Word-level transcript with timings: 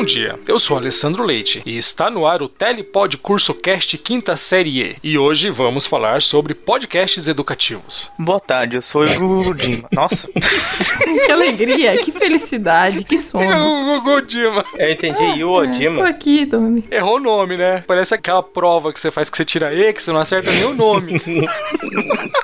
Bom 0.00 0.06
dia, 0.06 0.40
eu 0.48 0.58
sou 0.58 0.78
Alessandro 0.78 1.22
Leite 1.22 1.62
e 1.66 1.76
está 1.76 2.08
no 2.08 2.26
ar 2.26 2.40
o 2.40 2.48
Telepod 2.48 3.18
Curso 3.18 3.52
Cast 3.52 3.98
Quinta 3.98 4.34
Série 4.34 4.80
E. 4.82 4.96
E 5.04 5.18
hoje 5.18 5.50
vamos 5.50 5.84
falar 5.84 6.22
sobre 6.22 6.54
podcasts 6.54 7.28
educativos. 7.28 8.10
Boa 8.18 8.40
tarde, 8.40 8.76
eu 8.76 8.80
sou 8.82 9.04
o 9.04 9.14
Gugu 9.18 9.54
Dima. 9.54 9.86
Nossa, 9.92 10.26
Que 11.26 11.30
alegria, 11.30 11.98
que 12.02 12.10
felicidade, 12.12 13.04
que 13.04 13.18
sono. 13.18 13.44
O 13.44 14.00
Gugu 14.00 14.22
Dima. 14.22 14.64
Eu 14.78 14.90
entendi 14.90 15.22
Yu 15.22 15.32
É, 15.32 15.36
tô 15.36 15.68
Odima. 15.68 16.08
aqui, 16.08 16.46
Domi. 16.46 16.82
Errou 16.90 17.16
o 17.16 17.20
nome, 17.20 17.58
né? 17.58 17.84
Parece 17.86 18.14
aquela 18.14 18.42
prova 18.42 18.94
que 18.94 18.98
você 18.98 19.10
faz 19.10 19.28
que 19.28 19.36
você 19.36 19.44
tira 19.44 19.74
E, 19.74 19.92
que 19.92 20.02
você 20.02 20.10
não 20.12 20.20
acerta 20.20 20.50
nem 20.50 20.64
o 20.64 20.72
nome. 20.72 21.20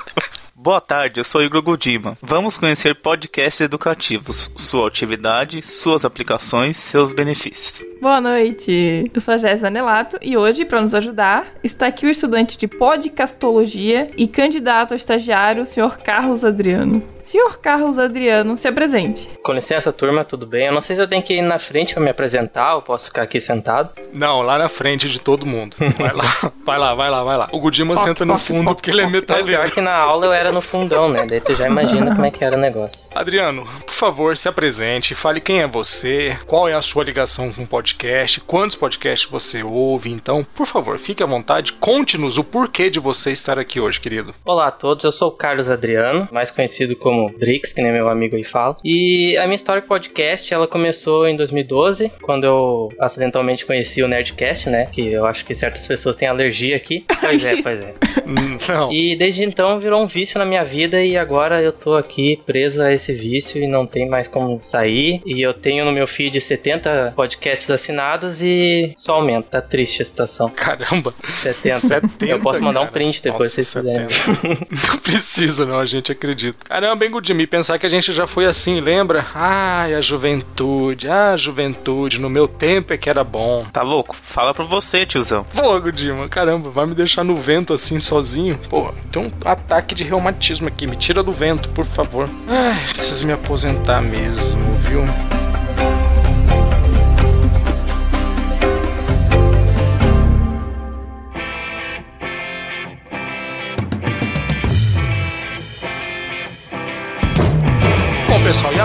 boa 0.67 0.81
tarde, 0.81 1.21
eu 1.21 1.23
sou 1.23 1.39
o 1.39 1.43
Igor 1.45 1.61
Godima. 1.61 2.17
Vamos 2.21 2.57
conhecer 2.57 2.93
podcasts 2.93 3.61
educativos, 3.61 4.51
sua 4.57 4.89
atividade, 4.89 5.61
suas 5.61 6.03
aplicações, 6.03 6.75
seus 6.75 7.13
benefícios. 7.13 7.85
Boa 8.01 8.19
noite, 8.19 9.05
eu 9.13 9.21
sou 9.21 9.35
a 9.35 9.37
Jéssica 9.37 9.69
Nelato 9.69 10.17
e 10.21 10.35
hoje, 10.35 10.65
para 10.65 10.81
nos 10.81 10.93
ajudar, 10.93 11.47
está 11.63 11.87
aqui 11.87 12.05
o 12.05 12.09
estudante 12.09 12.57
de 12.57 12.67
podcastologia 12.67 14.11
e 14.17 14.27
candidato 14.27 14.93
a 14.93 14.97
estagiário, 14.97 15.63
o 15.63 15.65
senhor 15.65 15.99
Carlos 15.99 16.43
Adriano. 16.43 17.01
Senhor 17.23 17.59
Carlos 17.59 17.99
Adriano, 17.99 18.57
se 18.57 18.69
apresente. 18.69 19.29
Com 19.43 19.51
licença, 19.51 19.91
turma, 19.91 20.23
tudo 20.23 20.45
bem? 20.45 20.67
Eu 20.67 20.73
não 20.73 20.81
sei 20.81 20.95
se 20.95 21.01
eu 21.01 21.07
tenho 21.07 21.21
que 21.21 21.33
ir 21.33 21.41
na 21.41 21.59
frente 21.59 21.93
pra 21.93 22.01
me 22.01 22.09
apresentar 22.09 22.75
ou 22.75 22.81
posso 22.81 23.07
ficar 23.07 23.23
aqui 23.23 23.41
sentado. 23.41 23.91
Não, 24.13 24.41
lá 24.41 24.57
na 24.57 24.69
frente 24.69 25.09
de 25.09 25.19
todo 25.19 25.45
mundo. 25.45 25.75
Vai 25.97 26.13
lá, 26.13 26.23
vai 26.65 26.79
lá, 26.79 26.95
vai 26.95 27.09
lá, 27.09 27.23
vai 27.23 27.37
lá. 27.37 27.49
O 27.51 27.59
Gudima 27.59 27.95
Poc, 27.95 28.03
senta 28.05 28.23
no 28.23 28.37
fundo 28.37 28.73
porque 28.73 28.91
ele 28.91 29.01
é 29.01 29.05
É 29.05 29.43
pior 29.43 29.69
que 29.71 29.81
na 29.81 29.97
aula 29.97 30.27
eu 30.27 30.31
era 30.31 30.53
no 30.57 30.61
fundão, 30.61 31.07
né? 31.07 31.25
Daí 31.27 31.39
tu 31.39 31.53
já 31.53 31.67
imagina 31.67 32.13
como 32.13 32.25
é 32.25 32.31
que 32.31 32.43
era 32.43 32.55
o 32.55 32.59
negócio. 32.59 33.09
Adriano, 33.13 33.67
por 33.85 33.93
favor, 33.93 34.35
se 34.35 34.49
apresente, 34.49 35.13
fale 35.13 35.39
quem 35.39 35.61
é 35.61 35.67
você, 35.67 36.35
qual 36.45 36.67
é 36.67 36.73
a 36.73 36.81
sua 36.81 37.03
ligação 37.03 37.51
com 37.53 37.63
o 37.63 37.67
podcast, 37.67 38.41
quantos 38.41 38.75
podcasts 38.75 39.29
você 39.29 39.61
ouve. 39.63 40.11
Então, 40.11 40.45
por 40.55 40.65
favor, 40.65 40.97
fique 40.97 41.21
à 41.21 41.25
vontade, 41.25 41.73
conte-nos 41.73 42.37
o 42.37 42.43
porquê 42.43 42.89
de 42.89 42.99
você 42.99 43.31
estar 43.31 43.59
aqui 43.59 43.79
hoje, 43.79 43.99
querido. 43.99 44.33
Olá 44.43 44.67
a 44.67 44.71
todos, 44.71 45.03
eu 45.05 45.11
sou 45.11 45.29
o 45.29 45.31
Carlos 45.31 45.69
Adriano, 45.69 46.27
mais 46.31 46.49
conhecido 46.49 46.95
como 46.95 47.31
Drix, 47.37 47.71
que 47.71 47.81
nem 47.81 47.91
meu 47.91 48.09
amigo 48.09 48.35
aí 48.35 48.43
fala. 48.43 48.77
E 48.83 49.37
a 49.37 49.43
minha 49.43 49.55
história 49.55 49.81
com 49.81 49.87
podcast, 49.87 50.53
ela 50.53 50.67
começou 50.67 51.27
em 51.27 51.35
2012, 51.35 52.11
quando 52.21 52.43
eu 52.45 52.89
acidentalmente 52.99 53.65
conheci 53.65 54.01
o 54.01 54.07
Nerdcast, 54.07 54.69
né? 54.69 54.87
Que 54.91 55.11
eu 55.11 55.25
acho 55.25 55.45
que 55.45 55.53
certas 55.53 55.85
pessoas 55.85 56.15
têm 56.15 56.27
alergia 56.27 56.75
aqui. 56.75 57.05
Pois 57.27 57.43
é, 57.43 57.61
pois 57.61 57.75
é. 57.75 57.93
Hum, 58.25 58.57
Não. 58.69 58.91
E 58.91 59.15
desde 59.15 59.43
então 59.43 59.77
virou 59.79 60.01
um 60.01 60.07
vício 60.07 60.36
na 60.37 60.45
minha 60.45 60.63
vida 60.63 61.03
e 61.03 61.17
agora 61.17 61.61
eu 61.61 61.71
tô 61.71 61.95
aqui 61.95 62.39
preso 62.45 62.81
a 62.81 62.93
esse 62.93 63.13
vício 63.13 63.61
e 63.61 63.67
não 63.67 63.85
tem 63.85 64.07
mais 64.07 64.27
como 64.27 64.61
sair. 64.65 65.21
E 65.25 65.41
eu 65.41 65.53
tenho 65.53 65.85
no 65.85 65.91
meu 65.91 66.07
feed 66.07 66.39
70 66.39 67.13
podcasts 67.15 67.69
assinados 67.69 68.41
e 68.41 68.93
só 68.97 69.15
aumenta. 69.15 69.47
Tá 69.49 69.61
triste 69.61 70.01
a 70.01 70.05
situação. 70.05 70.49
Caramba. 70.49 71.13
70. 71.35 71.79
70, 71.79 72.25
eu 72.25 72.39
posso 72.39 72.61
mandar 72.61 72.81
um 72.81 72.83
cara. 72.83 72.93
print 72.93 73.21
depois 73.23 73.55
Nossa, 73.55 73.63
se 73.63 73.71
vocês 73.71 73.85
quiserem. 73.85 74.09
70. 74.09 74.67
Não 74.91 74.97
precisa, 74.99 75.65
não, 75.65 75.79
a 75.79 75.85
gente 75.85 76.11
acredita. 76.11 76.57
Caramba, 76.65 77.05
hein, 77.05 77.11
Gudimi, 77.11 77.47
pensar 77.47 77.77
que 77.79 77.85
a 77.85 77.89
gente 77.89 78.13
já 78.13 78.27
foi 78.27 78.45
assim, 78.45 78.79
lembra? 78.79 79.25
Ai, 79.33 79.93
a 79.93 80.01
juventude, 80.01 81.07
ah, 81.09 81.31
a 81.31 81.37
juventude, 81.37 82.19
no 82.19 82.29
meu 82.29 82.47
tempo 82.47 82.93
é 82.93 82.97
que 82.97 83.09
era 83.09 83.23
bom. 83.23 83.65
Tá 83.71 83.81
louco? 83.81 84.15
Fala 84.23 84.53
pra 84.53 84.63
você, 84.63 85.05
tiozão. 85.05 85.45
Pô, 85.55 85.79
Gudima, 85.79 86.27
caramba, 86.29 86.69
vai 86.69 86.85
me 86.85 86.95
deixar 86.95 87.23
no 87.23 87.35
vento 87.35 87.73
assim 87.73 87.99
sozinho? 87.99 88.59
Pô, 88.69 88.93
tem 89.11 89.21
um 89.21 89.31
ataque 89.45 89.95
de 89.95 90.03
reumatismo 90.03 90.26
aqui, 90.67 90.87
me 90.87 90.95
tira 90.95 91.23
do 91.23 91.31
vento, 91.31 91.69
por 91.69 91.85
favor. 91.85 92.29
Ai, 92.47 92.87
preciso 92.89 93.25
me 93.25 93.33
aposentar 93.33 94.01
mesmo, 94.01 94.61
viu? 94.89 95.36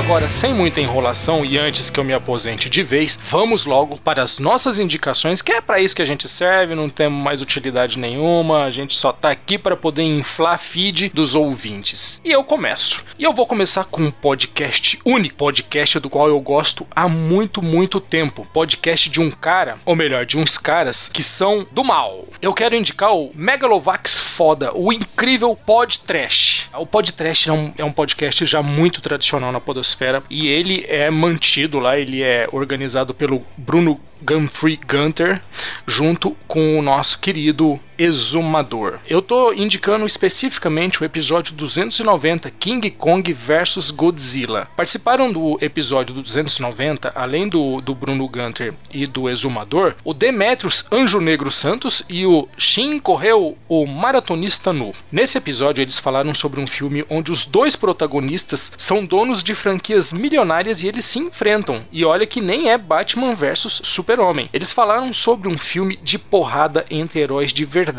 Agora, 0.04 0.28
sem 0.28 0.52
muita 0.52 0.80
enrolação 0.80 1.44
e 1.44 1.56
antes 1.56 1.88
que 1.88 1.98
eu 1.98 2.02
me 2.02 2.12
aposente 2.12 2.68
de 2.68 2.82
vez, 2.82 3.16
vamos 3.30 3.64
logo 3.64 3.96
para 4.00 4.20
as 4.20 4.40
nossas 4.40 4.76
indicações, 4.76 5.40
que 5.40 5.52
é 5.52 5.60
para 5.60 5.80
isso 5.80 5.94
que 5.94 6.02
a 6.02 6.04
gente 6.04 6.28
serve, 6.28 6.74
não 6.74 6.90
temos 6.90 7.22
mais 7.22 7.40
utilidade 7.40 8.00
nenhuma, 8.00 8.64
a 8.64 8.70
gente 8.72 8.94
só 8.94 9.12
tá 9.12 9.30
aqui 9.30 9.56
para 9.56 9.76
poder 9.76 10.02
inflar 10.02 10.58
feed 10.58 11.10
dos 11.10 11.36
ouvintes. 11.36 12.20
E 12.24 12.32
eu 12.32 12.42
começo. 12.42 13.04
E 13.16 13.22
eu 13.22 13.32
vou 13.32 13.46
começar 13.46 13.84
com 13.84 14.02
um 14.02 14.10
podcast 14.10 14.98
único, 15.04 15.36
podcast 15.36 16.00
do 16.00 16.10
qual 16.10 16.26
eu 16.26 16.40
gosto 16.40 16.84
há 16.90 17.08
muito, 17.08 17.62
muito 17.62 18.00
tempo. 18.00 18.44
Podcast 18.52 19.08
de 19.08 19.20
um 19.20 19.30
cara, 19.30 19.78
ou 19.84 19.94
melhor, 19.94 20.26
de 20.26 20.36
uns 20.36 20.58
caras 20.58 21.08
que 21.08 21.22
são 21.22 21.64
do 21.70 21.84
mal. 21.84 22.26
Eu 22.40 22.52
quero 22.52 22.74
indicar 22.74 23.14
o 23.14 23.30
Megalovax 23.36 24.18
Foda, 24.18 24.76
o 24.76 24.92
incrível 24.92 25.54
Pod 25.54 26.00
Trash. 26.00 26.68
O 26.74 26.86
Pod 26.86 27.12
Trash 27.12 27.46
é 27.46 27.52
um, 27.52 27.72
é 27.78 27.84
um 27.84 27.92
podcast 27.92 28.44
já 28.44 28.62
muito 28.62 29.00
tradicional 29.00 29.52
na 29.52 29.60
podosfera 29.60 29.91
e 30.30 30.48
ele 30.48 30.84
é 30.88 31.10
mantido 31.10 31.78
lá, 31.78 31.98
ele 31.98 32.22
é 32.22 32.48
organizado 32.52 33.12
pelo 33.14 33.42
Bruno 33.56 34.00
Gunfree 34.22 34.78
Gunter 34.88 35.42
junto 35.86 36.36
com 36.46 36.78
o 36.78 36.82
nosso 36.82 37.18
querido 37.18 37.78
Exumador. 38.02 38.98
Eu 39.08 39.22
tô 39.22 39.52
indicando 39.52 40.04
especificamente 40.04 41.00
o 41.00 41.04
episódio 41.04 41.54
290 41.54 42.50
King 42.50 42.90
Kong 42.90 43.32
vs 43.32 43.92
Godzilla. 43.92 44.68
Participaram 44.76 45.32
do 45.32 45.56
episódio 45.60 46.12
do 46.12 46.22
290, 46.22 47.12
além 47.14 47.48
do, 47.48 47.80
do 47.80 47.94
Bruno 47.94 48.26
Gunter 48.26 48.74
e 48.92 49.06
do 49.06 49.30
Exumador, 49.30 49.94
o 50.02 50.12
Demetrius 50.12 50.84
Anjo 50.90 51.20
Negro 51.20 51.48
Santos 51.48 52.02
e 52.08 52.26
o 52.26 52.48
Shin 52.58 52.98
Correu, 52.98 53.56
o 53.68 53.86
Maratonista 53.86 54.72
Nu. 54.72 54.90
Nesse 55.12 55.38
episódio 55.38 55.82
eles 55.82 56.00
falaram 56.00 56.34
sobre 56.34 56.60
um 56.60 56.66
filme 56.66 57.04
onde 57.08 57.30
os 57.30 57.44
dois 57.44 57.76
protagonistas 57.76 58.72
são 58.76 59.06
donos 59.06 59.44
de 59.44 59.54
franquias 59.54 60.12
milionárias 60.12 60.82
e 60.82 60.88
eles 60.88 61.04
se 61.04 61.20
enfrentam. 61.20 61.84
E 61.92 62.04
olha 62.04 62.26
que 62.26 62.40
nem 62.40 62.68
é 62.68 62.76
Batman 62.76 63.32
vs 63.32 63.82
Super-Homem. 63.84 64.50
Eles 64.52 64.72
falaram 64.72 65.12
sobre 65.12 65.48
um 65.48 65.56
filme 65.56 65.96
de 66.02 66.18
porrada 66.18 66.84
entre 66.90 67.20
heróis 67.20 67.52
de 67.52 67.64
verdade. 67.64 67.91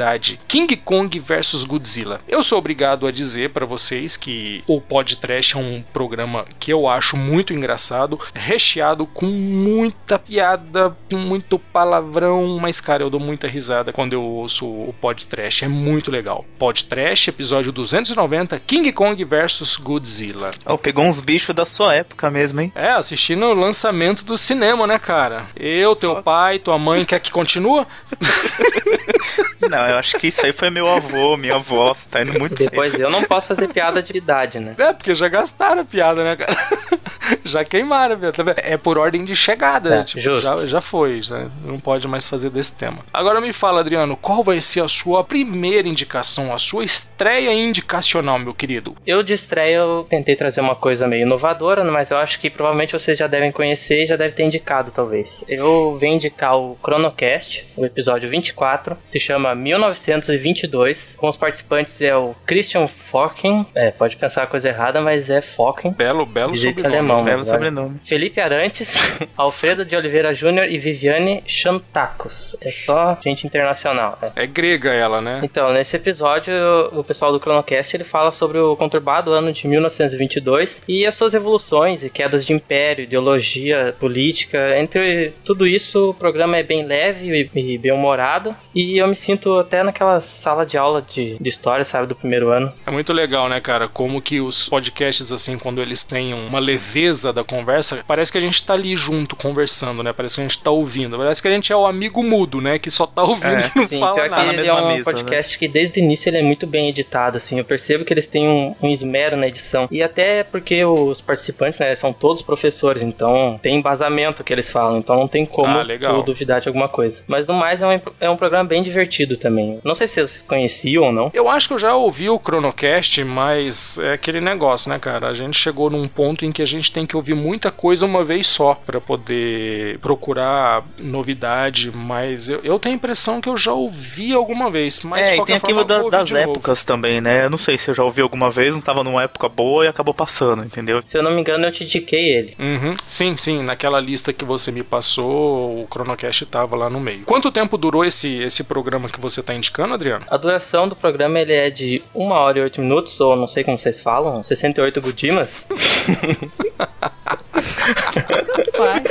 King 0.48 0.76
Kong 0.78 1.20
vs 1.20 1.64
Godzilla. 1.66 2.22
Eu 2.28 2.44
sou 2.44 2.58
obrigado 2.58 3.08
a 3.08 3.12
dizer 3.12 3.52
para 3.52 3.66
vocês 3.66 4.18
que 4.18 4.64
o 4.68 4.82
Pod 4.82 5.18
Trash 5.18 5.56
é 5.56 5.58
um 5.58 5.84
programa 5.94 6.46
que 6.60 6.72
eu 6.72 6.88
acho 6.88 7.16
muito 7.16 7.54
engraçado, 7.54 8.20
recheado 8.34 9.06
com 9.06 9.26
muita 9.26 10.18
piada, 10.20 10.96
com 11.10 11.18
muito 11.18 11.58
palavrão, 11.58 12.58
mas 12.60 12.80
cara, 12.80 13.04
eu 13.04 13.10
dou 13.10 13.20
muita 13.20 13.48
risada 13.48 13.94
quando 13.94 14.14
eu 14.14 14.22
ouço 14.22 14.66
o 14.66 14.94
Pod 15.00 15.26
Trash, 15.26 15.64
é 15.64 15.68
muito 15.68 16.12
legal. 16.12 16.46
Pod 16.58 16.86
Trash, 16.86 17.28
episódio 17.28 17.72
290, 17.72 18.60
King 18.60 18.92
Kong 18.92 19.24
vs 19.24 19.78
Godzilla. 19.78 20.52
Oh, 20.66 20.78
pegou 20.78 21.06
uns 21.06 21.22
bichos 21.22 21.56
da 21.56 21.66
sua 21.66 21.94
época 21.96 22.30
mesmo, 22.30 22.62
hein? 22.62 22.72
É, 22.76 22.92
assistindo 22.92 23.46
o 23.46 23.54
lançamento 23.54 24.26
do 24.26 24.38
cinema, 24.38 24.88
né, 24.88 24.98
cara? 25.00 25.48
Eu, 25.56 25.96
teu 25.96 26.22
pai, 26.22 26.60
tua 26.60 26.78
mãe, 26.78 27.06
quer 27.06 27.20
que 27.20 27.32
continua? 27.32 27.88
Não, 29.70 29.83
eu 29.90 29.98
acho 29.98 30.18
que 30.18 30.28
isso 30.28 30.46
aí 30.46 30.52
foi 30.52 30.70
meu 30.70 30.88
avô, 30.88 31.38
minha 31.38 31.56
avó. 31.56 31.96
Tá 32.10 32.22
indo 32.22 32.38
muito. 32.40 32.56
Depois 32.56 32.94
eu 33.00 33.10
não 33.10 33.24
posso 33.24 33.50
fazer 33.50 33.68
piada 33.68 34.02
de 34.02 34.16
idade, 34.18 34.60
né? 34.60 34.76
É, 34.78 34.94
porque 34.94 35.14
já 35.14 35.28
gastaram 35.28 35.82
a 35.82 35.86
piada, 35.86 36.24
né, 36.24 36.36
cara? 36.36 36.58
já 37.44 37.64
queimaram 37.64 38.16
tá 38.32 38.44
vendo? 38.44 38.56
É 38.58 38.78
por 38.78 38.98
ordem 38.98 39.24
de 39.24 39.36
chegada. 39.36 39.96
É, 39.96 40.04
tipo, 40.04 40.20
justo. 40.20 40.60
Já, 40.60 40.68
já 40.68 40.82
foi, 40.82 41.22
já 41.22 41.48
não 41.64 41.80
pode 41.80 42.08
mais 42.08 42.28
fazer 42.28 42.50
desse 42.50 42.74
tema. 42.74 43.00
Agora 43.14 43.40
me 43.40 43.54
fala, 43.54 43.80
Adriano, 43.80 44.16
qual 44.18 44.44
vai 44.44 44.60
ser 44.62 44.84
a 44.84 44.88
sua 44.88 45.24
primeira 45.24 45.88
indicação, 45.88 46.54
a 46.54 46.60
sua 46.60 46.84
estreia 46.84 47.54
indicacional, 47.54 48.40
meu 48.40 48.54
querido? 48.54 48.96
Eu 49.06 49.24
de 49.24 49.34
estreia 49.34 49.78
eu 49.78 50.06
tentei 50.10 50.36
trazer 50.36 50.62
uma 50.62 50.76
coisa 50.76 51.08
meio 51.08 51.24
inovadora, 51.24 51.84
mas 51.84 52.12
eu 52.12 52.18
acho 52.18 52.40
que 52.40 52.50
provavelmente 52.50 52.94
vocês 52.94 53.18
já 53.18 53.28
devem 53.28 53.52
conhecer 53.52 54.04
e 54.04 54.06
já 54.06 54.16
devem 54.16 54.36
ter 54.36 54.44
indicado, 54.44 54.92
talvez. 54.92 55.44
Eu 55.48 55.96
venho 56.00 56.16
indicar 56.16 56.58
o 56.58 56.78
Chronocast, 56.84 57.66
o 57.76 57.86
episódio 57.86 58.30
24, 58.30 58.98
se 59.06 59.20
chama 59.20 59.56
1922, 59.64 61.16
com 61.18 61.28
os 61.28 61.38
participantes 61.38 62.02
é 62.02 62.16
o 62.16 62.36
Christian 62.46 62.88
Forkin, 62.88 63.66
é, 63.74 63.92
pode 63.92 64.18
pensar 64.18 64.44
a 64.44 64.48
coisa 64.48 64.70
errada, 64.70 65.02
mas 65.02 65.30
é 65.30 65.42
Forkin, 65.42 65.92
Belo, 65.92 66.26
belo 66.26 66.56
sobrenome. 66.56 66.86
alemão, 66.86 67.20
escreve 67.20 67.38
o 67.38 67.42
agora. 67.42 67.56
sobrenome. 67.56 68.00
Felipe 68.04 68.42
Arantes, 68.42 68.96
Alfredo 69.38 69.86
de 69.86 69.96
Oliveira 69.96 70.34
Júnior 70.34 70.68
e 70.70 70.78
Viviane 70.78 71.44
Chantacos. 71.46 72.58
É 72.62 72.72
só 72.72 73.18
gente 73.24 73.46
internacional, 73.48 74.18
né? 74.22 74.32
É 74.36 74.46
grega 74.46 74.92
ela, 74.92 75.22
né? 75.22 75.40
Então, 75.44 75.72
nesse 75.74 75.96
episódio, 75.96 76.54
o 76.92 77.04
pessoal 77.04 77.32
do 77.32 77.40
Chronocast 77.40 77.96
ele 77.96 78.04
fala 78.04 78.32
sobre 78.32 78.58
o 78.58 78.76
conturbado 78.76 79.32
ano 79.32 79.52
de 79.52 79.68
1922 79.68 80.82
e 80.88 81.06
as 81.06 81.16
suas 81.16 81.34
revoluções 81.34 82.04
e 82.04 82.10
quedas 82.10 82.46
de 82.46 82.54
império, 82.54 83.04
ideologia 83.04 83.96
política. 84.00 84.78
Entre 84.80 85.34
tudo 85.44 85.66
isso, 85.68 86.10
o 86.10 86.14
programa 86.14 86.58
é 86.58 86.64
bem 86.64 86.86
leve 86.86 87.50
e, 87.54 87.60
e 87.60 87.78
bem 87.78 87.92
humorado. 87.92 88.56
E 88.74 88.98
eu 88.98 89.08
me 89.08 89.16
sinto 89.16 89.53
até 89.60 89.84
naquela 89.84 90.20
sala 90.22 90.66
de 90.66 90.78
aula 90.78 91.02
de, 91.02 91.38
de 91.40 91.50
história, 91.50 91.84
sabe, 91.86 92.08
do 92.08 92.16
primeiro 92.16 92.50
ano. 92.52 92.72
É 92.86 92.92
muito 92.92 93.12
legal, 93.14 93.48
né, 93.50 93.60
cara? 93.60 93.88
Como 93.88 94.22
que 94.22 94.40
os 94.40 94.68
podcasts, 94.70 95.32
assim, 95.32 95.58
quando 95.58 95.82
eles 95.82 96.04
têm 96.04 96.34
uma 96.34 96.60
leveza 96.60 97.32
da 97.34 97.44
conversa, 97.44 98.04
parece 98.08 98.32
que 98.32 98.38
a 98.38 98.42
gente 98.42 98.64
tá 98.66 98.74
ali 98.74 98.96
junto, 98.96 99.36
conversando, 99.36 100.04
né? 100.04 100.14
Parece 100.14 100.36
que 100.36 100.42
a 100.42 100.44
gente 100.48 100.60
tá 100.60 100.72
ouvindo. 100.72 101.18
Parece 101.18 101.42
que 101.42 101.48
a 101.48 101.52
gente 101.52 101.72
é 101.72 101.76
o 101.76 101.86
amigo 101.86 102.24
mudo, 102.24 102.62
né? 102.62 102.78
Que 102.80 102.90
só 102.92 103.06
tá 103.06 103.24
ouvindo 103.24 103.48
É, 103.56 103.72
e 103.76 103.80
não 103.80 103.86
Sim, 103.86 104.00
fala 104.00 104.16
pior 104.16 104.24
que 104.24 104.30
nada. 104.30 104.44
na 104.46 104.54
ele 104.54 104.68
é 104.68 104.74
um 104.74 104.88
mesa, 104.88 105.04
podcast 105.04 105.58
que 105.60 105.68
desde 105.68 106.00
o 106.00 106.04
início 106.04 106.30
ele 106.30 106.38
é 106.38 106.42
muito 106.42 106.66
bem 106.68 106.90
editado, 106.90 107.38
assim. 107.38 107.58
Eu 107.60 107.66
percebo 107.66 108.04
que 108.06 108.14
eles 108.14 108.28
têm 108.28 108.48
um, 108.48 108.76
um 108.82 108.90
esmero 108.90 109.36
na 109.38 109.48
edição. 109.48 109.88
E 109.92 110.02
até 110.04 110.44
porque 110.44 110.84
os 110.86 111.22
participantes, 111.22 111.80
né, 111.80 111.94
são 111.96 112.12
todos 112.14 112.42
professores, 112.42 113.04
então 113.04 113.60
tem 113.62 113.76
embasamento 113.78 114.44
que 114.44 114.54
eles 114.54 114.70
falam, 114.70 114.98
então 114.98 115.16
não 115.18 115.28
tem 115.28 115.46
como 115.46 115.78
Ah, 115.80 115.84
legal. 115.84 116.22
tu 116.24 116.32
duvidar 116.32 116.62
de 116.62 116.68
alguma 116.68 116.88
coisa. 116.90 117.24
Mas 117.28 117.46
no 117.48 117.54
mais 117.54 117.82
é 117.82 117.88
um, 117.88 118.02
é 118.20 118.30
um 118.30 118.38
programa 118.38 118.64
bem 118.68 118.82
divertido 118.84 119.38
também. 119.44 119.80
Não 119.84 119.94
sei 119.94 120.08
se 120.08 120.16
vocês 120.16 120.42
conheciam 120.42 121.04
ou 121.06 121.12
não. 121.12 121.30
Eu 121.34 121.48
acho 121.50 121.68
que 121.68 121.74
eu 121.76 121.80
já 121.80 121.96
ouvi 121.96 122.30
o 122.30 122.40
Chronocast, 122.44 123.24
mas 123.24 124.00
é 124.00 124.14
aquele 124.14 124.42
negócio, 124.42 124.90
né, 124.90 124.98
cara? 124.98 125.28
A 125.28 125.34
gente 125.34 125.58
chegou 125.58 125.90
num 125.90 126.08
ponto 126.08 126.46
em 126.46 126.52
que 126.52 126.62
a 126.62 126.66
gente 126.66 126.92
tem 126.92 127.06
que 127.06 127.16
ouvir 127.16 127.36
muita 127.36 127.70
coisa 127.70 128.06
uma 128.06 128.24
vez 128.24 128.48
só 128.48 128.74
pra 128.74 129.00
poder 129.02 130.00
procurar 130.00 130.84
novidade, 130.98 131.92
mas 131.94 132.50
eu, 132.50 132.60
eu 132.64 132.80
tenho 132.80 132.96
a 132.96 132.98
impressão 132.98 133.40
que 133.42 133.50
eu 133.50 133.58
já 133.58 133.74
ouvi 133.74 134.34
alguma 134.34 134.72
vez. 134.72 135.02
Mas 135.04 135.28
é, 135.28 135.34
e 135.34 135.36
qualquer 135.38 135.54
tem 135.54 135.58
aquilo 135.58 135.84
da- 135.84 136.02
das 136.10 136.28
de 136.28 136.34
novo. 136.34 136.52
épocas 136.52 136.84
também, 136.84 137.20
né? 137.22 137.46
Eu 137.46 137.50
não 137.50 137.58
sei 137.58 137.78
se 137.78 137.90
eu 137.90 137.94
já 137.94 138.04
ouvi 138.04 138.22
alguma 138.22 138.50
vez, 138.50 138.74
não 138.74 138.82
tava 138.82 139.04
numa 139.04 139.24
época 139.24 139.50
boa 139.50 139.86
e 139.86 139.88
acabou 139.88 140.14
passando, 140.14 140.64
entendeu? 140.64 141.02
Se 141.04 141.18
eu 141.18 141.24
não 141.24 141.32
me 141.32 141.42
engano, 141.42 141.66
eu 141.66 141.72
te 141.72 141.84
indiquei 141.84 142.30
ele. 142.36 142.56
Uhum. 142.60 142.94
Sim, 143.08 143.36
sim, 143.38 143.62
naquela 143.64 144.00
lista 144.00 144.32
que 144.34 144.46
você 144.46 144.72
me 144.72 144.84
passou, 144.84 145.84
o 145.84 145.88
Chronocast 145.92 146.46
tava 146.46 146.76
lá 146.76 146.90
no 146.90 147.00
meio. 147.00 147.24
Quanto 147.26 147.52
tempo 147.52 147.78
durou 147.78 148.06
esse, 148.06 148.42
esse 148.42 148.64
programa 148.64 149.10
que 149.10 149.20
você 149.20 149.33
tá 149.42 149.54
indicando, 149.54 149.94
Adriano? 149.94 150.26
A 150.28 150.38
duração 150.38 150.88
do 150.88 150.96
programa 150.96 151.40
ele 151.40 151.54
é 151.54 151.70
de 151.70 152.04
1 152.14 152.32
hora 152.32 152.60
e 152.60 152.62
8 152.62 152.82
minutos, 152.82 153.20
ou 153.20 153.36
não 153.36 153.48
sei 153.48 153.64
como 153.64 153.80
vocês 153.80 154.00
falam, 154.02 154.44
68 154.44 155.02
gudimas. 155.02 155.68
Tanto 157.54 158.72
faz. 158.72 159.04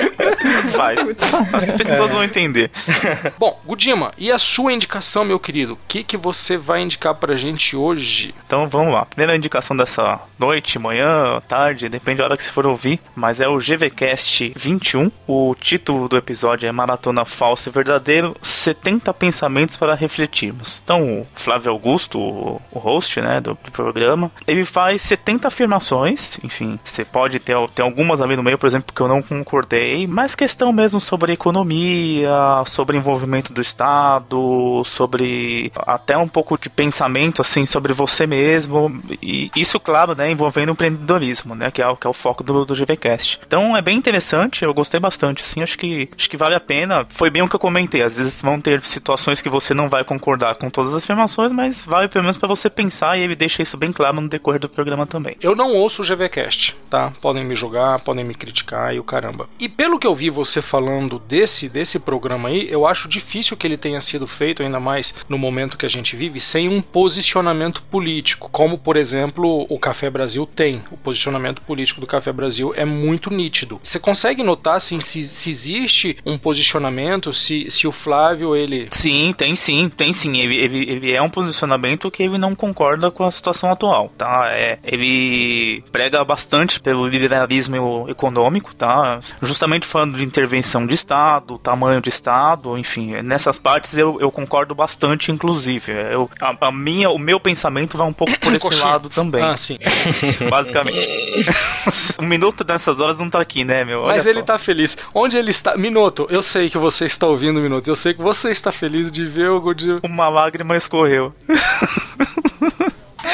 Faz. 0.73 0.99
As 1.53 1.73
pessoas 1.73 2.11
vão 2.11 2.25
entender. 2.25 2.71
Bom, 3.39 3.61
Gudima, 3.65 4.13
e 4.19 4.31
a 4.31 4.39
sua 4.39 4.73
indicação, 4.73 5.25
meu 5.25 5.39
querido? 5.39 5.75
O 5.75 5.79
que, 5.89 6.03
que 6.03 6.17
você 6.17 6.57
vai 6.57 6.81
indicar 6.83 7.15
pra 7.15 7.35
gente 7.35 7.77
hoje? 7.77 8.35
Então 8.47 8.69
vamos 8.69 8.93
lá. 8.93 9.05
Primeira 9.05 9.37
indicação 9.37 9.77
dessa 9.77 10.21
noite, 10.39 10.79
manhã, 10.79 11.41
tarde, 11.47 11.89
depende 11.89 12.19
da 12.19 12.25
hora 12.25 12.37
que 12.37 12.45
você 12.45 12.53
for 12.53 12.67
ouvir, 12.67 13.01
mas 13.15 13.41
é 13.41 13.49
o 13.49 13.59
GVCast 13.59 14.53
21. 14.57 15.11
O 15.27 15.55
título 15.55 16.09
do 16.09 16.17
episódio 16.17 16.69
é 16.69 16.73
Maratona 16.73 17.25
Falso 17.25 17.69
e 17.69 17.73
Verdadeiro: 17.73 18.37
70 18.43 19.13
Pensamentos 19.15 19.77
para 19.77 19.95
Refletirmos. 19.95 20.81
Então, 20.83 21.21
o 21.21 21.27
Flávio 21.35 21.71
Augusto, 21.71 22.19
o 22.19 22.61
o 22.71 22.79
host 22.79 23.21
né, 23.21 23.41
do, 23.41 23.51
do 23.51 23.71
programa, 23.71 24.31
ele 24.47 24.65
faz 24.65 25.03
70 25.03 25.49
afirmações. 25.49 26.39
Enfim, 26.43 26.79
você 26.85 27.05
pode 27.05 27.39
ter, 27.39 27.57
ter 27.75 27.83
algumas 27.83 28.21
ali 28.33 28.37
no 28.37 28.43
meio, 28.43 28.59
por 28.59 28.67
exemplo, 28.67 28.93
que 28.95 29.01
eu 29.01 29.09
não 29.09 29.23
concordei, 29.23 30.07
mas 30.07 30.35
questão 30.35 30.73
mesmo 30.73 31.01
sobre 31.01 31.33
economia, 31.33 32.31
sobre 32.67 32.97
envolvimento 32.97 33.53
do 33.53 33.61
Estado, 33.61 34.83
sobre 34.85 35.71
até 35.77 36.17
um 36.17 36.29
pouco 36.29 36.59
de 36.59 36.69
pensamento 36.71 37.43
assim 37.43 37.67
sobre 37.67 37.93
você 37.93 38.27
mesmo 38.27 39.01
e 39.23 39.51
isso 39.57 39.79
claro 39.81 40.15
né 40.15 40.31
envolvendo 40.31 40.71
o 40.71 40.73
empreendedorismo 40.73 41.55
né 41.55 41.71
que 41.71 41.83
é, 41.83 41.87
o- 41.87 41.97
que 41.97 42.07
é 42.07 42.11
o 42.11 42.13
foco 42.13 42.43
do, 42.43 42.65
do 42.65 42.75
GVCast 42.75 43.41
então 43.47 43.77
é 43.77 43.83
bem 43.83 43.97
interessante 43.97 44.65
eu 44.65 44.73
gostei 44.75 44.99
bastante 45.01 45.43
assim 45.43 45.63
acho 45.63 45.77
que 45.79 46.09
acho 46.17 46.29
que 46.31 46.37
vale 46.37 46.55
a 46.55 46.61
pena. 46.61 47.07
Foi 47.09 47.31
bem 47.31 47.43
o 47.43 47.49
que 47.49 47.57
eu 47.57 47.61
comentei 47.61 48.03
às 48.03 48.17
vezes 48.19 48.41
vão 48.41 48.61
ter 48.61 48.83
situações 48.85 49.41
que 49.41 49.49
você 49.49 49.75
não 49.75 49.89
vai 49.89 50.05
concordar 50.05 50.55
com 50.57 50.71
todas 50.71 50.95
as 50.95 51.03
afirmações 51.03 51.53
mas 51.53 51.83
vale 51.83 52.09
pelo 52.09 52.25
menos 52.25 52.37
para 52.37 52.49
você 52.49 52.69
pensar 52.71 53.19
e 53.19 53.23
ele 53.23 53.35
deixa 53.37 53.63
isso 53.63 53.77
bem 53.77 53.93
claro 53.93 54.21
no 54.21 54.29
decorrer 54.29 54.61
do 54.61 54.69
programa 54.69 55.07
também. 55.07 55.37
Eu 55.41 55.55
não 55.57 55.73
ouço 55.73 56.03
o 56.03 56.05
GVCast, 56.05 56.77
tá? 56.91 57.13
Podem 57.21 57.45
me 57.45 57.55
julgar, 57.55 57.99
podem 58.01 58.22
me 58.25 58.35
criticar 58.35 58.95
e 58.95 58.99
o 58.99 59.05
caramba. 59.05 59.49
E 59.59 59.69
pelo 59.69 59.99
que 59.99 60.07
eu 60.07 60.15
vi 60.15 60.31
você 60.31 60.63
falando 60.63 61.19
desse 61.19 61.69
desse 61.69 61.99
programa 61.99 62.49
aí, 62.49 62.69
eu 62.71 62.87
acho 62.87 63.09
difícil 63.09 63.57
que 63.57 63.67
ele 63.67 63.77
tenha 63.77 64.01
sido 64.01 64.27
feito, 64.27 64.63
ainda 64.63 64.81
mais 64.81 65.15
no 65.29 65.39
momento 65.39 65.77
que 65.77 65.87
a 65.87 65.89
gente 65.89 66.17
vive, 66.17 66.41
sem 66.41 66.69
um 66.69 66.81
posicionamento 66.83 67.83
político, 67.85 68.49
como 68.51 68.79
por 68.79 68.97
exemplo 68.97 69.67
o 69.69 69.79
Café 69.79 70.11
Brasil 70.11 70.47
tem. 70.47 70.83
O 70.91 70.97
posicionamento 70.97 71.63
político 71.63 72.01
do 72.01 72.07
Café 72.07 72.33
Brasil 72.33 72.73
é 72.77 72.85
muito 72.85 73.31
nítido. 73.31 73.81
Você 73.83 73.99
consegue 73.99 74.43
notar 74.43 74.77
assim, 74.77 75.01
se, 75.01 75.23
se 75.23 75.51
existe 75.51 76.17
um 76.25 76.39
posicionamento, 76.39 77.33
se, 77.33 77.71
se 77.71 77.87
o 77.87 77.93
Flávio 77.93 78.55
ele 78.57 78.89
Sim, 78.91 79.33
tem 79.37 79.57
sim, 79.57 79.89
tem 79.89 80.13
sim. 80.13 80.39
Ele, 80.39 80.57
ele, 80.57 80.91
ele 80.91 81.13
é 81.13 81.23
um 81.23 81.31
posicionamento 81.31 82.11
que 82.11 82.23
ele 82.23 82.39
não 82.39 82.55
concorda 82.55 83.11
com 83.11 83.25
a 83.25 83.31
situação 83.31 83.71
atual, 83.71 84.13
tá? 84.17 84.49
É, 84.51 84.79
ele 84.85 85.83
prega 85.91 86.25
bastante 86.25 86.81
pelo 86.81 87.07
liberalismo 87.07 88.07
econômico, 88.13 88.75
tá? 88.75 89.21
Justamente 89.43 89.87
falando 89.87 90.17
de 90.17 90.25
intervenção 90.25 90.87
de 90.87 90.95
Estado, 90.95 91.59
tamanho 91.59 92.01
de 92.01 92.09
Estado, 92.09 92.79
enfim, 92.79 93.15
nessas 93.23 93.59
partes 93.59 93.97
eu, 93.99 94.19
eu 94.21 94.31
concordo 94.31 94.75
bastante, 94.75 95.31
inclusive. 95.33 95.93
Eu, 95.93 96.31
a, 96.41 96.69
a 96.69 96.73
minha, 96.73 97.11
o 97.11 97.19
meu 97.19 97.41
pensamento 97.41 97.99
vai 97.99 98.07
um 98.07 98.13
pouco 98.13 98.39
por 98.39 98.53
esse 98.55 98.75
lado 98.77 99.09
também, 99.11 99.43
Ah, 99.43 99.57
sim. 99.57 99.79
basicamente. 100.49 101.09
um 102.21 102.27
minuto 102.27 102.65
nessas 102.67 103.01
horas 103.01 103.19
não 103.19 103.29
tá 103.29 103.41
aqui, 103.41 103.65
né, 103.65 103.85
meu? 103.85 104.03
Olha 104.03 104.15
Mas 104.15 104.27
ele 104.27 104.41
só. 104.41 104.47
tá 104.47 104.59
feliz. 104.59 104.97
Onde 105.15 105.37
ele 105.37 105.51
está? 105.51 105.77
Minuto, 105.77 106.27
eu 106.31 106.43
sei 106.43 106.71
que 106.71 106.79
você 106.79 107.07
está 107.07 107.27
ouvindo, 107.27 107.61
Minuto. 107.61 107.89
Eu 107.89 107.97
sei 107.97 108.15
que 108.15 108.23
você 108.23 108.51
está 108.51 108.71
feliz 108.71 109.11
de 109.11 109.25
ver 109.25 109.51
o 109.51 109.61
Godinho. 109.61 109.97
Uma 110.03 110.29
lágrima 110.29 110.77
escorreu. 110.77 111.35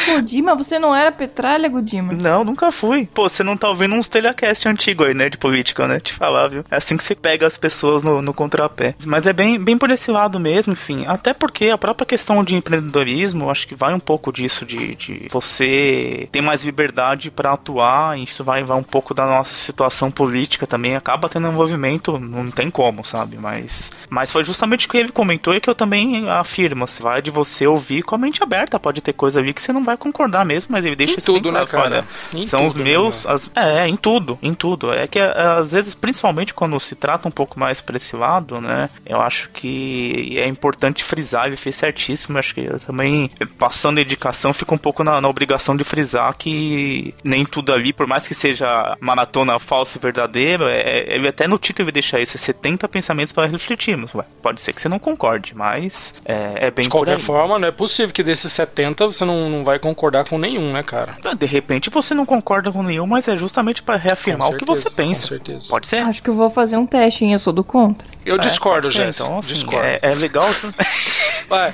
Godima, 0.09 0.55
você 0.55 0.79
não 0.79 0.95
era 0.95 1.13
petralha, 1.13 1.69
Godima? 1.69 2.13
Não, 2.13 2.45
nunca 2.45 2.73
fui. 2.73 3.07
Pô, 3.13 3.29
você 3.29 3.43
não 3.43 3.57
tá 3.57 3.69
ouvindo 3.69 3.95
uns 3.95 4.09
telecast 4.09 4.69
antigo 4.69 5.05
aí, 5.05 5.15
né? 5.15 5.29
De 5.29 5.37
política, 5.37 5.87
né? 5.87 6.01
Te 6.01 6.13
falar, 6.13 6.49
viu? 6.49 6.65
É 6.71 6.77
assim 6.77 6.97
que 6.97 7.05
você 7.05 7.15
pega 7.15 7.47
as 7.47 7.59
pessoas 7.59 8.03
no, 8.03 8.23
no 8.23 8.33
contrapé. 8.33 8.95
Mas 9.05 9.27
é 9.27 9.33
bem, 9.33 9.59
bem 9.59 9.77
por 9.77 9.91
esse 9.91 10.11
lado 10.11 10.41
mesmo, 10.41 10.73
enfim. 10.73 11.05
Até 11.07 11.35
porque 11.35 11.71
a 11.71 11.79
própria 11.79 12.07
questão 12.07 12.43
de 12.43 12.55
empreendedorismo, 12.55 13.51
acho 13.51 13.69
que 13.69 13.75
vai 13.75 13.93
um 13.93 14.01
pouco 14.01 14.33
disso, 14.33 14.65
de, 14.65 14.95
de 14.95 15.27
você 15.31 16.29
ter 16.33 16.41
mais 16.41 16.65
liberdade 16.65 17.31
pra 17.31 17.53
atuar. 17.53 18.19
E 18.19 18.25
isso 18.25 18.43
vai, 18.43 18.63
vai 18.65 18.79
um 18.79 18.83
pouco 18.83 19.13
da 19.13 19.27
nossa 19.27 19.55
situação 19.55 20.11
política 20.11 20.67
também. 20.67 20.97
Acaba 20.97 21.29
tendo 21.29 21.53
movimento, 21.53 22.19
não 22.19 22.51
tem 22.51 22.71
como, 22.71 23.05
sabe? 23.05 23.37
Mas, 23.37 23.93
mas 24.09 24.33
foi 24.33 24.45
justamente 24.45 24.87
o 24.87 24.91
que 24.91 24.97
ele 24.97 25.13
comentou 25.13 25.55
e 25.55 25.61
que 25.61 25.69
eu 25.69 25.75
também 25.75 26.29
afirmo. 26.31 26.87
Vai 27.01 27.21
de 27.21 27.31
você 27.31 27.67
ouvir 27.67 28.03
com 28.03 28.15
a 28.15 28.19
mente 28.19 28.43
aberta. 28.43 28.81
Pode 28.81 29.01
ter 29.01 29.13
coisa 29.13 29.39
ali 29.41 29.53
que 29.53 29.61
você 29.61 29.73
não 29.73 29.85
vai 29.85 29.98
concordar 29.99 30.45
mesmo, 30.45 30.73
mas 30.73 30.85
ele 30.85 30.97
deixa 30.97 31.15
Em 31.15 31.19
isso 31.19 31.33
bem 31.33 31.43
tudo, 31.43 31.53
né, 31.53 31.67
claro, 31.67 31.91
cara? 31.91 32.07
olha, 32.33 32.43
Em 32.43 32.47
são 32.47 32.67
os 32.67 32.73
tudo, 32.75 32.85
né, 32.85 32.91
meus. 32.91 33.27
as- 33.27 33.51
é, 33.55 33.87
em 33.89 33.97
tudo, 33.97 34.39
em 34.43 34.55
tudo. 34.55 34.93
É 34.93 35.07
que 35.07 35.19
é, 35.19 35.33
às 35.59 35.73
vezes, 35.73 35.95
principalmente 35.95 36.55
quando 36.55 36.79
se 36.81 36.95
trata 36.95 37.29
um 37.29 37.31
pouco 37.31 37.59
mais 37.59 37.81
pra 37.81 37.97
esse 37.97 38.15
lado, 38.17 38.61
né? 38.61 38.89
Eu 39.05 39.21
acho 39.21 39.51
que 39.51 40.39
é 40.39 40.47
importante 40.47 41.05
frisar, 41.05 41.47
ele 41.47 41.57
fez 41.57 41.77
certíssimo. 41.77 42.37
eu 42.37 42.41
Acho 42.41 42.55
que 42.55 42.67
também, 42.87 43.31
passando 43.59 43.99
a 43.99 44.03
indicação, 44.03 44.53
fica 44.53 44.75
um 44.75 44.79
pouco 44.79 45.03
na, 45.05 45.21
na 45.21 45.29
obrigação 45.29 45.77
de 45.77 45.85
frisar 45.85 46.35
que 46.37 47.15
nem 47.25 47.45
tudo 47.45 47.73
ali, 47.73 47.93
por 47.93 48.07
mais 48.07 48.27
que 48.29 48.35
seja 48.35 48.97
maratona 49.01 49.59
falsa 49.59 49.99
e 49.99 50.01
verdadeira, 50.01 50.71
é, 50.71 51.07
ele 51.15 51.29
até 51.29 51.47
no 51.47 51.59
título 51.59 51.87
ele 51.89 51.93
deixa 51.93 52.21
isso: 52.21 52.37
é 52.37 52.39
70 52.39 52.89
pensamentos 52.89 53.33
para 53.33 53.47
refletirmos. 53.47 54.15
Ué, 54.15 54.25
pode 54.43 54.61
ser 54.61 54.73
que 54.73 54.81
você 54.81 54.89
não 54.89 54.99
concorde, 54.99 55.55
mas 55.55 56.15
é, 56.25 56.67
é 56.67 56.71
bem 56.71 56.85
De 56.85 56.89
qualquer 56.89 57.19
forma, 57.19 57.59
não 57.59 57.69
é 57.69 57.73
possível 57.73 58.13
que 58.13 58.23
desses 58.23 58.53
70 58.53 59.07
você 59.07 59.25
não, 59.25 59.49
não 59.51 59.65
vai 59.65 59.79
concordar 59.89 60.25
com 60.29 60.39
nenhum, 60.39 60.73
né, 60.73 60.83
cara? 60.83 61.17
De 61.37 61.47
repente 61.47 61.91
você 61.91 62.15
não 62.15 62.25
concorda 62.27 62.71
com 62.71 62.83
nenhum, 62.83 63.07
mas 63.07 63.27
é 63.29 63.37
justamente 63.37 63.83
para 63.83 63.97
reafirmar 63.97 64.49
Com 64.49 64.55
o 64.55 64.57
que 64.59 64.65
certeza, 64.67 64.83
você 64.89 64.95
pensa. 64.95 65.21
com 65.23 65.27
certeza. 65.29 65.69
Pode 65.71 65.87
ser? 65.89 65.97
Acho 65.99 66.23
que 66.23 66.31
eu 66.31 66.35
vou 66.35 66.51
fazer 66.51 66.77
um 66.77 66.87
teste, 66.87 67.25
hein? 67.25 67.33
Eu 67.33 67.39
sou 67.39 67.53
do 67.53 67.65
contra. 67.65 68.07
Eu 68.25 68.37
É, 68.37 68.39
discordo, 68.39 68.91
Jéssica. 68.91 69.25
Então, 69.27 69.39
assim, 69.39 69.55
discordo. 69.55 69.87
é, 69.87 69.99
é 70.03 70.15
legal. 70.15 70.47
Vai. 71.49 71.73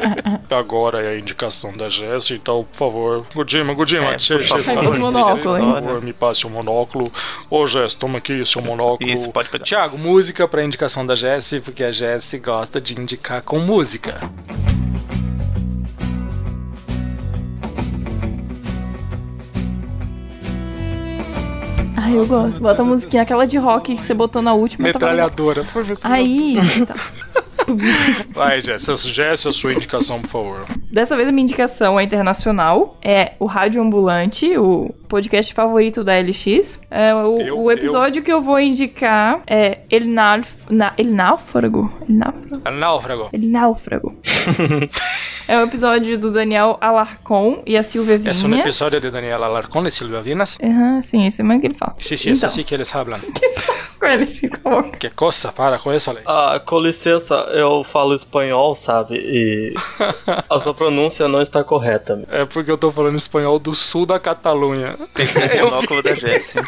Agora 0.50 1.02
é 1.02 1.10
a 1.10 1.18
indicação 1.18 1.76
da 1.76 1.88
Jéssica, 1.90 2.34
então, 2.40 2.64
por 2.72 2.76
favor. 2.78 3.26
Gudima, 3.34 3.74
Gudima, 3.74 4.14
É, 4.14 4.18
che- 4.18 4.34
por 4.36 4.42
che- 4.42 4.62
favor. 4.62 4.84
por 4.84 4.98
monóculo, 4.98 5.58
hein? 5.58 5.64
favor, 5.74 6.02
me 6.02 6.12
passe 6.14 6.46
o 6.46 6.50
monóculo. 6.50 7.12
Ô, 7.50 7.66
Jéssica, 7.66 8.00
toma 8.00 8.18
aqui 8.18 8.44
seu 8.46 8.62
monóculo. 8.62 9.08
Isso, 9.10 9.30
pode 9.30 9.50
pegar. 9.50 9.64
Tiago, 9.64 9.98
música 9.98 10.48
pra 10.48 10.64
indicação 10.64 11.04
da 11.04 11.14
Jéssica, 11.14 11.62
porque 11.66 11.84
a 11.84 11.92
Jéssica 11.92 12.50
gosta 12.50 12.80
de 12.80 12.98
indicar 12.98 13.42
com 13.42 13.58
música. 13.58 14.20
Ai, 22.10 22.18
eu 22.18 22.26
gosto. 22.26 22.60
Bota 22.60 22.82
a 22.82 22.84
musiquinha, 22.84 23.22
aquela 23.22 23.46
de 23.46 23.56
rock 23.56 23.94
que 23.94 24.02
você 24.02 24.12
botou 24.12 24.42
na 24.42 24.52
última. 24.52 24.84
Metralhadora. 24.84 25.64
Aí, 26.02 26.56
tá. 26.86 26.94
Vai, 28.34 28.60
Jéssica, 28.60 28.96
Jéssica, 28.96 29.50
a 29.50 29.52
sua 29.52 29.72
indicação, 29.72 30.20
por 30.20 30.28
favor. 30.28 30.66
Dessa 30.90 31.14
vez 31.14 31.28
a 31.28 31.32
minha 31.32 31.44
indicação 31.44 32.00
é 32.00 32.02
internacional. 32.02 32.98
É 33.02 33.32
o 33.38 33.46
Rádio 33.46 33.80
Ambulante, 33.80 34.56
o 34.58 34.92
podcast 35.10 35.52
favorito 35.52 36.02
da 36.04 36.12
LX. 36.18 36.78
É, 36.90 37.12
o, 37.14 37.40
Eu- 37.40 37.58
o 37.58 37.70
episódio 37.70 38.22
que 38.22 38.32
eu 38.32 38.40
vou 38.40 38.58
indicar 38.60 39.42
é 39.46 39.80
El, 39.90 40.06
Nalf, 40.06 40.48
na, 40.70 40.92
El 40.96 41.08
Náufrago. 41.12 41.90
El 42.08 42.14
Náufrago? 42.16 42.70
Náufrago. 42.70 43.28
El 43.32 43.50
Náufrago. 43.50 44.14
é 45.48 45.58
o 45.58 45.62
episódio 45.62 46.16
do 46.18 46.30
Daniel 46.32 46.78
Alarcon 46.80 47.62
e 47.66 47.76
a 47.76 47.82
Silvia 47.82 48.16
Vinhas. 48.16 48.36
Es 48.38 48.44
un 48.44 48.54
episodio 48.54 49.00
de 49.00 49.10
Daniela 49.10 49.46
Alarcón 49.46 49.86
y 49.86 49.90
Silvia 49.90 50.20
Vinas. 50.20 50.56
Aham, 50.62 51.02
sim, 51.02 51.26
esse 51.26 51.40
é 51.42 51.44
mais 51.44 51.60
que 51.60 51.66
ele 51.66 51.74
fala. 51.74 51.94
Sí, 51.98 52.14
es 52.14 52.24
Então, 52.26 52.46
así 52.46 52.62
que 52.64 52.74
eles 52.74 52.94
hablan. 52.94 53.20
Que 53.34 53.48
saco, 53.50 54.06
LX, 54.06 54.40
cala 54.62 54.78
a 54.78 54.82
boca. 54.82 54.98
¿Qué 54.98 55.10
cosa? 55.10 55.52
Para 55.52 55.78
con 55.78 55.92
eso, 55.94 56.10
Alex. 56.10 56.24
Ah, 56.28 56.60
com 56.64 56.78
licença, 56.80 57.34
eu 57.52 57.82
falo 57.84 58.14
espanhol, 58.14 58.74
sabe? 58.74 59.16
E 59.18 59.74
a 60.48 60.58
sua 60.58 60.72
pronúncia 60.72 61.26
não 61.28 61.42
está 61.42 61.62
correta. 61.64 62.22
É 62.30 62.44
porque 62.44 62.70
eu 62.70 62.78
tô 62.78 62.90
falando 62.92 63.16
espanhol 63.18 63.58
do 63.58 63.74
sul 63.74 64.06
da 64.06 64.18
Catalunha. 64.18 64.96
Pegou 65.14 65.68
o 65.68 65.70
monóculo 65.70 66.02
da 66.02 66.14
Jessie. 66.14 66.60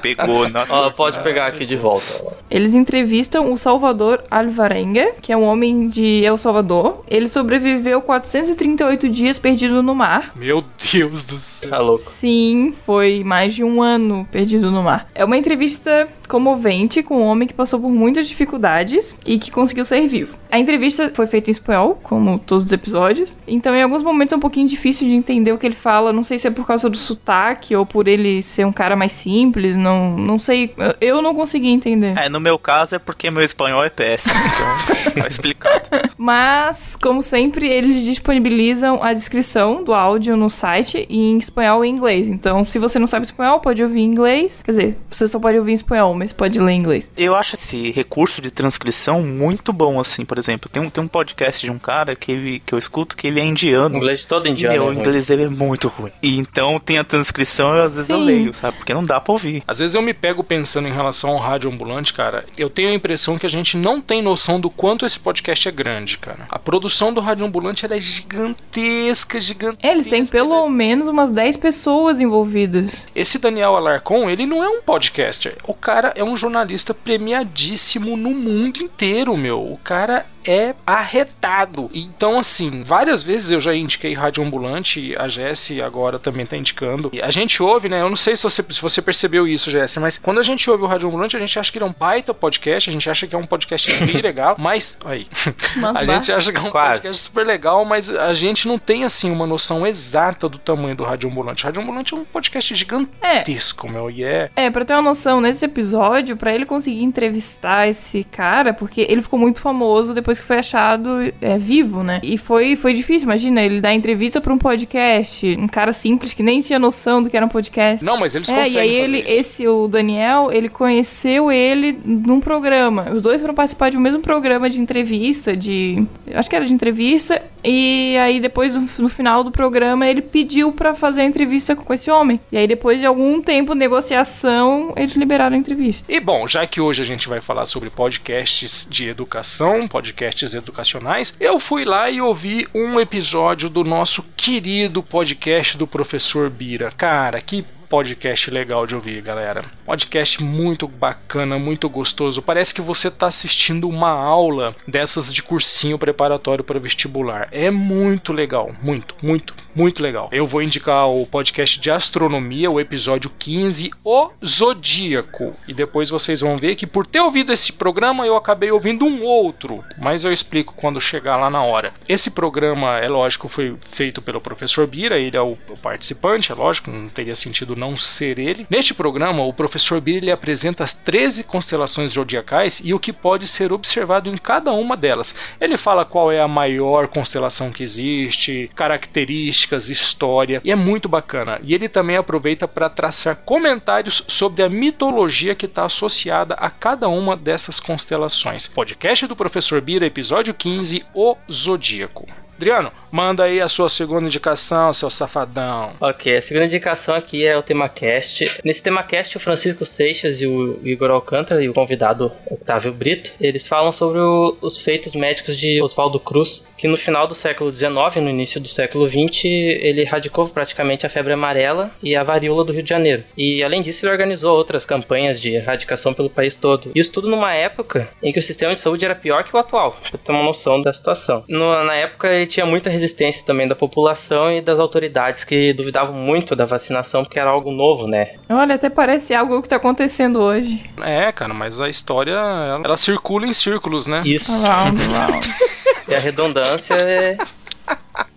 Pegou, 0.00 0.48
na 0.48 0.62
Ah, 0.62 0.90
pode 0.90 1.22
pegar 1.22 1.46
aqui 1.46 1.64
de 1.64 1.76
volta. 1.76 2.24
Eles 2.50 2.74
entrevistam 2.74 3.52
o 3.52 3.58
Salvador 3.58 4.22
Alvarenga, 4.30 5.12
que 5.20 5.32
é 5.32 5.36
um 5.36 5.44
homem 5.44 5.86
de 5.88 6.24
El 6.24 6.36
Salvador. 6.38 7.04
Ele 7.08 7.28
sobreviveu 7.28 8.00
438 8.02 9.08
dias 9.08 9.38
perdido 9.38 9.82
no 9.82 9.94
mar. 9.94 10.32
Meu 10.34 10.64
Deus 10.92 11.26
do 11.26 11.38
céu. 11.38 11.70
Tá 11.70 11.78
louco. 11.78 12.10
Sim, 12.10 12.74
foi 12.84 13.22
mais 13.24 13.54
de 13.54 13.64
um 13.64 13.82
ano 13.82 14.26
perdido 14.30 14.70
no 14.70 14.82
mar. 14.82 15.08
É 15.14 15.24
uma 15.24 15.36
entrevista 15.36 16.08
comovente 16.32 17.02
com 17.02 17.18
um 17.18 17.26
homem 17.26 17.46
que 17.46 17.52
passou 17.52 17.78
por 17.78 17.90
muitas 17.90 18.26
dificuldades 18.26 19.14
e 19.26 19.38
que 19.38 19.50
conseguiu 19.50 19.84
sair 19.84 20.08
vivo. 20.08 20.38
A 20.50 20.58
entrevista 20.58 21.12
foi 21.14 21.26
feita 21.26 21.50
em 21.50 21.52
espanhol, 21.52 21.98
como 22.02 22.38
todos 22.38 22.66
os 22.66 22.72
episódios, 22.72 23.36
então 23.46 23.74
em 23.74 23.82
alguns 23.82 24.02
momentos 24.02 24.32
é 24.32 24.36
um 24.36 24.40
pouquinho 24.40 24.66
difícil 24.66 25.06
de 25.06 25.14
entender 25.14 25.52
o 25.52 25.58
que 25.58 25.66
ele 25.66 25.74
fala. 25.74 26.10
Não 26.10 26.24
sei 26.24 26.38
se 26.38 26.48
é 26.48 26.50
por 26.50 26.66
causa 26.66 26.88
do 26.88 26.96
sotaque 26.96 27.76
ou 27.76 27.84
por 27.84 28.08
ele 28.08 28.40
ser 28.40 28.64
um 28.64 28.72
cara 28.72 28.96
mais 28.96 29.12
simples, 29.12 29.76
não, 29.76 30.16
não 30.16 30.38
sei. 30.38 30.74
Eu 31.02 31.20
não 31.20 31.34
consegui 31.34 31.68
entender. 31.68 32.16
É, 32.16 32.30
no 32.30 32.40
meu 32.40 32.58
caso 32.58 32.94
é 32.94 32.98
porque 32.98 33.30
meu 33.30 33.42
espanhol 33.42 33.84
é 33.84 33.90
péssimo, 33.90 34.34
então 34.34 35.12
tá 35.22 35.28
explicado. 35.28 35.88
Mas, 36.16 36.96
como 36.96 37.22
sempre, 37.22 37.68
eles 37.68 38.04
disponibilizam 38.04 39.02
a 39.02 39.12
descrição 39.12 39.84
do 39.84 39.92
áudio 39.92 40.34
no 40.34 40.48
site 40.48 41.06
em 41.10 41.36
espanhol 41.36 41.84
e 41.84 41.88
inglês. 41.88 42.26
Então, 42.26 42.64
se 42.64 42.78
você 42.78 42.98
não 42.98 43.06
sabe 43.06 43.26
espanhol, 43.26 43.60
pode 43.60 43.82
ouvir 43.82 44.00
em 44.00 44.04
inglês. 44.04 44.62
Quer 44.64 44.70
dizer, 44.70 44.98
você 45.10 45.28
só 45.28 45.38
pode 45.38 45.58
ouvir 45.58 45.72
em 45.72 45.74
espanhol, 45.74 46.14
mas 46.22 46.32
pode 46.32 46.60
ler 46.60 46.72
em 46.72 46.78
inglês. 46.78 47.10
Eu 47.16 47.34
acho 47.34 47.56
esse 47.56 47.90
recurso 47.90 48.40
de 48.40 48.48
transcrição 48.50 49.22
muito 49.22 49.72
bom, 49.72 49.98
assim, 49.98 50.24
por 50.24 50.38
exemplo. 50.38 50.70
Tem 50.72 50.80
um, 50.80 50.88
tem 50.88 51.02
um 51.02 51.08
podcast 51.08 51.64
de 51.66 51.70
um 51.70 51.78
cara 51.80 52.14
que, 52.14 52.30
ele, 52.30 52.62
que 52.64 52.72
eu 52.72 52.78
escuto 52.78 53.16
que 53.16 53.26
ele 53.26 53.40
é 53.40 53.42
O 53.42 53.46
indiano. 53.46 53.96
inglês 53.96 54.24
todo 54.24 54.46
E 54.46 54.50
indiano. 54.50 54.72
meu, 54.74 54.86
é 54.86 54.90
o 54.90 54.92
inglês 54.92 55.26
dele 55.26 55.44
é 55.44 55.48
muito 55.48 55.88
ruim. 55.88 56.12
E 56.22 56.38
então 56.38 56.78
tem 56.78 56.98
a 56.98 57.04
transcrição 57.04 57.76
e 57.76 57.80
às 57.80 57.96
vezes 57.96 58.08
eu 58.08 58.18
Sim. 58.18 58.24
leio, 58.24 58.54
sabe? 58.54 58.76
Porque 58.76 58.94
não 58.94 59.04
dá 59.04 59.20
pra 59.20 59.32
ouvir. 59.32 59.64
Às 59.66 59.80
vezes 59.80 59.94
eu 59.96 60.02
me 60.02 60.14
pego 60.14 60.44
pensando 60.44 60.86
em 60.86 60.92
relação 60.92 61.30
ao 61.30 61.38
rádio 61.38 61.68
ambulante, 61.70 62.12
cara. 62.14 62.44
Eu 62.56 62.70
tenho 62.70 62.90
a 62.90 62.94
impressão 62.94 63.36
que 63.36 63.46
a 63.46 63.50
gente 63.50 63.76
não 63.76 64.00
tem 64.00 64.22
noção 64.22 64.60
do 64.60 64.70
quanto 64.70 65.04
esse 65.04 65.18
podcast 65.18 65.68
é 65.68 65.72
grande, 65.72 66.18
cara. 66.18 66.46
A 66.48 66.58
produção 66.58 67.12
do 67.12 67.20
rádio 67.20 67.44
ambulante 67.44 67.84
ela 67.84 67.96
é 67.96 68.00
gigantesca, 68.00 69.40
gigantesca. 69.40 69.86
Eles 69.92 70.06
têm 70.06 70.24
pelo 70.24 70.68
menos 70.68 71.08
umas 71.08 71.32
10 71.32 71.56
pessoas 71.56 72.20
envolvidas. 72.20 73.06
Esse 73.14 73.38
Daniel 73.38 73.74
Alarcon, 73.76 74.30
ele 74.30 74.46
não 74.46 74.62
é 74.62 74.68
um 74.68 74.82
podcaster. 74.82 75.56
O 75.66 75.74
cara 75.74 76.11
é 76.14 76.24
um 76.24 76.36
jornalista 76.36 76.92
premiadíssimo 76.94 78.16
no 78.16 78.30
mundo 78.30 78.82
inteiro, 78.82 79.36
meu. 79.36 79.60
O 79.60 79.78
cara 79.82 80.26
é 80.44 80.74
arretado. 80.86 81.90
Então, 81.92 82.38
assim, 82.38 82.82
várias 82.82 83.22
vezes 83.22 83.50
eu 83.50 83.60
já 83.60 83.74
indiquei 83.74 84.14
Rádio 84.14 84.44
Ambulante, 84.44 85.14
a 85.18 85.28
Jesse 85.28 85.80
agora 85.82 86.18
também 86.18 86.46
tá 86.46 86.56
indicando. 86.56 87.10
E 87.12 87.20
a 87.20 87.30
gente 87.30 87.62
ouve, 87.62 87.88
né? 87.88 88.00
Eu 88.00 88.08
não 88.08 88.16
sei 88.16 88.36
se 88.36 88.42
você, 88.42 88.64
se 88.68 88.80
você 88.80 89.02
percebeu 89.02 89.46
isso, 89.46 89.70
Jesse, 89.70 90.00
mas 90.00 90.18
quando 90.18 90.40
a 90.40 90.42
gente 90.42 90.68
ouve 90.70 90.84
o 90.84 90.86
Rádio 90.86 91.08
Ambulante, 91.08 91.36
a 91.36 91.40
gente 91.40 91.58
acha 91.58 91.70
que 91.70 91.78
ele 91.78 91.84
é 91.84 91.88
um 91.88 91.94
baita 91.98 92.34
podcast, 92.34 92.88
a 92.88 92.92
gente 92.92 93.08
acha 93.08 93.26
que 93.26 93.34
é 93.34 93.38
um 93.38 93.46
podcast 93.46 93.92
bem 94.04 94.20
legal, 94.20 94.56
mas. 94.58 94.98
Aí. 95.04 95.26
A 95.94 96.04
gente 96.04 96.32
acha 96.32 96.52
que 96.52 96.58
é 96.58 96.60
um 96.60 96.70
Quase. 96.70 97.02
podcast 97.02 97.18
super 97.22 97.46
legal, 97.46 97.84
mas 97.84 98.10
a 98.10 98.32
gente 98.32 98.66
não 98.66 98.78
tem, 98.78 99.04
assim, 99.04 99.30
uma 99.30 99.46
noção 99.46 99.86
exata 99.86 100.48
do 100.48 100.58
tamanho 100.58 100.96
do 100.96 101.04
Rádio 101.04 101.28
Ambulante. 101.28 101.64
Rádio 101.64 101.82
Ambulante 101.82 102.14
é 102.14 102.16
um 102.16 102.24
podcast 102.24 102.74
gigantesco, 102.74 103.88
meu, 103.88 104.10
e 104.10 104.24
é. 104.24 104.50
É, 104.56 104.70
pra 104.70 104.84
ter 104.84 104.94
uma 104.94 105.02
noção, 105.02 105.40
nesse 105.40 105.64
episódio, 105.64 106.36
pra 106.36 106.54
ele 106.54 106.64
conseguir 106.64 107.02
entrevistar 107.02 107.88
esse 107.88 108.24
cara, 108.24 108.72
porque 108.72 109.06
ele 109.08 109.22
ficou 109.22 109.38
muito 109.38 109.60
famoso 109.60 110.14
depois 110.14 110.31
que 110.40 110.46
foi 110.46 110.58
achado 110.58 111.08
é, 111.40 111.58
vivo, 111.58 112.02
né? 112.02 112.20
E 112.22 112.36
foi, 112.38 112.76
foi 112.76 112.92
difícil, 112.94 113.26
imagina, 113.26 113.60
ele 113.62 113.80
dar 113.80 113.92
entrevista 113.94 114.40
pra 114.40 114.52
um 114.52 114.58
podcast, 114.58 115.56
um 115.58 115.68
cara 115.68 115.92
simples 115.92 116.32
que 116.32 116.42
nem 116.42 116.60
tinha 116.60 116.78
noção 116.78 117.22
do 117.22 117.28
que 117.30 117.36
era 117.36 117.44
um 117.46 117.48
podcast. 117.48 118.04
Não, 118.04 118.18
mas 118.18 118.34
eles 118.34 118.48
É, 118.48 118.54
conseguem 118.64 118.76
e 118.76 118.80
aí 118.80 118.94
ele, 118.94 119.18
isso. 119.18 119.28
esse, 119.30 119.68
o 119.68 119.88
Daniel, 119.88 120.50
ele 120.52 120.68
conheceu 120.68 121.50
ele 121.50 121.98
num 122.04 122.40
programa. 122.40 123.06
Os 123.12 123.22
dois 123.22 123.40
foram 123.40 123.54
participar 123.54 123.90
de 123.90 123.96
um 123.96 124.00
mesmo 124.00 124.20
programa 124.22 124.68
de 124.68 124.80
entrevista, 124.80 125.56
de. 125.56 126.04
Acho 126.34 126.48
que 126.48 126.56
era 126.56 126.64
de 126.64 126.72
entrevista. 126.72 127.42
E 127.64 128.16
aí 128.18 128.40
depois, 128.40 128.74
no, 128.74 128.88
no 128.98 129.08
final 129.08 129.44
do 129.44 129.50
programa, 129.50 130.06
ele 130.08 130.20
pediu 130.20 130.72
pra 130.72 130.94
fazer 130.94 131.20
a 131.20 131.24
entrevista 131.24 131.76
com 131.76 131.94
esse 131.94 132.10
homem. 132.10 132.40
E 132.50 132.56
aí, 132.56 132.66
depois 132.66 132.98
de 132.98 133.06
algum 133.06 133.40
tempo 133.40 133.72
de 133.72 133.78
negociação, 133.78 134.92
eles 134.96 135.14
liberaram 135.14 135.56
a 135.56 135.58
entrevista. 135.58 136.10
E 136.12 136.18
bom, 136.20 136.46
já 136.48 136.66
que 136.66 136.80
hoje 136.80 137.02
a 137.02 137.04
gente 137.04 137.28
vai 137.28 137.40
falar 137.40 137.66
sobre 137.66 137.90
podcasts 137.90 138.86
de 138.90 139.08
educação, 139.08 139.86
podcasts 139.88 140.21
educacionais, 140.54 141.36
eu 141.40 141.58
fui 141.58 141.84
lá 141.84 142.10
e 142.10 142.20
ouvi 142.20 142.68
um 142.74 143.00
episódio 143.00 143.68
do 143.68 143.84
nosso 143.84 144.22
querido 144.36 145.02
podcast 145.02 145.76
do 145.76 145.86
professor 145.86 146.50
Bira. 146.50 146.90
Cara, 146.90 147.40
que 147.40 147.64
podcast 147.88 148.50
legal 148.50 148.86
de 148.86 148.94
ouvir, 148.94 149.20
galera. 149.22 149.64
Podcast 149.84 150.42
muito 150.42 150.88
bacana, 150.88 151.58
muito 151.58 151.88
gostoso. 151.88 152.42
Parece 152.42 152.74
que 152.74 152.80
você 152.80 153.10
tá 153.10 153.26
assistindo 153.26 153.88
uma 153.88 154.10
aula 154.10 154.74
dessas 154.86 155.32
de 155.32 155.42
cursinho 155.42 155.98
preparatório 155.98 156.64
para 156.64 156.78
vestibular. 156.78 157.48
É 157.50 157.70
muito 157.70 158.32
legal, 158.32 158.74
muito, 158.82 159.14
muito, 159.22 159.54
muito 159.74 160.02
legal. 160.02 160.28
Eu 160.32 160.46
vou 160.46 160.62
indicar 160.62 161.08
o 161.08 161.26
podcast 161.26 161.80
de 161.80 161.90
astronomia, 161.90 162.70
o 162.70 162.80
episódio 162.80 163.30
15, 163.38 163.90
O 164.04 164.30
Zodíaco. 164.44 165.52
E 165.66 165.74
depois 165.74 166.08
vocês 166.08 166.40
vão 166.40 166.56
ver 166.56 166.76
que 166.76 166.86
por 166.86 167.06
ter 167.06 167.20
ouvido 167.20 167.52
esse 167.52 167.72
programa 167.72 168.26
eu 168.26 168.36
acabei 168.36 168.70
ouvindo 168.70 169.04
um 169.04 169.22
outro, 169.24 169.84
mas 169.98 170.24
eu 170.24 170.32
explico 170.32 170.74
quando 170.74 171.00
chegar 171.00 171.36
lá 171.36 171.50
na 171.50 171.62
hora. 171.62 171.92
Esse 172.08 172.30
programa, 172.30 172.98
é 172.98 173.08
lógico, 173.08 173.48
foi 173.48 173.76
feito 173.82 174.22
pelo 174.22 174.40
professor 174.40 174.86
Bira, 174.86 175.18
ele 175.18 175.36
é 175.36 175.40
o 175.40 175.56
participante, 175.82 176.52
é 176.52 176.54
lógico, 176.54 176.90
não 176.90 177.08
teria 177.08 177.34
sentido 177.34 177.71
não 177.76 177.96
ser 177.96 178.38
ele. 178.38 178.66
Neste 178.68 178.94
programa, 178.94 179.42
o 179.42 179.52
professor 179.52 180.02
ele 180.06 180.30
apresenta 180.30 180.84
as 180.84 180.92
13 180.92 181.44
constelações 181.44 182.12
zodiacais 182.12 182.80
e 182.84 182.92
o 182.92 182.98
que 182.98 183.12
pode 183.12 183.46
ser 183.46 183.72
observado 183.72 184.28
em 184.28 184.36
cada 184.36 184.72
uma 184.72 184.96
delas. 184.96 185.34
Ele 185.60 185.76
fala 185.76 186.04
qual 186.04 186.30
é 186.30 186.40
a 186.40 186.48
maior 186.48 187.08
constelação 187.08 187.70
que 187.70 187.82
existe, 187.82 188.70
características, 188.74 189.90
história, 189.90 190.60
e 190.64 190.70
é 190.70 190.76
muito 190.76 191.08
bacana. 191.08 191.60
E 191.62 191.74
ele 191.74 191.88
também 191.88 192.16
aproveita 192.16 192.66
para 192.66 192.88
traçar 192.88 193.36
comentários 193.44 194.24
sobre 194.26 194.62
a 194.62 194.68
mitologia 194.68 195.54
que 195.54 195.66
está 195.66 195.84
associada 195.84 196.54
a 196.54 196.70
cada 196.70 197.08
uma 197.08 197.36
dessas 197.36 197.78
constelações. 197.78 198.66
Podcast 198.66 199.26
do 199.26 199.36
professor 199.36 199.80
Bira, 199.80 200.06
episódio 200.06 200.54
15, 200.54 201.04
O 201.14 201.36
Zodíaco. 201.50 202.41
Adriano, 202.62 202.92
manda 203.10 203.42
aí 203.42 203.60
a 203.60 203.66
sua 203.66 203.88
segunda 203.88 204.26
indicação, 204.28 204.92
seu 204.92 205.10
safadão. 205.10 205.94
Ok, 206.00 206.36
a 206.36 206.40
segunda 206.40 206.66
indicação 206.66 207.12
aqui 207.12 207.44
é 207.44 207.58
o 207.58 207.62
TemaCast. 207.62 208.60
Nesse 208.64 208.80
TemaCast, 208.84 209.36
o 209.36 209.40
Francisco 209.40 209.84
Seixas 209.84 210.40
e 210.40 210.46
o 210.46 210.78
Igor 210.86 211.10
Alcântara 211.10 211.60
e 211.62 211.68
o 211.68 211.74
convidado 211.74 212.30
Octávio 212.46 212.92
Brito, 212.92 213.32
eles 213.40 213.66
falam 213.66 213.90
sobre 213.90 214.20
o- 214.20 214.56
os 214.62 214.78
feitos 214.78 215.12
médicos 215.16 215.58
de 215.58 215.82
Oswaldo 215.82 216.20
Cruz, 216.20 216.64
que 216.82 216.88
no 216.88 216.96
final 216.96 217.28
do 217.28 217.34
século 217.36 217.70
XIX, 217.70 217.92
no 218.16 218.28
início 218.28 218.60
do 218.60 218.66
século 218.66 219.08
XX, 219.08 219.44
ele 219.44 220.00
erradicou 220.00 220.48
praticamente 220.48 221.06
a 221.06 221.08
febre 221.08 221.32
amarela 221.32 221.92
e 222.02 222.16
a 222.16 222.24
varíola 222.24 222.64
do 222.64 222.72
Rio 222.72 222.82
de 222.82 222.88
Janeiro. 222.90 223.22
E 223.38 223.62
além 223.62 223.80
disso, 223.80 224.04
ele 224.04 224.10
organizou 224.10 224.56
outras 224.56 224.84
campanhas 224.84 225.40
de 225.40 225.50
erradicação 225.54 226.12
pelo 226.12 226.28
país 226.28 226.56
todo. 226.56 226.90
Isso 226.92 227.12
tudo 227.12 227.28
numa 227.28 227.54
época 227.54 228.08
em 228.20 228.32
que 228.32 228.40
o 228.40 228.42
sistema 228.42 228.72
de 228.72 228.80
saúde 228.80 229.04
era 229.04 229.14
pior 229.14 229.44
que 229.44 229.54
o 229.54 229.60
atual, 229.60 229.96
pra 230.10 230.18
ter 230.18 230.32
uma 230.32 230.42
noção 230.42 230.82
da 230.82 230.92
situação. 230.92 231.44
No- 231.48 231.84
na 231.84 231.94
época, 231.94 232.26
ele 232.34 232.46
tinha 232.46 232.66
muita 232.66 232.90
resistência 232.90 233.44
também 233.46 233.68
da 233.68 233.76
população 233.76 234.52
e 234.52 234.60
das 234.60 234.80
autoridades 234.80 235.44
que 235.44 235.72
duvidavam 235.72 236.16
muito 236.16 236.56
da 236.56 236.66
vacinação 236.66 237.22
porque 237.22 237.38
era 237.38 237.48
algo 237.50 237.70
novo, 237.70 238.08
né? 238.08 238.32
Olha, 238.50 238.74
até 238.74 238.90
parece 238.90 239.32
algo 239.32 239.62
que 239.62 239.68
tá 239.68 239.76
acontecendo 239.76 240.40
hoje. 240.40 240.82
É, 241.00 241.30
cara, 241.30 241.54
mas 241.54 241.78
a 241.78 241.88
história 241.88 242.32
ela, 242.32 242.80
ela 242.84 242.96
circula 242.96 243.46
em 243.46 243.54
círculos, 243.54 244.08
né? 244.08 244.22
Isso. 244.26 244.50
Around, 244.66 245.00
around. 245.14 245.48
E 246.12 246.14
a 246.14 246.18
redundância 246.18 246.94
é. 246.94 247.38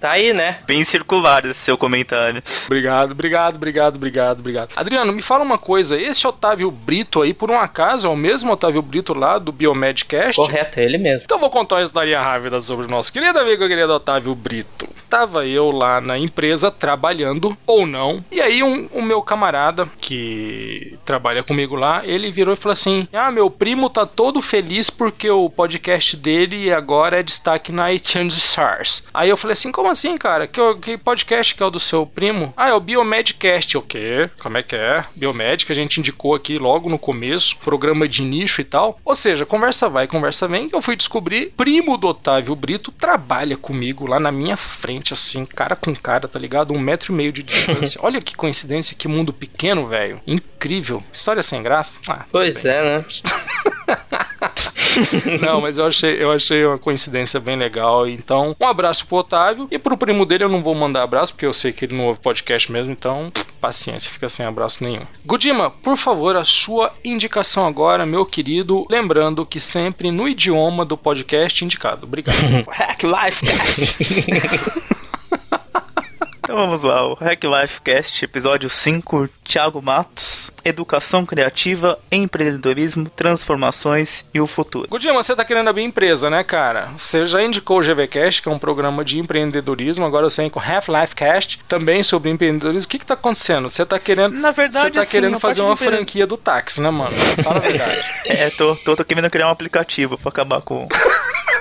Tá 0.05 0.11
aí, 0.11 0.33
né? 0.33 0.59
Bem 0.67 0.83
circular 0.83 1.43
esse 1.45 1.61
seu 1.61 1.75
comentário. 1.75 2.43
Obrigado, 2.67 3.13
obrigado, 3.13 3.55
obrigado, 3.55 3.95
obrigado, 3.95 4.39
obrigado. 4.39 4.69
Adriano, 4.75 5.11
me 5.11 5.21
fala 5.23 5.43
uma 5.43 5.57
coisa. 5.57 5.99
Esse 5.99 6.27
Otávio 6.27 6.69
Brito 6.69 7.23
aí, 7.23 7.33
por 7.33 7.49
um 7.49 7.59
acaso, 7.59 8.05
é 8.05 8.09
o 8.11 8.15
mesmo 8.15 8.51
Otávio 8.51 8.83
Brito 8.83 9.15
lá 9.15 9.39
do 9.39 9.51
Biomedcast? 9.51 10.35
Correto, 10.35 10.79
é 10.79 10.83
ele 10.83 10.99
mesmo. 10.99 11.25
Então 11.25 11.39
vou 11.39 11.49
contar 11.49 11.77
uma 11.77 11.83
história 11.83 12.21
rápida 12.21 12.61
sobre 12.61 12.85
o 12.85 12.89
nosso 12.89 13.11
querido 13.11 13.39
amigo, 13.39 13.67
querido 13.67 13.93
Otávio 13.93 14.35
Brito. 14.35 14.87
Tava 15.09 15.45
eu 15.45 15.71
lá 15.71 16.01
na 16.01 16.17
empresa 16.17 16.69
trabalhando, 16.69 17.55
ou 17.65 17.85
não, 17.85 18.23
e 18.31 18.41
aí 18.41 18.61
um, 18.63 18.87
o 18.91 19.01
meu 19.01 19.21
camarada, 19.21 19.87
que 20.01 20.97
trabalha 21.05 21.43
comigo 21.43 21.75
lá, 21.75 22.05
ele 22.05 22.31
virou 22.31 22.53
e 22.53 22.57
falou 22.57 22.73
assim: 22.73 23.07
Ah, 23.13 23.31
meu 23.31 23.49
primo 23.49 23.89
tá 23.89 24.05
todo 24.05 24.41
feliz 24.41 24.89
porque 24.89 25.29
o 25.29 25.49
podcast 25.49 26.17
dele 26.17 26.73
agora 26.73 27.19
é 27.19 27.23
destaque 27.23 27.71
na 27.71 27.93
iTunes 27.93 28.35
Stars. 28.35 29.03
Aí 29.13 29.29
eu 29.29 29.37
falei 29.37 29.53
assim: 29.53 29.71
Como 29.71 29.89
assim, 29.95 30.17
cara? 30.17 30.45
Que, 30.47 30.61
que 30.75 30.97
podcast 30.97 31.55
que 31.55 31.63
é 31.63 31.65
o 31.65 31.69
do 31.69 31.79
seu 31.79 32.05
primo? 32.05 32.53
Ah, 32.55 32.69
é 32.69 32.73
o 32.73 32.79
Biomedcast. 32.79 33.77
O 33.77 33.81
quê? 33.81 34.29
Como 34.39 34.57
é 34.57 34.63
que 34.63 34.75
é? 34.75 35.05
Biomed, 35.15 35.65
que 35.65 35.71
a 35.71 35.75
gente 35.75 35.99
indicou 35.99 36.35
aqui 36.35 36.57
logo 36.57 36.89
no 36.89 36.99
começo, 36.99 37.57
programa 37.57 38.07
de 38.07 38.21
nicho 38.21 38.61
e 38.61 38.63
tal. 38.63 38.99
Ou 39.03 39.15
seja, 39.15 39.45
conversa 39.45 39.89
vai, 39.89 40.07
conversa 40.07 40.47
vem. 40.47 40.69
Eu 40.71 40.81
fui 40.81 40.95
descobrir, 40.95 41.53
primo 41.57 41.97
do 41.97 42.07
Otávio 42.07 42.55
Brito 42.55 42.91
trabalha 42.91 43.57
comigo 43.57 44.05
lá 44.05 44.19
na 44.19 44.31
minha 44.31 44.57
frente, 44.57 45.13
assim, 45.13 45.45
cara 45.45 45.75
com 45.75 45.95
cara, 45.95 46.27
tá 46.27 46.37
ligado? 46.37 46.73
Um 46.73 46.79
metro 46.79 47.13
e 47.13 47.15
meio 47.15 47.31
de 47.31 47.41
distância. 47.41 47.99
Olha 48.03 48.21
que 48.21 48.35
coincidência, 48.35 48.95
que 48.97 49.07
mundo 49.07 49.31
pequeno, 49.33 49.87
velho. 49.87 50.21
Incrível. 50.27 51.01
História 51.13 51.41
sem 51.41 51.63
graça. 51.63 51.99
Ah, 52.09 52.25
Pois 52.31 52.61
bem. 52.63 52.71
é, 52.73 52.97
né? 52.99 53.05
Não, 55.41 55.61
mas 55.61 55.77
eu 55.77 55.85
achei, 55.85 56.21
eu 56.21 56.31
achei 56.31 56.65
uma 56.65 56.77
coincidência 56.77 57.39
bem 57.39 57.55
legal. 57.55 58.07
Então, 58.07 58.55
um 58.59 58.65
abraço 58.65 59.05
pro 59.05 59.17
Otávio. 59.17 59.67
E 59.69 59.77
pro 59.77 59.97
primo 59.97 60.25
dele 60.25 60.43
eu 60.43 60.49
não 60.49 60.61
vou 60.61 60.73
mandar 60.75 61.03
abraço, 61.03 61.33
porque 61.33 61.45
eu 61.45 61.53
sei 61.53 61.71
que 61.71 61.85
ele 61.85 61.95
não 61.95 62.05
ouve 62.05 62.19
podcast 62.19 62.71
mesmo. 62.71 62.91
Então, 62.91 63.31
paciência, 63.59 64.09
fica 64.09 64.29
sem 64.29 64.45
abraço 64.45 64.83
nenhum. 64.83 65.01
Gudima, 65.25 65.69
por 65.69 65.97
favor, 65.97 66.35
a 66.35 66.43
sua 66.43 66.93
indicação 67.03 67.67
agora, 67.67 68.05
meu 68.05 68.25
querido. 68.25 68.85
Lembrando 68.89 69.45
que 69.45 69.59
sempre 69.59 70.11
no 70.11 70.27
idioma 70.27 70.85
do 70.85 70.97
podcast 70.97 71.63
indicado. 71.63 72.05
Obrigado. 72.05 72.37
Hack 72.69 73.03
Life 73.03 73.45
Cast. 73.45 74.95
Então 76.45 76.57
vamos 76.57 76.83
lá, 76.83 77.03
o 77.07 77.15
Hack 77.15 77.43
Life 77.43 77.81
Cast, 77.81 78.23
episódio 78.23 78.69
5, 78.69 79.27
Thiago 79.43 79.81
Matos, 79.81 80.51
Educação 80.63 81.25
Criativa, 81.25 81.97
Empreendedorismo, 82.11 83.09
Transformações 83.09 84.23
e 84.31 84.39
o 84.39 84.45
Futuro. 84.45 84.87
Gudima, 84.87 85.23
você 85.23 85.35
tá 85.35 85.43
querendo 85.43 85.71
abrir 85.71 85.81
empresa, 85.81 86.29
né, 86.29 86.43
cara? 86.43 86.91
Você 86.95 87.25
já 87.25 87.41
indicou 87.41 87.79
o 87.79 87.81
GVCast, 87.81 88.43
que 88.43 88.47
é 88.47 88.51
um 88.51 88.59
programa 88.59 89.03
de 89.03 89.17
empreendedorismo, 89.17 90.05
agora 90.05 90.29
você 90.29 90.43
vem 90.43 90.51
com 90.51 90.59
Half-Life 90.59 91.15
Cast, 91.15 91.63
também 91.67 92.03
sobre 92.03 92.29
empreendedorismo. 92.29 92.85
O 92.85 92.89
que 92.89 92.99
que 92.99 93.07
tá 93.07 93.15
acontecendo? 93.15 93.67
Você 93.67 93.83
tá 93.83 93.97
querendo... 93.97 94.37
Na 94.37 94.51
verdade, 94.51 94.85
Você 94.85 94.91
tá 94.91 95.01
assim, 95.01 95.09
querendo 95.09 95.39
fazer 95.39 95.61
uma 95.61 95.75
franquia 95.75 96.27
do 96.27 96.37
táxi, 96.37 96.79
né, 96.79 96.91
mano? 96.91 97.15
Fala 97.43 97.57
a 97.57 97.61
verdade. 97.61 98.05
É, 98.27 98.49
tô, 98.51 98.75
tô, 98.75 98.95
tô 98.95 99.05
querendo 99.05 99.29
criar 99.29 99.47
um 99.47 99.51
aplicativo 99.51 100.17
pra 100.17 100.29
acabar 100.29 100.61
com 100.61 100.87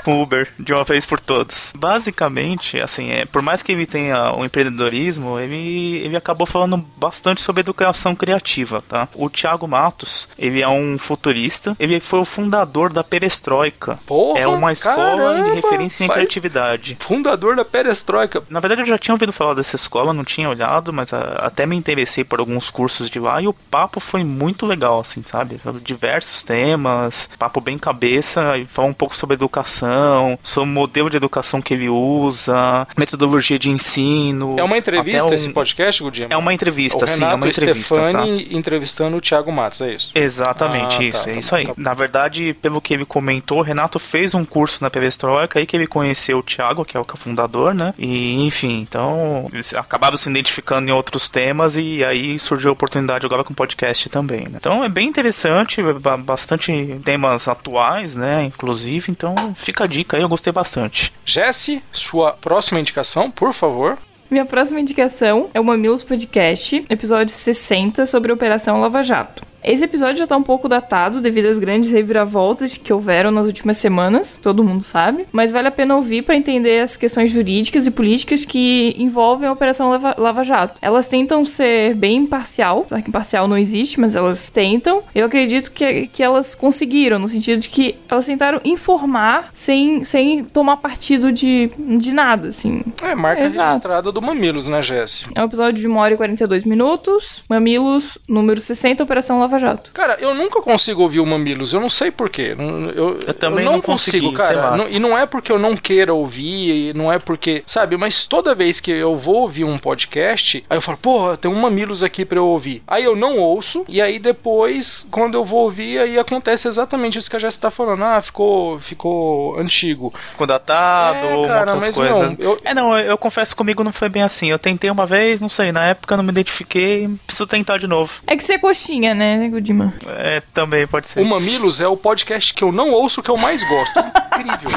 com 0.05 0.23
Uber 0.23 0.49
de 0.59 0.73
uma 0.73 0.85
vez 0.85 1.07
por 1.07 1.19
todas. 1.19 1.73
Basicamente, 1.77 2.79
assim, 2.79 3.11
é, 3.11 3.25
por 3.25 3.43
mais 3.43 3.63
que 3.63 3.73
ele 3.73 3.87
tenha 3.87 4.33
o 4.33 4.45
empreendedorismo, 4.45 5.39
ele, 5.41 5.97
ele 6.05 6.17
acabou 6.17 6.47
falando 6.47 6.77
bastante 6.77 7.41
sobre 7.41 7.61
educação 7.61 8.15
criativa, 8.15 8.83
tá? 8.87 9.09
O 9.15 9.31
Thiago 9.31 9.67
Matos, 9.67 10.29
ele 10.39 10.63
é 10.63 10.69
um 10.69 10.99
futurista, 10.99 11.77
ele 11.79 11.99
foi 12.01 12.21
o 12.21 12.25
fundador 12.25 12.93
da 12.93 13.03
Perestroika. 13.03 13.99
Porra, 14.07 14.41
é 14.41 14.47
uma 14.47 14.73
escola 14.73 14.97
caramba, 14.97 15.49
de 15.49 15.55
referência 15.57 16.05
em 16.05 16.09
criatividade. 16.09 16.97
Fundador 17.01 17.57
da 17.57 17.65
Perestroika. 17.65 18.43
Na 18.49 18.61
verdade, 18.61 18.83
eu 18.83 18.87
já 18.87 18.99
tinha 18.99 19.15
ouvido 19.15 19.33
falar 19.33 19.55
dessa 19.55 19.77
escola, 19.77 20.13
não 20.13 20.25
tinha 20.25 20.49
olhado, 20.49 20.93
mas 20.93 21.13
ah, 21.13 21.41
até 21.41 21.67
me 21.67 21.77
interessei 21.77 22.25
por 22.25 22.41
alguns 22.41 22.71
cursos 22.71 23.09
de 23.09 23.19
lá 23.19 23.41
e 23.41 23.49
o 23.49 23.53
papo 23.53 24.01
foi 24.01 24.23
muito 24.23 24.67
legal, 24.67 25.01
assim, 25.01 25.23
sabe? 25.25 25.61
Diversos 25.83 26.43
temas, 26.43 27.29
papo 27.39 27.61
bem 27.61 27.79
cabeça, 27.79 28.59
e 28.59 28.67
falar 28.67 28.89
um 28.89 28.93
pouco 28.93 29.17
sobre 29.17 29.35
educação, 29.35 29.94
sobre 30.43 30.69
o 30.69 30.73
modelo 30.73 31.09
de 31.11 31.17
educação 31.17 31.61
que 31.63 31.75
ele 31.75 31.89
usa, 31.89 32.87
metodologia 32.97 33.59
de 33.59 33.69
ensino. 33.71 34.57
É 34.59 34.63
uma 34.63 34.77
entrevista 34.79 35.31
um- 35.31 35.35
esse 35.35 35.49
podcast, 35.53 36.03
Gudima? 36.03 36.29
É 36.31 36.37
uma 36.37 36.53
entrevista, 36.53 37.05
o 37.05 37.09
sim, 37.09 37.15
Renato 37.15 37.33
é 37.33 37.37
uma 37.37 37.49
entrevista, 37.49 37.95
tá? 37.97 38.09
Stefani 38.11 38.49
entrevistando 38.57 39.17
o 39.17 39.21
Thiago 39.21 39.53
Matos, 39.53 39.81
é 39.81 39.95
isso? 39.95 40.11
Exatamente, 40.15 40.95
Ah, 40.95 40.99
tá, 40.99 41.05
isso, 41.05 41.25
tá 41.25 41.31
é 41.31 41.33
bom, 41.33 41.39
isso 41.39 41.55
aí. 41.55 41.67
tá. 41.67 41.73
Na 41.77 41.95
verdade, 41.95 42.55
pelo 42.61 42.81
que 42.81 42.93
ele 42.95 43.05
comentou, 43.05 43.59
o 43.59 43.63
Renato 43.63 43.99
fez 43.99 44.35
um 44.35 44.45
curso 44.45 44.79
na 44.83 44.91
Perestroika, 44.91 45.59
aí 45.59 45.67
que 45.67 45.77
ele 45.77 45.87
conheceu 45.87 46.39
o 46.39 46.43
Thiago, 46.43 46.85
que 46.85 46.97
é 46.97 47.01
o 47.01 47.05
é 47.05 47.17
fundador, 47.17 47.75
né? 47.75 47.95
E, 47.99 48.45
enfim, 48.47 48.81
então, 48.81 49.49
eles 49.53 49.73
acabaram 49.75 50.17
se 50.17 50.29
identificando 50.29 50.89
em 50.89 50.93
outros 50.93 51.29
temas 51.29 51.77
e 51.77 52.05
aí 52.05 52.39
surgiu 52.39 52.71
a 52.71 52.73
oportunidade 52.73 53.25
agora 53.25 53.45
com 53.45 53.53
o 53.53 53.57
podcast 53.57 54.09
também, 54.09 54.43
né? 54.49 54.53
Então, 54.57 54.83
é 54.83 54.89
bem 54.89 55.07
interessante, 55.09 55.81
ba- 56.01 56.17
bastante 56.17 57.01
temas 57.05 57.47
atuais, 57.47 58.17
né? 58.17 58.45
Inclusive, 58.45 59.11
então, 59.11 59.35
fica 59.55 59.84
dica 59.87 60.17
aí, 60.17 60.23
eu 60.23 60.29
gostei 60.29 60.53
bastante. 60.53 61.13
Jesse, 61.25 61.83
sua 61.93 62.33
próxima 62.33 62.81
indicação, 62.81 63.31
por 63.31 63.53
favor. 63.53 63.99
Minha 64.31 64.45
próxima 64.45 64.81
indicação 64.81 65.51
é 65.55 65.61
o 65.61 65.65
Mamilos 65.65 66.03
Podcast, 66.03 66.85
episódio 66.89 67.35
60, 67.35 68.07
sobre 68.07 68.31
a 68.31 68.35
Operação 68.35 68.81
Lava 68.81 69.03
Jato. 69.03 69.54
Esse 69.65 69.83
episódio 69.83 70.19
já 70.19 70.27
tá 70.27 70.37
um 70.37 70.43
pouco 70.43 70.69
datado 70.69 71.23
devido 71.23 71.47
às 71.47 71.57
grandes 71.57 71.91
reviravoltas 71.91 72.77
que 72.77 72.93
houveram 72.93 73.31
nas 73.31 73.47
últimas 73.47 73.79
semanas, 73.79 74.39
todo 74.41 74.63
mundo 74.63 74.85
sabe, 74.85 75.27
mas 75.33 75.51
vale 75.51 75.69
a 75.69 75.71
pena 75.71 75.97
ouvir 75.97 76.21
para 76.21 76.37
entender 76.37 76.81
as 76.81 76.99
questões 76.99 77.31
jurídicas 77.31 77.87
e 77.87 77.91
políticas 77.91 78.45
que 78.45 78.95
envolvem 78.99 79.49
a 79.49 79.53
Operação 79.53 79.89
Lava, 79.89 80.15
Lava 80.19 80.45
Jato. 80.45 80.79
Elas 80.83 81.09
tentam 81.09 81.47
ser 81.47 81.95
bem 81.95 82.19
imparcial, 82.19 82.85
só 82.87 83.01
que 83.01 83.09
imparcial 83.09 83.49
não 83.49 83.57
existe, 83.57 83.99
mas 83.99 84.15
elas 84.15 84.51
tentam. 84.51 85.03
Eu 85.15 85.25
acredito 85.25 85.73
que, 85.73 86.09
que 86.09 86.23
elas 86.23 86.55
conseguiram, 86.55 87.19
no 87.19 87.29
sentido 87.29 87.61
de 87.61 87.71
que 87.71 87.97
elas 88.07 88.27
tentaram 88.27 88.61
informar 88.67 89.49
sem, 89.55 90.05
sem 90.05 90.45
tomar 90.45 90.77
partido 90.77 91.33
de, 91.33 91.71
de 91.79 92.13
nada, 92.13 92.49
assim. 92.49 92.83
É, 93.03 93.15
marca 93.15 93.45
Exato. 93.45 93.69
registrada 93.69 94.13
do 94.13 94.21
Mamilos, 94.21 94.69
né, 94.69 94.83
Jesse? 94.83 95.25
É 95.35 95.41
um 95.41 95.47
episódio 95.47 95.81
de 95.81 95.89
1 95.89 95.97
hora 95.97 96.13
e 96.13 96.17
42 96.19 96.65
minutos. 96.65 97.43
Mamilos, 97.49 98.19
número 98.29 98.61
60, 98.61 99.03
Operação 99.03 99.41
Lava 99.41 99.54
Jato. 99.59 99.91
Cara, 99.93 100.17
eu 100.21 100.35
nunca 100.35 100.61
consigo 100.63 101.03
ouvir 101.03 101.21
o 101.21 101.27
Mamilos, 101.27 101.73
eu 101.73 101.81
não 101.81 101.89
sei 101.89 102.11
porquê. 102.11 102.55
Eu, 102.95 103.19
Eu 103.27 103.35
também 103.35 103.65
não, 103.65 103.73
não 103.75 103.81
consigo, 103.81 104.33
cara. 104.33 104.77
Não- 104.77 104.89
e 104.89 104.99
não 104.99 105.17
é 105.17 105.27
porque 105.27 105.51
eu 105.53 105.59
não 105.59 105.77
queira 105.77 106.13
ouvir, 106.15 106.91
e 106.91 106.95
não 106.95 107.13
é 107.13 107.19
porque. 107.19 107.63
Sabe, 107.67 107.97
mas 107.97 108.27
toda 108.27 108.55
vez 108.55 108.81
que 108.81 108.91
eu 108.91 109.17
vou 109.19 109.37
ouvir 109.43 109.65
um 109.65 109.79
podcast, 109.79 110.65
aí 110.69 110.77
eu 110.77 110.81
falo, 110.83 110.99
porra, 110.99 111.37
tem 111.37 111.51
um 111.51 111.55
Mamilos 111.61 112.03
aqui 112.03 112.25
pra 112.25 112.39
eu 112.39 112.47
ouvir. 112.47 112.83
Aí 112.87 113.05
eu 113.05 113.17
não 113.17 113.39
ouço, 113.39 113.85
e 113.89 114.01
aí 114.03 114.19
depois, 114.19 115.07
quando 115.11 115.35
eu 115.35 115.45
vou 115.45 115.65
ouvir, 115.65 115.99
aí 115.99 116.19
acontece 116.19 116.69
exatamente 116.69 117.19
isso 117.19 117.31
que 117.31 117.37
a 117.37 117.39
Jéssica 117.39 117.63
tá 117.63 117.71
falando. 117.71 118.03
Ah, 118.05 118.21
ficou, 118.23 118.79
ficou 118.81 119.59
antigo. 119.59 120.13
Ficou 120.33 120.47
datado, 120.47 121.27
É, 121.27 121.35
ou 121.35 121.47
cara, 121.47 121.61
outras 121.73 121.85
mas 121.85 121.95
coisas. 121.97 122.39
não, 122.39 122.45
eu- 122.45 122.59
É, 122.65 122.75
não, 122.75 122.99
eu, 122.99 123.07
eu 123.07 123.19
confesso 123.19 123.55
comigo 123.57 123.83
não 123.85 123.93
foi 123.93 124.09
bem 124.09 124.23
assim. 124.23 124.51
Eu 124.51 124.59
tentei 124.59 124.91
uma 124.91 125.07
vez, 125.07 125.41
não 125.41 125.49
sei, 125.49 125.73
na 125.73 125.85
época 125.87 126.17
não 126.17 126.25
me 126.25 126.31
identifiquei, 126.31 127.09
preciso 127.27 127.47
tentar 127.47 127.79
de 127.79 127.87
novo. 127.87 128.13
É 128.27 128.37
que 128.37 128.45
você 128.45 128.55
é 128.55 128.59
coxinha, 128.59 129.15
né, 129.15 129.44
Gudima? 129.51 129.93
É, 130.07 130.43
também 130.53 130.87
pode 130.87 131.09
ser. 131.09 131.21
O 131.21 131.25
Mamilos 131.25 131.81
é 131.81 131.87
o 131.89 131.97
podcast 131.97 132.53
que 132.55 132.63
eu 132.65 132.73
não 132.73 132.91
ouço, 132.91 133.23
que 133.23 133.31
eu 133.31 133.37
mais 133.37 133.63
gosto. 133.69 133.99
Incrível, 133.99 134.71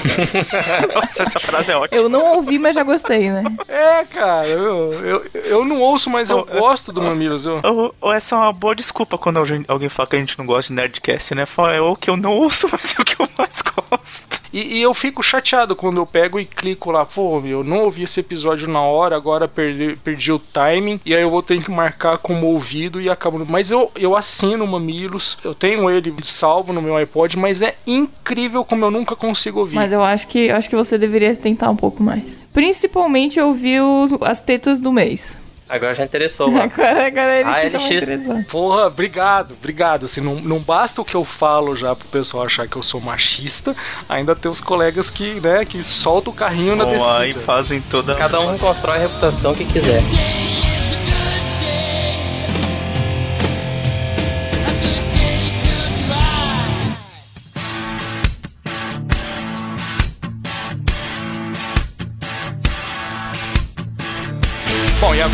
cara. 0.51 0.87
Nossa, 0.93 1.23
essa 1.23 1.39
frase 1.39 1.71
é 1.71 1.75
ótima. 1.77 1.97
Eu 2.01 2.09
não 2.09 2.35
ouvi, 2.35 2.59
mas 2.59 2.75
já 2.75 2.83
gostei, 2.83 3.29
né? 3.29 3.43
É, 3.67 4.05
cara, 4.05 4.47
eu, 4.47 4.93
eu, 5.03 5.25
eu 5.45 5.65
não 5.65 5.79
ouço, 5.81 6.09
mas 6.09 6.29
eu 6.29 6.45
gosto 6.45 6.91
do 6.93 7.01
Mamilos. 7.01 7.45
Eu... 7.45 7.59
Ou, 7.63 7.95
ou 8.01 8.13
essa 8.13 8.35
é 8.35 8.37
uma 8.37 8.53
boa 8.53 8.75
desculpa 8.75 9.17
quando 9.17 9.37
alguém- 9.37 9.65
alguém 9.67 9.89
fala 9.89 10.07
que 10.09 10.15
a 10.15 10.19
gente 10.19 10.37
não 10.37 10.45
gosta 10.45 10.69
de 10.69 10.73
Nerdcast, 10.75 11.33
né? 11.35 11.45
Fala, 11.45 11.73
é 11.73 11.81
o 11.81 11.95
que 11.95 12.09
eu 12.09 12.17
não 12.17 12.31
ouço, 12.31 12.67
mas 12.71 12.93
é 12.97 13.01
o 13.01 13.05
que 13.05 13.21
eu 13.21 13.27
mais 13.37 13.53
gosto. 13.61 14.36
E, 14.53 14.77
e 14.77 14.81
eu 14.81 14.93
fico 14.93 15.21
chateado 15.23 15.75
quando 15.75 15.97
eu 15.97 16.05
pego 16.05 16.39
e 16.39 16.45
clico 16.45 16.91
lá, 16.91 17.05
pô, 17.05 17.41
eu 17.45 17.63
não 17.63 17.79
ouvi 17.85 18.03
esse 18.03 18.19
episódio 18.19 18.67
na 18.67 18.81
hora, 18.81 19.15
agora 19.15 19.47
perdi, 19.47 19.97
perdi 20.03 20.31
o 20.31 20.39
timing, 20.39 20.99
e 21.05 21.15
aí 21.15 21.21
eu 21.21 21.29
vou 21.29 21.41
ter 21.43 21.61
que 21.63 21.69
marcar 21.71 22.17
como 22.17 22.47
ouvido 22.47 22.99
e 23.01 23.09
acabo. 23.09 23.45
Mas 23.47 23.69
eu, 23.71 23.91
eu 23.95 24.15
assino 24.15 24.63
o 24.63 24.67
Mamilos, 24.67 25.37
eu 25.43 25.53
tenho 25.53 25.89
ele 25.89 26.13
salvo 26.23 26.71
no 26.73 26.81
meu 26.81 26.95
iPod, 26.95 27.37
mas 27.37 27.61
é 27.61 27.75
incrível 27.85 28.63
como 28.63 28.85
eu 28.85 28.91
nunca 28.91 29.15
consigo 29.15 29.59
ouvir. 29.59 29.75
Mas 29.75 29.91
eu 29.91 30.03
acho 30.03 30.27
que 30.27 30.49
acho 30.49 30.69
que 30.69 30.75
você 30.75 30.97
deveria 30.97 31.35
tentar 31.35 31.69
um 31.69 31.75
pouco 31.75 32.01
mais. 32.01 32.47
Principalmente 32.53 33.39
ouvir 33.39 33.81
os- 33.81 34.13
as 34.21 34.39
tetas 34.41 34.79
do 34.79 34.91
mês. 34.91 35.37
Agora 35.69 35.93
já 35.93 36.03
interessou, 36.03 36.51
lá. 36.51 36.63
Agora, 36.71 37.07
agora 37.07 37.39
eles 37.39 37.55
Ah, 37.55 37.65
estão 37.65 38.35
LX. 38.37 38.45
Porra, 38.47 38.87
obrigado, 38.87 39.53
obrigado. 39.53 40.05
Assim, 40.05 40.21
não, 40.21 40.35
não 40.35 40.59
basta 40.59 41.01
o 41.01 41.05
que 41.05 41.15
eu 41.15 41.25
falo 41.25 41.75
já 41.75 41.95
pro 41.95 42.07
pessoal 42.07 42.45
achar 42.45 42.67
que 42.67 42.75
eu 42.77 42.83
sou 42.83 43.01
machista, 43.01 43.75
ainda 44.07 44.35
tem 44.35 44.49
os 44.49 44.61
colegas 44.61 45.09
que, 45.09 45.39
né, 45.41 45.65
que 45.65 45.83
soltam 45.83 46.31
o 46.31 46.35
carrinho 46.35 46.75
na 46.75 46.85
Bom, 46.85 46.91
descida. 46.91 47.19
aí 47.19 47.33
fazem 47.33 47.81
toda. 47.81 48.15
Cada 48.15 48.39
um 48.39 48.57
constrói 48.57 48.95
a 48.97 48.99
reputação 48.99 49.53
que 49.53 49.65
quiser. 49.65 50.01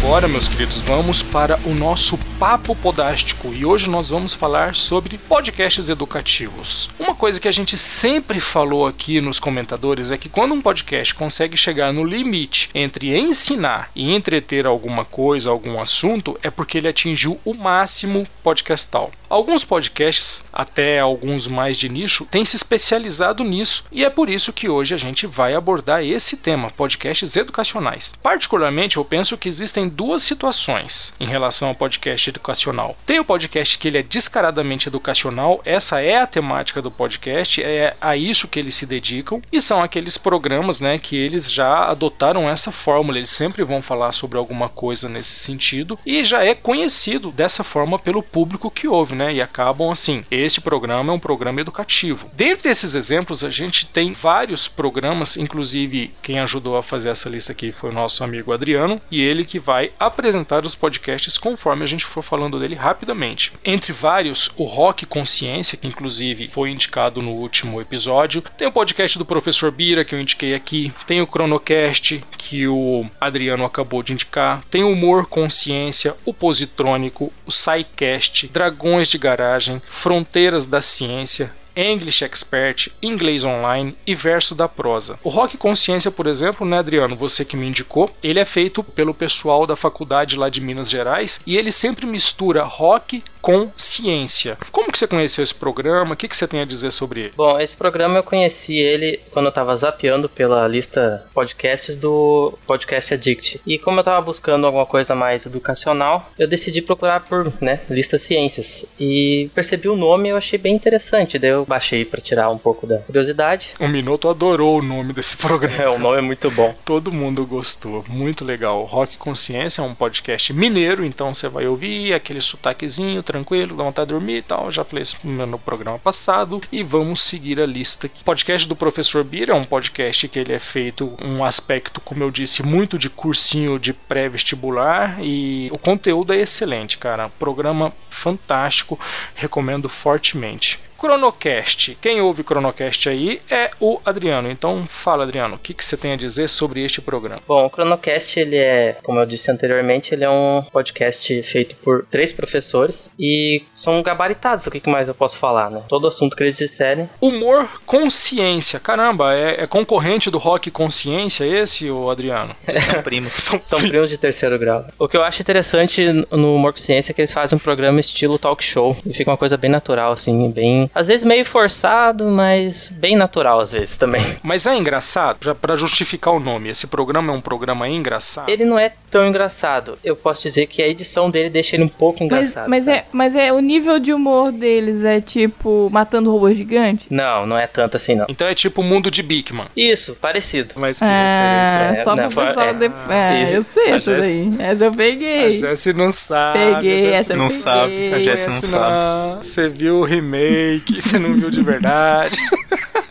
Agora, 0.03 0.27
meus 0.27 0.49
queridos, 0.49 0.81
vamos 0.81 1.23
para 1.23 1.57
o 1.63 1.73
nosso 1.73 2.17
papo 2.43 2.75
podástico 2.75 3.53
e 3.53 3.65
hoje 3.65 3.89
nós 3.89 4.09
vamos 4.09 4.33
falar 4.33 4.75
sobre 4.75 5.17
podcasts 5.17 5.87
educativos. 5.87 6.89
Uma 6.99 7.15
coisa 7.15 7.39
que 7.39 7.47
a 7.47 7.51
gente 7.53 7.77
sempre 7.77 8.37
falou 8.41 8.85
aqui 8.85 9.21
nos 9.21 9.39
comentadores 9.39 10.11
é 10.11 10.17
que 10.17 10.27
quando 10.27 10.53
um 10.53 10.61
podcast 10.61 11.15
consegue 11.15 11.55
chegar 11.55 11.93
no 11.93 12.03
limite 12.03 12.69
entre 12.75 13.17
ensinar 13.17 13.89
e 13.95 14.13
entreter 14.13 14.65
alguma 14.65 15.05
coisa, 15.05 15.49
algum 15.49 15.79
assunto, 15.79 16.37
é 16.43 16.49
porque 16.49 16.79
ele 16.79 16.89
atingiu 16.89 17.39
o 17.45 17.53
máximo 17.53 18.27
podcastal. 18.43 19.13
Alguns 19.29 19.63
podcasts, 19.63 20.45
até 20.53 20.99
alguns 20.99 21.47
mais 21.47 21.77
de 21.77 21.89
nicho, 21.89 22.25
têm 22.25 22.45
se 22.45 22.55
especializado 22.55 23.43
nisso 23.43 23.85
e 23.91 24.03
é 24.03 24.09
por 24.09 24.29
isso 24.29 24.53
que 24.53 24.69
hoje 24.69 24.93
a 24.93 24.97
gente 24.97 25.25
vai 25.25 25.55
abordar 25.55 26.03
esse 26.03 26.37
tema, 26.37 26.69
podcasts 26.69 27.35
educacionais. 27.35 28.13
Particularmente, 28.21 28.97
eu 28.97 29.05
penso 29.05 29.37
que 29.37 29.47
existem 29.47 29.87
duas 29.87 30.21
situações 30.21 31.15
em 31.19 31.25
relação 31.25 31.69
ao 31.69 31.73
podcast 31.73 32.32
educacional. 32.33 32.97
Tem 33.05 33.19
o 33.19 33.25
podcast 33.25 33.77
que 33.77 33.87
ele 33.87 33.99
é 33.99 34.03
descaradamente 34.03 34.87
educacional, 34.87 35.61
essa 35.63 36.01
é 36.01 36.17
a 36.17 36.27
temática 36.27 36.81
do 36.81 36.91
podcast, 36.91 37.61
é 37.63 37.95
a 38.01 38.17
isso 38.17 38.47
que 38.47 38.59
eles 38.59 38.75
se 38.75 38.85
dedicam, 38.85 39.41
e 39.51 39.61
são 39.61 39.81
aqueles 39.81 40.17
programas, 40.17 40.79
né, 40.79 40.97
que 40.97 41.15
eles 41.15 41.51
já 41.51 41.85
adotaram 41.85 42.49
essa 42.49 42.71
fórmula, 42.71 43.17
eles 43.17 43.29
sempre 43.29 43.63
vão 43.63 43.81
falar 43.81 44.11
sobre 44.11 44.37
alguma 44.37 44.67
coisa 44.67 45.07
nesse 45.07 45.39
sentido 45.39 45.97
e 46.05 46.25
já 46.25 46.43
é 46.43 46.55
conhecido 46.55 47.31
dessa 47.31 47.63
forma 47.63 47.99
pelo 47.99 48.23
público 48.23 48.71
que 48.71 48.87
ouve, 48.87 49.15
né? 49.15 49.33
E 49.33 49.41
acabam 49.41 49.91
assim. 49.91 50.25
Este 50.31 50.61
programa 50.61 51.11
é 51.11 51.15
um 51.15 51.19
programa 51.19 51.61
educativo. 51.61 52.29
Dentre 52.33 52.69
esses 52.69 52.95
exemplos, 52.95 53.43
a 53.43 53.49
gente 53.49 53.85
tem 53.85 54.13
vários 54.13 54.67
programas, 54.67 55.37
inclusive 55.37 56.13
quem 56.21 56.39
ajudou 56.39 56.77
a 56.77 56.83
fazer 56.83 57.09
essa 57.09 57.29
lista 57.29 57.51
aqui 57.51 57.71
foi 57.71 57.89
o 57.89 57.93
nosso 57.93 58.23
amigo 58.23 58.53
Adriano, 58.53 59.01
e 59.11 59.21
ele 59.21 59.45
que 59.45 59.59
vai 59.59 59.91
apresentar 59.99 60.65
os 60.65 60.75
podcasts 60.75 61.37
conforme 61.37 61.83
a 61.83 61.87
gente 61.87 62.05
for 62.13 62.23
falando 62.23 62.59
dele 62.59 62.75
rapidamente. 62.75 63.51
Entre 63.63 63.91
vários, 63.91 64.51
o 64.55 64.65
Rock 64.65 65.05
Consciência, 65.05 65.77
que 65.77 65.87
inclusive 65.87 66.47
foi 66.47 66.69
indicado 66.69 67.21
no 67.21 67.31
último 67.31 67.81
episódio, 67.81 68.43
tem 68.57 68.67
o 68.67 68.71
podcast 68.71 69.17
do 69.17 69.25
Professor 69.25 69.71
Bira, 69.71 70.05
que 70.05 70.13
eu 70.13 70.21
indiquei 70.21 70.53
aqui, 70.53 70.93
tem 71.07 71.21
o 71.21 71.27
Cronocast, 71.27 72.23
que 72.37 72.67
o 72.67 73.05
Adriano 73.19 73.65
acabou 73.65 74.03
de 74.03 74.13
indicar, 74.13 74.63
tem 74.69 74.83
o 74.83 74.91
Humor 74.91 75.25
Consciência, 75.25 76.15
o 76.25 76.33
Positrônico, 76.33 77.33
o 77.45 77.51
SciCast, 77.51 78.47
Dragões 78.47 79.09
de 79.09 79.17
garagem, 79.17 79.81
fronteiras 79.89 80.67
da 80.67 80.81
ciência, 80.81 81.51
English 81.75 82.23
Expert, 82.23 82.89
Inglês 83.01 83.43
Online 83.43 83.95
e 84.05 84.15
Verso 84.15 84.55
da 84.55 84.67
Prosa. 84.67 85.19
O 85.23 85.29
Rock 85.29 85.57
Consciência, 85.57 86.11
por 86.11 86.27
exemplo, 86.27 86.65
né, 86.65 86.77
Adriano, 86.77 87.15
você 87.15 87.43
que 87.43 87.57
me 87.57 87.67
indicou, 87.67 88.15
ele 88.21 88.39
é 88.39 88.45
feito 88.45 88.83
pelo 88.83 89.13
pessoal 89.13 89.65
da 89.65 89.75
faculdade 89.75 90.37
lá 90.37 90.49
de 90.49 90.61
Minas 90.61 90.89
Gerais 90.89 91.41
e 91.45 91.57
ele 91.57 91.71
sempre 91.71 92.05
mistura 92.05 92.63
rock 92.63 93.23
com 93.43 93.69
ciência. 93.77 94.57
Como 94.71 94.89
que 94.89 94.97
você 94.97 95.05
conheceu 95.05 95.43
esse 95.43 95.53
programa? 95.53 96.13
O 96.13 96.17
que, 96.17 96.29
que 96.29 96.35
você 96.35 96.47
tem 96.47 96.61
a 96.61 96.65
dizer 96.65 96.91
sobre 96.91 97.23
ele? 97.23 97.33
Bom, 97.35 97.59
esse 97.59 97.75
programa 97.75 98.17
eu 98.17 98.23
conheci 98.23 98.77
ele 98.77 99.19
quando 99.31 99.47
eu 99.47 99.49
estava 99.49 99.75
zapeando 99.75 100.29
pela 100.29 100.65
lista 100.65 101.27
podcasts 101.33 101.97
do 101.97 102.57
Podcast 102.65 103.13
Addict. 103.13 103.59
E 103.67 103.77
como 103.77 103.97
eu 103.97 104.01
estava 104.01 104.21
buscando 104.21 104.65
alguma 104.65 104.85
coisa 104.85 105.13
mais 105.13 105.45
educacional, 105.45 106.31
eu 106.39 106.47
decidi 106.47 106.81
procurar 106.81 107.19
por, 107.19 107.51
né, 107.59 107.81
lista 107.89 108.17
ciências. 108.17 108.85
E 108.97 109.51
percebi 109.53 109.89
o 109.89 109.97
nome 109.97 110.29
e 110.29 110.31
eu 110.31 110.37
achei 110.37 110.57
bem 110.57 110.73
interessante. 110.73 111.37
Daí 111.37 111.49
eu 111.49 111.65
baixei 111.65 112.05
para 112.05 112.21
tirar 112.21 112.49
um 112.49 112.57
pouco 112.57 112.87
da 112.87 112.99
curiosidade. 112.99 113.73
O 113.77 113.89
Minuto 113.89 114.29
adorou 114.29 114.79
o 114.79 114.81
nome 114.81 115.11
desse 115.11 115.35
programa. 115.35 115.83
É, 115.83 115.89
o 115.89 115.99
nome 115.99 116.19
é 116.19 116.21
muito 116.21 116.49
bom. 116.49 116.73
Todo 116.85 117.11
mundo 117.11 117.45
gostou, 117.45 118.05
muito 118.07 118.45
legal. 118.45 118.85
Rock 118.85 119.17
Consciência 119.17 119.81
é 119.81 119.83
um 119.83 119.93
podcast 119.93 120.53
mineiro, 120.53 121.03
então 121.03 121.33
você 121.33 121.49
vai 121.49 121.67
ouvir 121.67 122.13
aquele 122.13 122.39
sotaquezinho 122.39 123.21
tranquilo, 123.33 123.75
dá 123.75 123.83
vontade 123.83 124.07
de 124.07 124.13
dormir 124.13 124.37
e 124.37 124.41
tal. 124.43 124.71
Já 124.71 124.83
falei 124.83 125.01
isso 125.01 125.17
no 125.25 125.57
programa 125.57 125.97
passado. 125.97 126.61
E 126.71 126.83
vamos 126.83 127.21
seguir 127.21 127.59
a 127.59 127.65
lista 127.65 128.05
aqui. 128.05 128.23
Podcast 128.23 128.67
do 128.67 128.75
Professor 128.75 129.23
Bira 129.23 129.53
é 129.53 129.55
um 129.55 129.63
podcast 129.63 130.27
que 130.27 130.37
ele 130.37 130.53
é 130.53 130.59
feito 130.59 131.17
um 131.21 131.43
aspecto, 131.43 131.99
como 131.99 132.23
eu 132.23 132.29
disse, 132.29 132.61
muito 132.63 132.97
de 132.97 133.09
cursinho 133.09 133.79
de 133.79 133.91
pré-vestibular. 133.91 135.17
E 135.19 135.69
o 135.73 135.79
conteúdo 135.79 136.33
é 136.33 136.37
excelente, 136.37 136.97
cara. 136.97 137.29
Programa 137.39 137.91
fantástico, 138.09 138.99
recomendo 139.33 139.89
fortemente. 139.89 140.79
Cronocast. 141.03 141.97
Quem 141.99 142.21
ouve 142.21 142.45
Cronocast 142.45 143.09
aí 143.09 143.41
é 143.51 143.71
o 143.77 143.99
Adriano. 144.05 144.49
Então 144.49 144.85
fala, 144.87 145.23
Adriano, 145.23 145.55
o 145.55 145.59
que, 145.59 145.73
que 145.73 145.83
você 145.83 145.97
tem 145.97 146.13
a 146.13 146.15
dizer 146.15 146.47
sobre 146.47 146.81
este 146.81 147.01
programa? 147.01 147.41
Bom, 147.45 147.65
o 147.65 147.69
Cronocast, 147.69 148.39
ele 148.39 148.55
é, 148.55 148.95
como 149.03 149.19
eu 149.19 149.25
disse 149.25 149.51
anteriormente, 149.51 150.15
ele 150.15 150.23
é 150.23 150.29
um 150.29 150.63
podcast 150.71 151.43
feito 151.43 151.75
por 151.75 152.05
três 152.09 152.31
professores 152.31 153.11
e 153.19 153.63
são 153.73 154.01
gabaritados. 154.01 154.65
O 154.65 154.71
que 154.71 154.89
mais 154.89 155.09
eu 155.09 155.13
posso 155.13 155.37
falar, 155.37 155.69
né? 155.69 155.83
Todo 155.89 156.07
assunto 156.07 156.37
que 156.37 156.43
eles 156.43 156.57
disserem. 156.57 157.09
Humor 157.19 157.67
Consciência. 157.85 158.79
Caramba, 158.79 159.35
é, 159.35 159.63
é 159.63 159.67
concorrente 159.67 160.31
do 160.31 160.37
Rock 160.37 160.71
Consciência 160.71 161.43
esse, 161.43 161.91
o 161.91 162.09
Adriano? 162.09 162.55
São 162.89 163.03
primos. 163.03 163.33
são, 163.33 163.61
são 163.61 163.81
primos 163.81 164.09
de 164.09 164.17
terceiro 164.17 164.57
grau. 164.57 164.85
O 164.97 165.09
que 165.09 165.17
eu 165.17 165.23
acho 165.23 165.41
interessante 165.41 166.25
no 166.31 166.55
Humor 166.55 166.71
Consciência 166.71 167.11
é 167.11 167.13
que 167.13 167.19
eles 167.19 167.33
fazem 167.33 167.57
um 167.57 167.59
programa 167.59 167.99
estilo 167.99 168.39
talk 168.39 168.63
show 168.63 168.95
e 169.05 169.13
fica 169.13 169.29
uma 169.29 169.37
coisa 169.37 169.57
bem 169.57 169.69
natural, 169.69 170.13
assim, 170.13 170.49
bem 170.49 170.89
às 170.93 171.07
vezes 171.07 171.23
meio 171.23 171.45
forçado, 171.45 172.25
mas 172.25 172.89
bem 172.89 173.15
natural 173.15 173.59
às 173.59 173.71
vezes 173.71 173.97
também. 173.97 174.23
Mas 174.43 174.65
é 174.65 174.75
engraçado, 174.75 175.55
para 175.55 175.75
justificar 175.75 176.33
o 176.33 176.39
nome, 176.39 176.69
esse 176.69 176.87
programa 176.87 177.33
é 177.33 177.35
um 177.35 177.41
programa 177.41 177.87
engraçado? 177.87 178.49
Ele 178.49 178.65
não 178.65 178.77
é 178.77 178.91
tão 179.09 179.27
engraçado. 179.27 179.97
Eu 180.03 180.15
posso 180.15 180.43
dizer 180.43 180.67
que 180.67 180.81
a 180.81 180.87
edição 180.87 181.29
dele 181.29 181.49
deixa 181.49 181.75
ele 181.75 181.83
um 181.83 181.89
pouco 181.89 182.23
engraçado. 182.23 182.69
Mas, 182.69 182.85
mas 182.85 182.87
é, 182.87 183.05
mas 183.11 183.35
é 183.35 183.53
o 183.53 183.59
nível 183.59 183.99
de 183.99 184.11
humor 184.11 184.51
deles 184.51 185.03
é 185.03 185.21
tipo 185.21 185.89
matando 185.91 186.31
robô 186.31 186.53
gigante? 186.53 187.07
Não, 187.09 187.45
não 187.45 187.57
é 187.57 187.67
tanto 187.67 187.97
assim 187.97 188.15
não. 188.15 188.25
Então 188.27 188.47
é 188.47 188.53
tipo 188.53 188.81
o 188.81 188.83
mundo 188.83 189.09
de 189.09 189.23
Bigman. 189.23 189.67
Isso, 189.75 190.15
parecido. 190.15 190.75
Mas 190.77 190.99
que 190.99 191.05
ah, 191.05 191.63
referência. 191.63 192.01
É, 192.01 192.03
só 192.03 192.15
pro 192.15 192.27
pessoal 192.27 192.67
é, 192.67 192.73
de... 192.73 192.91
é, 193.09 193.57
eu 193.57 193.63
sei 193.63 193.91
essa 193.91 194.17
daí. 194.17 194.49
Essa 194.59 194.85
eu 194.85 194.91
peguei. 194.91 195.45
A 195.45 195.49
Jessie 195.51 195.93
não 195.93 196.11
sabe. 196.11 196.59
Peguei, 196.59 197.13
essa 197.13 197.35
não 197.35 197.47
peguei. 197.47 197.61
sabe. 197.61 198.13
A 198.13 198.19
Jessie 198.19 198.47
não, 198.47 198.53
não 198.55 198.61
sabe. 198.61 199.45
Você 199.45 199.69
viu 199.69 199.99
o 199.99 200.03
remake 200.03 200.82
que 200.83 201.01
você 201.01 201.17
não 201.17 201.33
viu 201.33 201.49
de 201.49 201.61
verdade. 201.61 202.39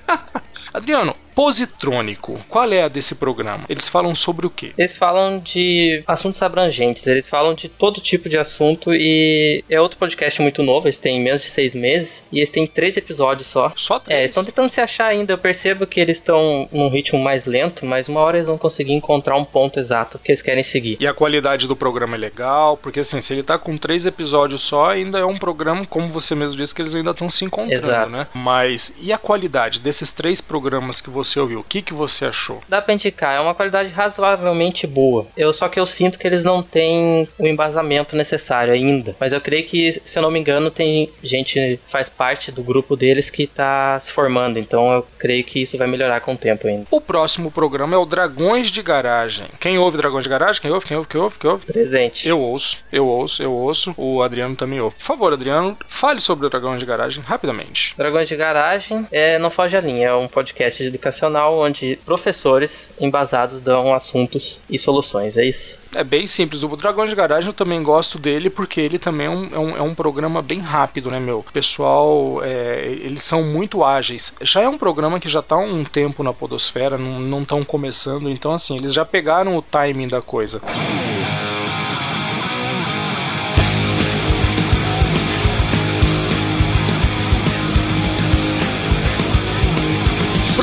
Adriano, 0.73 1.15
Positrônico. 1.35 2.41
Qual 2.49 2.71
é 2.73 2.83
a 2.83 2.89
desse 2.89 3.15
programa? 3.15 3.65
Eles 3.69 3.89
falam 3.89 4.15
sobre 4.15 4.47
o 4.47 4.51
quê? 4.51 4.73
Eles 4.77 4.93
falam 4.93 5.39
de 5.39 6.03
assuntos 6.07 6.43
abrangentes, 6.43 7.07
eles 7.07 7.29
falam 7.29 7.55
de 7.55 7.69
todo 7.69 8.01
tipo 8.01 8.29
de 8.29 8.39
assunto 8.39 8.95
e 8.95 9.65
é 9.69 9.81
outro 9.81 9.99
podcast 9.99 10.41
muito 10.43 10.63
novo, 10.63 10.87
eles 10.87 10.99
têm 10.99 11.21
menos 11.21 11.43
de 11.43 11.51
seis 11.51 11.75
meses 11.75 12.25
e 12.31 12.39
eles 12.39 12.51
têm 12.51 12.67
três 12.67 12.97
episódios 12.97 13.49
só. 13.49 13.73
Só 13.77 13.99
três? 13.99 14.17
É, 14.17 14.21
eles 14.23 14.31
estão 14.31 14.45
tentando 14.45 14.69
se 14.69 14.81
achar 14.81 15.07
ainda, 15.07 15.33
eu 15.33 15.39
percebo 15.39 15.87
que 15.87 16.01
eles 16.01 16.19
estão 16.19 16.69
num 16.71 16.89
ritmo 16.89 17.19
mais 17.19 17.47
lento, 17.47 17.87
mas 17.87 18.09
uma 18.09 18.21
hora 18.21 18.37
eles 18.37 18.47
vão 18.47 18.59
conseguir 18.59 18.93
encontrar 18.93 19.37
um 19.37 19.45
ponto 19.45 19.81
exato 19.81 20.19
que 20.19 20.31
eles 20.31 20.43
querem 20.43 20.63
seguir. 20.63 20.97
E 21.01 21.07
a 21.07 21.15
qualidade 21.15 21.67
do 21.67 21.75
programa 21.75 22.17
é 22.17 22.19
legal, 22.19 22.77
porque 22.77 23.01
assim, 23.01 23.21
se 23.21 23.33
ele 23.33 23.43
tá 23.43 23.59
com 23.59 23.77
três 23.77 24.07
episódios 24.07 24.61
só, 24.61 24.91
ainda 24.91 25.19
é 25.19 25.25
um 25.25 25.39
programa, 25.39 25.87
como 25.87 26.09
você 26.09 26.35
mesmo 26.35 26.57
disse, 26.57 26.75
que 26.75 26.83
eles 26.83 26.95
ainda 26.95 27.11
estão 27.11 27.31
se 27.31 27.45
encontrando, 27.45 27.73
Exato. 27.73 28.11
né? 28.11 28.27
Mas 28.35 28.95
e 29.01 29.13
a 29.13 29.19
qualidade 29.19 29.81
desses 29.81 30.13
três 30.13 30.41
programas 30.41 31.01
que 31.01 31.11
você 31.11 31.22
você 31.25 31.39
ouviu, 31.41 31.61
o 31.61 31.65
que, 31.65 31.83
que 31.83 31.95
você 31.95 32.25
achou? 32.25 32.63
Dá 32.69 32.81
pra 32.81 32.95
indicar, 32.95 33.37
é 33.37 33.41
uma 33.41 33.55
qualidade 33.55 33.91
razoavelmente 33.91 34.87
boa. 34.87 35.27
Eu 35.37 35.53
Só 35.53 35.69
que 35.69 35.79
eu 35.79 35.87
sinto 35.87 36.19
que 36.19 36.27
eles 36.27 36.45
não 36.45 36.63
têm 36.63 37.29
o 37.39 37.47
embasamento 37.47 38.17
necessário 38.17 38.73
ainda. 38.73 39.15
Mas 39.19 39.33
eu 39.33 39.41
creio 39.41 39.65
que, 39.65 39.93
se 39.93 40.19
eu 40.19 40.23
não 40.23 40.31
me 40.31 40.39
engano, 40.39 40.71
tem 40.71 41.11
gente 41.23 41.55
que 41.55 41.81
faz 41.89 42.09
parte 42.09 42.51
do 42.51 42.63
grupo 42.63 42.97
deles 42.97 43.31
que 43.31 43.47
tá 43.47 43.99
se 44.01 44.11
formando. 44.11 44.59
Então 44.59 44.93
eu 44.93 45.07
creio 45.19 45.45
que 45.45 45.61
isso 45.63 45.79
vai 45.79 45.87
melhorar 45.87 46.21
com 46.21 46.35
o 46.35 46.37
tempo 46.37 46.67
ainda. 46.67 46.87
O 46.91 47.01
próximo 47.01 47.51
programa 47.51 47.95
é 47.95 47.99
o 47.99 48.07
Dragões 48.07 48.71
de 48.71 48.83
Garagem. 48.83 49.47
Quem 49.61 49.79
ouve 49.79 49.97
Dragões 49.97 50.25
de 50.25 50.31
Garagem? 50.31 50.61
Quem 50.61 50.71
ouve? 50.71 50.87
Quem 50.87 50.97
ouve? 50.97 51.09
Quem 51.09 51.21
ouve? 51.21 51.39
Quem 51.39 51.51
ouve? 51.51 51.67
Presente. 51.67 52.29
Eu 52.29 52.41
ouço, 52.41 52.79
eu 52.93 53.07
ouço, 53.07 53.43
eu 53.43 53.53
ouço. 53.53 53.95
O 53.97 54.23
Adriano 54.23 54.57
também 54.57 54.81
ouve. 54.81 54.97
Por 54.97 55.05
favor, 55.05 55.33
Adriano, 55.33 55.77
fale 55.87 56.21
sobre 56.21 56.47
o 56.47 56.51
Dragões 56.51 56.81
de 56.81 56.87
Garagem 56.87 57.23
rapidamente. 57.23 57.95
Dragões 57.97 58.29
de 58.29 58.37
Garagem 58.37 59.07
é, 59.11 59.39
não 59.39 59.51
foge 59.51 59.77
a 59.77 59.81
linha, 59.81 60.09
é 60.09 60.15
um 60.15 60.29
podcast 60.29 60.83
de 60.83 60.91
educacional 61.13 61.59
onde 61.59 61.99
professores 62.05 62.93
embasados 62.99 63.61
dão 63.61 63.95
assuntos 63.95 64.63
e 64.69 64.79
soluções, 64.79 65.37
é 65.37 65.45
isso? 65.45 65.79
É 65.95 66.03
bem 66.03 66.27
simples. 66.27 66.63
O 66.63 66.77
Dragão 66.77 67.05
de 67.05 67.15
Garagem 67.15 67.49
eu 67.49 67.53
também 67.53 67.83
gosto 67.83 68.19
dele 68.19 68.49
porque 68.49 68.81
ele 68.81 68.99
também 68.99 69.27
é 69.27 69.31
um, 69.31 69.49
é 69.53 69.59
um, 69.59 69.77
é 69.77 69.83
um 69.83 69.95
programa 69.95 70.41
bem 70.41 70.59
rápido, 70.59 71.11
né, 71.11 71.21
meu? 71.21 71.41
O 71.41 71.53
pessoal, 71.53 72.41
é, 72.43 72.87
eles 72.87 73.25
são 73.25 73.43
muito 73.43 73.85
ágeis. 73.85 74.35
Já 74.41 74.63
é 74.63 74.69
um 74.69 74.79
programa 74.79 75.21
que 75.21 75.29
já 75.29 75.41
está 75.41 75.57
um 75.57 75.85
tempo 75.85 76.23
na 76.23 76.33
podosfera, 76.33 76.97
não 76.97 77.43
estão 77.43 77.63
começando, 77.65 78.31
então 78.31 78.53
assim, 78.53 78.77
eles 78.77 78.95
já 78.95 79.05
pegaram 79.05 79.57
o 79.57 79.63
timing 79.63 80.09
da 80.09 80.23
coisa. 80.23 80.63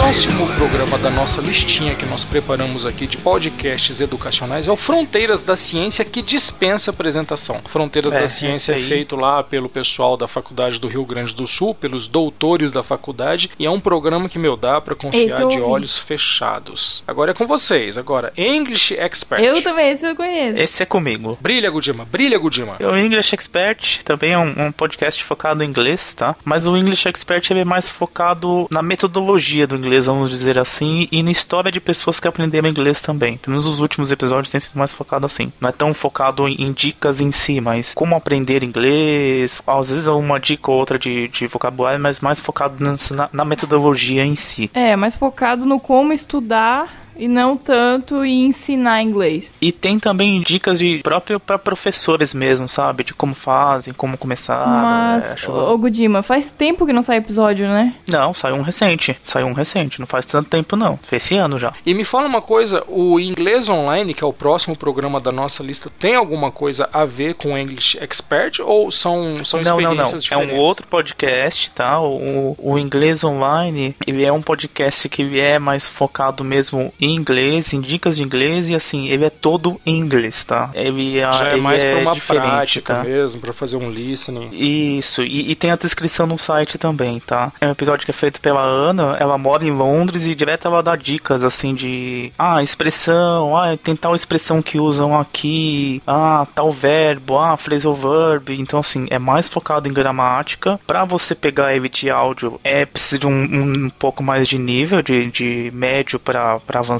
Próximo 0.10 0.48
programa 0.56 0.98
da 0.98 1.12
nossa 1.12 1.40
listinha 1.40 1.94
que 1.94 2.04
nós 2.08 2.24
preparamos 2.24 2.84
aqui 2.84 3.06
de 3.06 3.16
podcasts 3.16 4.02
educacionais 4.02 4.68
é 4.68 4.72
o 4.72 4.76
Fronteiras 4.76 5.44
da 5.44 5.56
Ciência, 5.56 6.04
que 6.04 6.24
dispensa 6.24 6.90
apresentação. 6.90 7.62
Fronteiras 7.70 8.16
É, 8.16 8.22
da 8.22 8.28
Ciência 8.28 8.74
é 8.74 8.80
feito 8.80 9.16
lá 9.16 9.44
pelo 9.44 9.70
pessoal 9.70 10.18
da 10.18 10.28
Faculdade 10.28 10.80
do 10.80 10.88
Rio 10.88 11.06
Grande 11.06 11.36
do 11.36 11.48
Sul, 11.48 11.76
pelos 11.76 12.08
doutores 12.08 12.72
da 12.72 12.82
faculdade, 12.82 13.52
e 13.60 13.68
é 13.68 13.70
um 13.70 13.80
programa 13.80 14.28
que, 14.28 14.40
meu, 14.40 14.58
dá 14.58 14.82
pra 14.82 14.94
Esse 14.94 15.02
confiar 15.02 15.48
de 15.48 15.60
olhos 15.60 16.00
fechados. 16.00 17.04
Agora 17.08 17.30
é 17.30 17.34
com 17.36 17.46
vocês. 17.46 17.96
Agora, 17.96 18.34
English 18.36 18.96
Expert. 18.96 19.44
Eu 19.44 19.62
também, 19.62 19.92
esse 19.92 20.08
eu 20.08 20.16
conheço. 20.16 20.58
Esse 20.58 20.82
é 20.82 20.86
comigo. 20.88 21.38
Brilha, 21.40 21.70
Gudima, 21.70 22.04
brilha, 22.04 22.40
Gudima. 22.40 22.78
O 22.80 22.98
English 22.98 23.36
Expert 23.36 24.02
também 24.04 24.32
é 24.32 24.40
um, 24.40 24.70
um 24.70 24.72
podcast 24.72 25.24
focado 25.24 25.64
em 25.64 25.68
inglês, 25.68 26.16
tá? 26.16 26.36
Mas 26.44 26.66
o 26.66 26.76
English 26.76 27.08
Expert 27.08 27.52
ele 27.52 27.60
é 27.60 27.66
mais 27.66 27.88
focado 27.88 28.68
na 28.72 28.82
metodologia 28.82 29.68
do 29.68 29.76
inglês, 29.76 29.99
vamos 30.06 30.30
dizer 30.30 30.58
assim, 30.58 31.08
e 31.12 31.24
na 31.24 31.32
história 31.32 31.72
de 31.72 31.80
pessoas 31.80 32.20
que 32.20 32.28
aprenderam 32.28 32.70
inglês 32.70 33.02
também. 33.02 33.38
Pelo 33.38 33.56
menos 33.56 33.66
os 33.66 33.80
últimos 33.80 34.12
episódios 34.12 34.50
têm 34.50 34.60
sido 34.60 34.78
mais 34.78 34.94
focado 34.94 35.26
assim. 35.26 35.52
Não 35.60 35.70
é 35.70 35.72
tão 35.72 35.94
focado 35.94 36.48
em, 36.48 36.72
dicas 36.72 37.20
em 37.20 37.32
si, 37.32 37.60
mas 37.60 37.94
como 37.94 38.16
aprender 38.16 38.64
inglês, 38.64 39.62
às 39.66 39.90
vezes 39.90 40.08
é 40.08 40.12
uma 40.12 40.40
dica 40.40 40.72
ou 40.72 40.78
outra 40.78 40.98
de, 40.98 41.28
de 41.28 41.48
vocabulário, 41.48 42.00
mas 42.00 42.20
mais 42.20 42.40
focado 42.40 42.76
na, 42.80 43.30
na 43.32 43.46
metodologia 43.46 44.24
em 44.24 44.36
si. 44.36 44.70
É, 44.74 44.96
mais 44.96 45.16
focado 45.16 45.66
no 45.66 45.80
como 45.80 46.14
estudar 46.14 46.99
e 47.20 47.28
não 47.28 47.56
tanto 47.58 48.24
em 48.24 48.46
ensinar 48.48 49.02
inglês. 49.02 49.54
E 49.62 49.72
tem 49.72 50.00
também 50.00 50.42
dicas 50.42 50.80
de 50.80 51.00
próprio 51.04 51.40
para 51.40 51.58
professores 51.60 52.34
mesmo, 52.34 52.68
sabe? 52.68 53.04
De 53.04 53.14
como 53.14 53.36
fazem, 53.36 53.94
como 53.94 54.18
começar. 54.18 54.66
Mas, 54.68 55.24
é, 55.26 55.34
acho- 55.34 55.52
ô 55.52 55.78
Gudima, 55.78 56.24
faz 56.24 56.52
tempo 56.52 56.86
que 56.86 56.94
não 56.94 57.02
sai 57.02 57.18
episódio, 57.18 57.68
né? 57.68 57.94
Não, 58.08 58.34
saiu 58.34 58.56
um 58.56 58.62
recente. 58.62 59.18
Saiu 59.24 59.48
um 59.48 59.54
recente. 59.54 60.00
Não 60.00 60.08
faz 60.08 60.26
tanto 60.26 60.50
tempo, 60.50 60.76
não. 60.76 61.00
Foi 61.04 61.18
esse 61.18 61.36
ano 61.36 61.58
já. 61.60 61.74
E 61.86 61.94
me 61.94 62.04
fala 62.04 62.28
uma 62.28 62.42
coisa, 62.42 62.84
o 62.88 63.20
Inglês 63.20 63.70
Online, 63.70 64.14
que 64.14 64.24
é 64.24 64.28
o 64.28 64.34
próximo 64.34 64.76
programa 64.76 65.20
da 65.20 65.32
nossa 65.32 65.62
lista, 65.64 65.92
tem 66.00 66.16
alguma 66.16 66.52
coisa 66.52 66.90
a 66.94 67.06
ver 67.06 67.36
com 67.36 67.54
o 67.54 67.58
English 67.58 67.98
Expert 68.02 68.60
ou 68.64 68.92
são, 68.92 69.44
são 69.44 69.62
não, 69.62 69.80
não, 69.82 69.96
não. 69.96 70.04
experiências 70.04 70.22
É 70.22 70.24
diferentes? 70.24 70.56
um 70.56 70.58
outro 70.60 70.88
podcast, 70.88 71.72
tá? 71.72 72.00
O, 72.00 72.56
o 72.58 72.78
Inglês 72.78 73.24
Online, 73.24 73.96
ele 74.06 74.24
é 74.24 74.32
um 74.32 74.42
podcast 74.42 75.08
que 75.10 75.22
ele 75.22 75.40
é 75.40 75.60
mais 75.60 75.88
focado 75.88 76.44
mesmo 76.44 76.94
em 77.00 77.09
inglês, 77.14 77.74
em 77.74 77.82
dicas 77.82 78.18
de 78.18 78.24
inglês, 78.24 78.70
e 78.70 78.76
assim, 78.76 79.08
ele 79.08 79.26
é 79.26 79.30
todo 79.30 79.80
em 79.86 79.98
inglês, 79.98 80.44
tá? 80.44 80.70
Ele, 80.74 81.20
Já 81.20 81.50
é 81.50 81.54
ele 81.54 81.62
mais 81.62 81.84
pra 81.84 81.98
uma 81.98 82.16
prática 82.16 82.96
tá? 82.96 83.04
mesmo, 83.04 83.42
pra 83.42 83.54
fazer 83.54 83.78
um 83.78 83.90
listening. 83.90 84.50
Isso, 84.52 85.22
e, 85.24 85.52
e 85.52 85.56
tem 85.56 85.72
a 85.72 85.76
descrição 85.76 86.28
no 86.28 86.38
site 86.38 86.78
também, 86.78 87.20
tá? 87.20 87.52
É 87.60 87.68
um 87.68 87.72
episódio 87.72 88.06
que 88.06 88.12
é 88.12 88.14
feito 88.14 88.40
pela 88.40 88.62
Ana, 88.62 89.18
ela 89.20 89.38
mora 89.38 89.64
em 89.66 89.72
Londres 89.72 90.26
e 90.26 90.36
direto 90.36 90.68
ela 90.68 90.82
dá 90.82 90.96
dicas 90.96 91.44
assim 91.44 91.74
de 91.74 92.32
ah, 92.38 92.62
expressão, 92.62 93.56
ah, 93.56 93.78
tem 93.78 93.96
tal 93.96 94.16
expressão 94.16 94.62
que 94.62 94.80
usam 94.80 95.18
aqui, 95.20 96.02
ah, 96.06 96.48
tal 96.54 96.72
verbo, 96.72 97.38
ah, 97.38 97.58
phrasal 97.58 97.96
verb. 97.96 98.58
Então, 98.60 98.80
assim, 98.80 99.08
é 99.10 99.20
mais 99.20 99.48
focado 99.48 99.88
em 99.88 99.94
gramática. 99.94 100.80
Pra 100.86 101.06
você 101.06 101.36
pegar 101.36 101.76
ele 101.76 101.90
de 101.90 102.10
áudio, 102.10 102.60
é 102.64 102.86
preciso 102.86 103.20
de 103.20 103.28
um, 103.28 103.86
um 103.86 103.90
pouco 103.90 104.24
mais 104.24 104.48
de 104.48 104.58
nível, 104.58 105.02
de, 105.02 105.30
de 105.32 105.72
médio 105.74 106.20
pra 106.20 106.60
pra 106.60 106.80
avançado, 106.80 106.99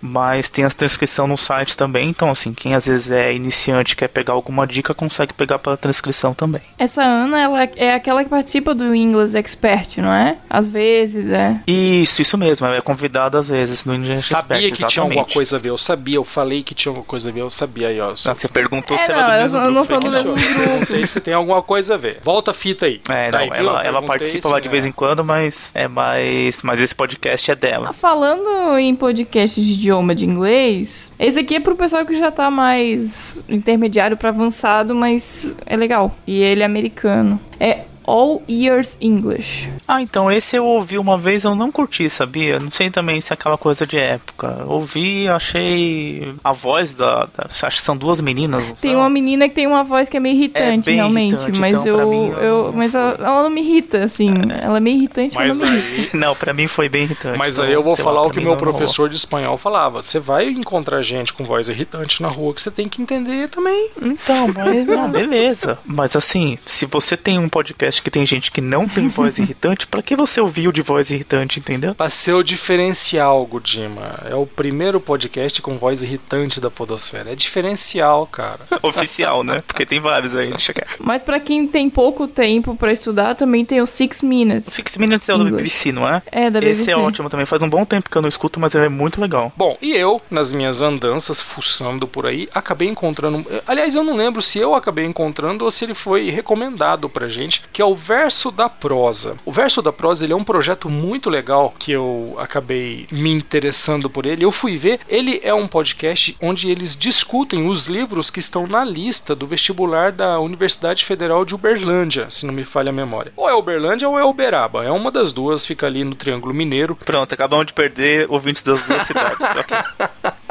mas 0.00 0.48
tem 0.48 0.64
a 0.64 0.70
transcrição 0.70 1.26
no 1.26 1.36
site 1.36 1.76
também. 1.76 2.08
Então, 2.08 2.30
assim, 2.30 2.52
quem 2.54 2.74
às 2.74 2.86
vezes 2.86 3.10
é 3.10 3.32
iniciante 3.34 3.92
e 3.92 3.96
quer 3.96 4.08
pegar 4.08 4.32
alguma 4.34 4.66
dica, 4.66 4.94
consegue 4.94 5.32
pegar 5.32 5.58
pela 5.58 5.76
transcrição 5.76 6.34
também. 6.34 6.62
Essa 6.78 7.02
Ana, 7.02 7.40
ela 7.40 7.62
é 7.76 7.94
aquela 7.94 8.22
que 8.24 8.30
participa 8.30 8.74
do 8.74 8.94
English 8.94 9.36
Expert, 9.36 9.98
não 9.98 10.12
é? 10.12 10.36
Às 10.48 10.68
vezes, 10.68 11.30
é. 11.30 11.60
Isso, 11.66 12.22
isso 12.22 12.36
mesmo. 12.38 12.66
Ela 12.66 12.76
é 12.76 12.80
convidada 12.80 13.38
às 13.38 13.48
vezes 13.48 13.84
no 13.84 13.94
English 13.94 14.22
Sabia 14.28 14.58
Expert, 14.58 14.76
que 14.82 14.86
tinha 14.88 15.02
alguma 15.02 15.20
exatamente. 15.20 15.34
coisa 15.34 15.56
a 15.56 15.58
ver, 15.58 15.70
eu 15.70 15.78
sabia, 15.78 16.16
eu 16.16 16.24
falei 16.24 16.62
que 16.62 16.74
tinha 16.74 16.90
alguma 16.90 17.04
coisa 17.06 17.28
a 17.28 17.32
ver, 17.32 17.40
eu 17.40 17.50
sabia 17.50 17.88
aí, 17.88 18.00
ó. 18.00 18.08
Não, 18.08 18.14
você 18.34 18.48
perguntou 18.48 18.96
É, 18.96 19.00
se 19.00 19.12
não, 19.12 19.18
ela 19.20 19.36
é 19.36 19.48
do 19.48 19.56
eu 19.56 19.60
mesmo 19.60 19.60
não 19.60 19.72
grupo, 19.72 19.86
sou 19.86 20.00
do 20.00 20.10
né? 20.10 20.16
mesmo 20.18 20.30
Eu 20.32 20.36
grupo. 20.36 20.56
perguntei 20.86 21.06
se 21.06 21.20
tem 21.20 21.34
alguma 21.34 21.62
coisa 21.62 21.94
a 21.94 21.96
ver. 21.98 22.18
Volta 22.22 22.50
a 22.50 22.54
fita 22.54 22.86
aí. 22.86 23.00
É, 23.08 23.30
Tá 23.30 23.38
não, 23.38 23.44
aí? 23.44 23.48
Eu 23.50 23.54
ela, 23.56 23.84
ela 23.84 24.02
participa 24.02 24.48
lá 24.48 24.60
de 24.60 24.68
vez 24.68 24.84
é. 24.84 24.88
em 24.88 24.92
quando, 24.92 25.24
mas 25.24 25.70
é 25.74 25.88
mais. 25.88 26.62
Mas 26.62 26.80
esse 26.80 26.94
podcast 26.94 27.50
é 27.50 27.54
dela. 27.54 27.88
Ah, 27.90 27.92
Falando 27.92 28.78
em 28.78 28.94
podcast 28.94 29.25
de 29.60 29.72
idioma 29.72 30.14
de 30.14 30.24
inglês, 30.24 31.12
esse 31.18 31.38
aqui 31.38 31.56
é 31.56 31.60
pro 31.60 31.76
pessoal 31.76 32.04
que 32.04 32.14
já 32.14 32.30
tá 32.30 32.50
mais 32.50 33.42
intermediário 33.48 34.16
pra 34.16 34.30
avançado, 34.30 34.94
mas 34.94 35.54
é 35.66 35.76
legal. 35.76 36.16
E 36.26 36.40
ele 36.40 36.62
é 36.62 36.64
americano. 36.64 37.38
É 37.58 37.82
All 38.06 38.42
Ears 38.48 38.96
English. 39.00 39.68
Ah, 39.86 40.00
então 40.00 40.30
esse 40.30 40.56
eu 40.56 40.64
ouvi 40.64 40.96
uma 40.98 41.18
vez, 41.18 41.44
eu 41.44 41.54
não 41.54 41.72
curti, 41.72 42.08
sabia? 42.08 42.58
Não 42.60 42.70
sei 42.70 42.90
também 42.90 43.20
se 43.20 43.32
é 43.32 43.34
aquela 43.34 43.58
coisa 43.58 43.86
de 43.86 43.98
época. 43.98 44.64
Ouvi, 44.66 45.26
achei 45.28 46.34
a 46.42 46.52
voz 46.52 46.94
da. 46.94 47.26
da- 47.36 47.48
acho 47.50 47.78
que 47.78 47.82
são 47.82 47.96
duas 47.96 48.20
meninas. 48.20 48.62
Tem 48.80 48.92
são? 48.92 49.00
uma 49.00 49.10
menina 49.10 49.48
que 49.48 49.54
tem 49.54 49.66
uma 49.66 49.82
voz 49.84 50.08
que 50.08 50.16
é 50.16 50.20
meio 50.20 50.36
irritante, 50.36 50.86
bem 50.86 50.96
realmente. 50.96 51.32
irritante, 51.34 51.58
mas 51.58 51.80
então, 51.84 52.00
eu. 52.00 52.10
mim, 52.10 52.28
eu 52.30 52.46
eu 52.46 52.64
não 52.66 52.72
mas 52.72 52.94
ela, 52.94 53.16
ela 53.18 53.42
não 53.42 53.50
me 53.50 53.60
irrita, 53.60 54.04
assim. 54.04 54.32
Ela 54.62 54.76
é 54.76 54.80
meio 54.80 54.96
irritante, 54.98 55.34
mas, 55.34 55.48
Mas 55.48 55.58
não 55.58 55.66
me 55.76 55.82
irrita. 55.82 56.16
aí, 56.16 56.20
Não, 56.26 56.34
pra 56.36 56.52
mim 56.52 56.66
foi 56.68 56.88
bem 56.88 57.02
irritante. 57.04 57.36
mas 57.38 57.54
então, 57.54 57.66
aí 57.66 57.72
eu 57.72 57.82
vou 57.82 57.94
sei 57.94 58.04
lá, 58.04 58.10
falar 58.10 58.26
o 58.26 58.30
que 58.30 58.36
meu 58.40 58.50
não 58.50 58.54
rolou. 58.56 58.72
professor 58.72 59.08
de 59.08 59.16
espanhol 59.16 59.58
falava. 59.58 60.00
Você 60.02 60.18
vai 60.20 60.48
encontrar 60.48 61.02
gente 61.02 61.32
com 61.32 61.44
voz 61.44 61.68
irritante 61.68 62.22
na 62.22 62.28
rua 62.28 62.54
que 62.54 62.62
você 62.62 62.70
tem 62.70 62.88
que 62.88 63.02
entender 63.02 63.48
também. 63.48 63.90
Então, 64.00 64.48
mas 64.54 64.86
não, 64.86 65.08
beleza. 65.10 65.78
Mas 65.84 66.14
assim, 66.14 66.58
se 66.66 66.86
você 66.86 67.16
tem 67.16 67.38
um 67.38 67.48
podcast 67.48 67.95
que 68.02 68.10
tem 68.10 68.26
gente 68.26 68.50
que 68.50 68.60
não 68.60 68.88
tem 68.88 69.08
voz 69.08 69.38
irritante, 69.38 69.86
pra 69.86 70.02
que 70.02 70.16
você 70.16 70.40
ouviu 70.40 70.72
de 70.72 70.82
voz 70.82 71.10
irritante, 71.10 71.58
entendeu? 71.58 71.94
Pra 71.94 72.10
ser 72.10 72.32
o 72.34 72.42
diferencial, 72.42 73.44
Gudima. 73.46 74.20
É 74.24 74.34
o 74.34 74.46
primeiro 74.46 75.00
podcast 75.00 75.60
com 75.62 75.76
voz 75.76 76.02
irritante 76.02 76.60
da 76.60 76.70
Podosfera. 76.70 77.32
É 77.32 77.34
diferencial, 77.34 78.26
cara. 78.26 78.60
Oficial, 78.82 79.42
né? 79.42 79.62
Porque 79.66 79.86
tem 79.86 80.00
vários 80.00 80.36
aí, 80.36 80.48
deixa 80.48 80.72
quieto. 80.72 80.98
Mas 81.00 81.22
pra 81.22 81.40
quem 81.40 81.66
tem 81.66 81.88
pouco 81.88 82.26
tempo 82.28 82.74
pra 82.76 82.92
estudar, 82.92 83.34
também 83.34 83.64
tem 83.64 83.80
o 83.80 83.86
Six 83.86 84.22
Minutes. 84.22 84.72
Six 84.72 84.96
Minutes 84.96 85.28
é 85.28 85.34
o 85.34 85.38
do 85.38 85.44
English. 85.44 85.56
BBC, 85.56 85.92
não 85.92 86.08
é? 86.08 86.22
É, 86.30 86.50
da 86.50 86.60
BBC. 86.60 86.82
Esse 86.82 86.90
é 86.90 86.96
ótimo 86.96 87.30
também. 87.30 87.46
Faz 87.46 87.62
um 87.62 87.68
bom 87.68 87.84
tempo 87.84 88.10
que 88.10 88.16
eu 88.16 88.22
não 88.22 88.28
escuto, 88.28 88.60
mas 88.60 88.74
é 88.74 88.88
muito 88.88 89.20
legal. 89.20 89.52
Bom, 89.56 89.76
e 89.80 89.92
eu, 89.92 90.20
nas 90.30 90.52
minhas 90.52 90.82
andanças, 90.82 91.40
fuçando 91.40 92.06
por 92.06 92.26
aí, 92.26 92.48
acabei 92.54 92.88
encontrando. 92.88 93.46
Aliás, 93.66 93.94
eu 93.94 94.04
não 94.04 94.16
lembro 94.16 94.42
se 94.42 94.58
eu 94.58 94.74
acabei 94.74 95.04
encontrando 95.04 95.64
ou 95.64 95.70
se 95.70 95.84
ele 95.84 95.94
foi 95.94 96.30
recomendado 96.30 97.08
pra 97.08 97.28
gente, 97.28 97.62
que 97.72 97.80
é 97.80 97.84
o 97.86 97.94
Verso 97.94 98.50
da 98.50 98.68
Prosa. 98.68 99.38
O 99.44 99.52
Verso 99.52 99.80
da 99.80 99.92
Prosa 99.92 100.24
ele 100.24 100.32
é 100.32 100.36
um 100.36 100.44
projeto 100.44 100.88
muito 100.88 101.30
legal 101.30 101.74
que 101.78 101.92
eu 101.92 102.36
acabei 102.38 103.06
me 103.10 103.30
interessando 103.30 104.10
por 104.10 104.26
ele. 104.26 104.44
Eu 104.44 104.52
fui 104.52 104.76
ver, 104.76 105.00
ele 105.08 105.40
é 105.42 105.54
um 105.54 105.68
podcast 105.68 106.36
onde 106.40 106.70
eles 106.70 106.96
discutem 106.96 107.66
os 107.66 107.86
livros 107.86 108.30
que 108.30 108.40
estão 108.40 108.66
na 108.66 108.84
lista 108.84 109.34
do 109.34 109.46
vestibular 109.46 110.12
da 110.12 110.38
Universidade 110.40 111.04
Federal 111.04 111.44
de 111.44 111.54
Uberlândia, 111.54 112.30
se 112.30 112.46
não 112.46 112.52
me 112.52 112.64
falha 112.64 112.90
a 112.90 112.92
memória. 112.92 113.32
Ou 113.36 113.48
é 113.48 113.54
Uberlândia 113.54 114.08
ou 114.08 114.18
é 114.18 114.24
Uberaba. 114.24 114.84
É 114.84 114.90
uma 114.90 115.10
das 115.10 115.32
duas, 115.32 115.64
fica 115.64 115.86
ali 115.86 116.04
no 116.04 116.14
Triângulo 116.14 116.52
Mineiro. 116.52 116.96
Pronto, 116.96 117.32
acabamos 117.32 117.66
de 117.66 117.72
perder 117.72 118.26
ouvintes 118.28 118.62
das 118.62 118.82
duas 118.82 119.06
cidades. 119.06 119.46
ok. 119.56 119.76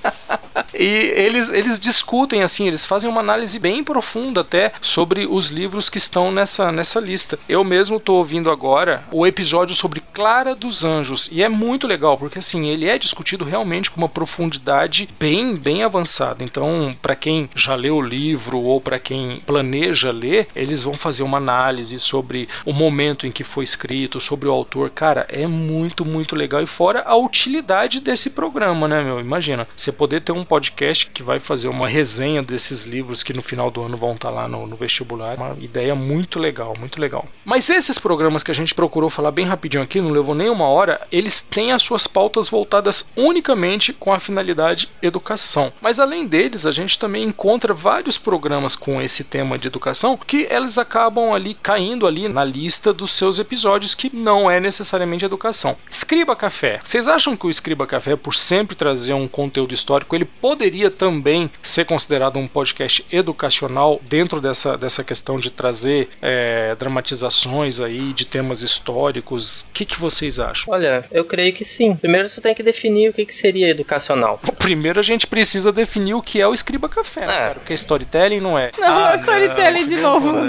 E 0.77 1.13
eles, 1.15 1.49
eles 1.49 1.79
discutem, 1.79 2.43
assim, 2.43 2.67
eles 2.67 2.85
fazem 2.85 3.09
uma 3.09 3.21
análise 3.21 3.57
bem 3.59 3.83
profunda 3.83 4.41
até 4.41 4.71
sobre 4.81 5.25
os 5.25 5.49
livros 5.49 5.89
que 5.89 5.97
estão 5.97 6.31
nessa, 6.31 6.71
nessa 6.71 6.99
lista. 6.99 7.39
Eu 7.47 7.63
mesmo 7.63 7.99
tô 7.99 8.15
ouvindo 8.15 8.51
agora 8.51 9.03
o 9.11 9.25
episódio 9.25 9.75
sobre 9.75 10.01
Clara 10.13 10.55
dos 10.55 10.83
Anjos, 10.83 11.29
e 11.31 11.41
é 11.41 11.49
muito 11.49 11.87
legal, 11.87 12.17
porque 12.17 12.39
assim, 12.39 12.67
ele 12.67 12.87
é 12.87 12.97
discutido 12.97 13.45
realmente 13.45 13.89
com 13.89 13.97
uma 13.97 14.09
profundidade 14.09 15.09
bem, 15.19 15.55
bem 15.55 15.83
avançada. 15.83 16.43
Então, 16.43 16.95
para 17.01 17.15
quem 17.15 17.49
já 17.55 17.75
leu 17.75 17.97
o 17.97 18.01
livro 18.01 18.59
ou 18.59 18.79
para 18.81 18.99
quem 18.99 19.41
planeja 19.45 20.11
ler, 20.11 20.47
eles 20.55 20.83
vão 20.83 20.97
fazer 20.97 21.23
uma 21.23 21.37
análise 21.37 21.97
sobre 21.99 22.47
o 22.65 22.73
momento 22.73 23.25
em 23.25 23.31
que 23.31 23.43
foi 23.43 23.63
escrito, 23.63 24.19
sobre 24.19 24.47
o 24.47 24.51
autor. 24.51 24.89
Cara, 24.89 25.25
é 25.29 25.47
muito, 25.47 26.05
muito 26.05 26.35
legal. 26.35 26.61
E 26.61 26.67
fora 26.67 27.03
a 27.05 27.15
utilidade 27.15 27.99
desse 27.99 28.29
programa, 28.29 28.87
né, 28.87 29.03
meu? 29.03 29.19
Imagina, 29.19 29.67
você 29.75 29.91
poder 29.91 30.21
ter 30.21 30.31
um 30.31 30.43
podcast 30.43 30.64
que 30.71 31.23
vai 31.23 31.39
fazer 31.39 31.67
uma 31.67 31.87
resenha 31.87 32.41
desses 32.41 32.85
livros 32.85 33.23
que 33.23 33.33
no 33.33 33.41
final 33.41 33.69
do 33.69 33.83
ano 33.83 33.97
vão 33.97 34.13
estar 34.13 34.29
lá 34.29 34.47
no, 34.47 34.67
no 34.67 34.75
vestibular. 34.75 35.37
Uma 35.37 35.55
ideia 35.59 35.95
muito 35.95 36.39
legal, 36.39 36.75
muito 36.79 36.99
legal. 36.99 37.27
Mas 37.43 37.69
esses 37.69 37.97
programas 37.97 38.43
que 38.43 38.51
a 38.51 38.55
gente 38.55 38.73
procurou 38.73 39.09
falar 39.09 39.31
bem 39.31 39.45
rapidinho 39.45 39.83
aqui, 39.83 40.01
não 40.01 40.11
levou 40.11 40.35
nem 40.35 40.49
uma 40.49 40.67
hora, 40.67 41.05
eles 41.11 41.41
têm 41.41 41.71
as 41.71 41.81
suas 41.81 42.07
pautas 42.07 42.49
voltadas 42.49 43.09
unicamente 43.15 43.93
com 43.93 44.13
a 44.13 44.19
finalidade 44.19 44.89
educação. 45.01 45.71
Mas 45.81 45.99
além 45.99 46.27
deles, 46.27 46.65
a 46.65 46.71
gente 46.71 46.97
também 46.99 47.23
encontra 47.23 47.73
vários 47.73 48.17
programas 48.17 48.75
com 48.75 49.01
esse 49.01 49.23
tema 49.23 49.57
de 49.57 49.67
educação 49.67 50.17
que 50.17 50.47
eles 50.49 50.77
acabam 50.77 51.33
ali 51.33 51.53
caindo 51.53 52.07
ali 52.07 52.27
na 52.27 52.43
lista 52.43 52.93
dos 52.93 53.11
seus 53.11 53.39
episódios 53.39 53.95
que 53.95 54.15
não 54.15 54.49
é 54.49 54.59
necessariamente 54.59 55.25
educação. 55.25 55.77
Escriba 55.89 56.35
Café. 56.35 56.79
Vocês 56.83 57.07
acham 57.07 57.35
que 57.35 57.45
o 57.45 57.49
Escriba 57.49 57.87
Café, 57.87 58.15
por 58.15 58.35
sempre 58.35 58.75
trazer 58.75 59.13
um 59.13 59.27
conteúdo 59.27 59.73
histórico, 59.73 60.15
ele 60.15 60.25
poderia 60.55 60.89
também 60.89 61.49
ser 61.61 61.85
considerado 61.85 62.39
um 62.39 62.47
podcast 62.47 63.05
educacional 63.11 63.99
dentro 64.07 64.39
dessa, 64.39 64.77
dessa 64.77 65.03
questão 65.03 65.37
de 65.37 65.49
trazer 65.51 66.07
é, 66.21 66.73
dramatizações 66.79 67.81
aí 67.81 68.13
de 68.13 68.23
temas 68.25 68.61
históricos. 68.61 69.61
O 69.63 69.67
que, 69.73 69.83
que 69.85 69.99
vocês 69.99 70.39
acham? 70.39 70.73
Olha, 70.73 71.05
eu 71.11 71.25
creio 71.25 71.53
que 71.53 71.65
sim. 71.65 71.93
Primeiro 71.95 72.29
você 72.29 72.39
tem 72.39 72.55
que 72.55 72.63
definir 72.63 73.09
o 73.09 73.13
que, 73.13 73.25
que 73.25 73.35
seria 73.35 73.67
educacional. 73.69 74.39
Primeiro 74.57 74.99
a 74.99 75.03
gente 75.03 75.27
precisa 75.27 75.71
definir 75.73 76.13
o 76.13 76.21
que 76.21 76.41
é 76.41 76.47
o 76.47 76.53
Escriba 76.53 76.87
Café, 76.87 77.25
né, 77.25 77.33
É. 77.33 77.37
cara? 77.37 77.55
Porque 77.55 77.73
storytelling 77.73 78.39
não 78.39 78.57
é. 78.57 78.71
Não, 78.79 78.87
não 78.87 79.05
Ah, 79.05 79.11
é 79.11 79.15
storytelling 79.17 79.81
não, 79.81 79.87
de 79.87 79.95
não, 79.95 80.01
novo, 80.01 80.31
não. 80.31 80.45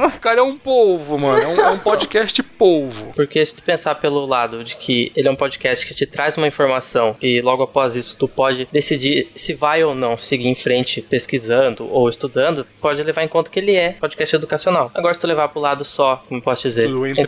não. 0.00 0.06
O 0.08 0.20
cara 0.20 0.40
é 0.40 0.42
um 0.42 0.58
polvo, 0.58 1.18
mano. 1.18 1.42
É 1.42 1.46
um, 1.48 1.60
é 1.60 1.70
um 1.70 1.78
podcast 1.80 2.42
polvo. 2.42 3.12
Porque 3.16 3.44
se 3.44 3.56
tu 3.56 3.62
pensar 3.62 3.94
pelo 3.94 4.26
lado 4.26 4.62
de 4.62 4.76
que 4.76 5.10
ele 5.16 5.26
é 5.26 5.30
um 5.30 5.36
podcast 5.36 5.86
que 5.86 5.94
te 5.94 6.04
traz 6.06 6.36
uma 6.36 6.46
informação 6.46 7.16
e 7.22 7.40
logo 7.40 7.62
após 7.62 7.96
isso 7.96 8.16
tu 8.18 8.28
pode 8.28 8.68
decidir 8.70 9.27
se 9.34 9.54
vai 9.54 9.82
ou 9.84 9.94
não 9.94 10.16
seguir 10.18 10.48
em 10.48 10.54
frente 10.54 11.00
pesquisando 11.02 11.88
ou 11.90 12.08
estudando, 12.08 12.66
pode 12.80 13.02
levar 13.02 13.22
em 13.22 13.28
conta 13.28 13.50
que 13.50 13.58
ele 13.58 13.74
é 13.74 13.92
podcast 13.92 14.34
educacional. 14.36 14.90
Agora 14.94 15.14
se 15.14 15.20
tu 15.20 15.26
levar 15.26 15.48
pro 15.48 15.60
lado 15.60 15.84
só, 15.84 16.22
como 16.28 16.40
posso 16.40 16.62
dizer, 16.62 16.88
Do 16.88 17.06
entretenimento, 17.06 17.20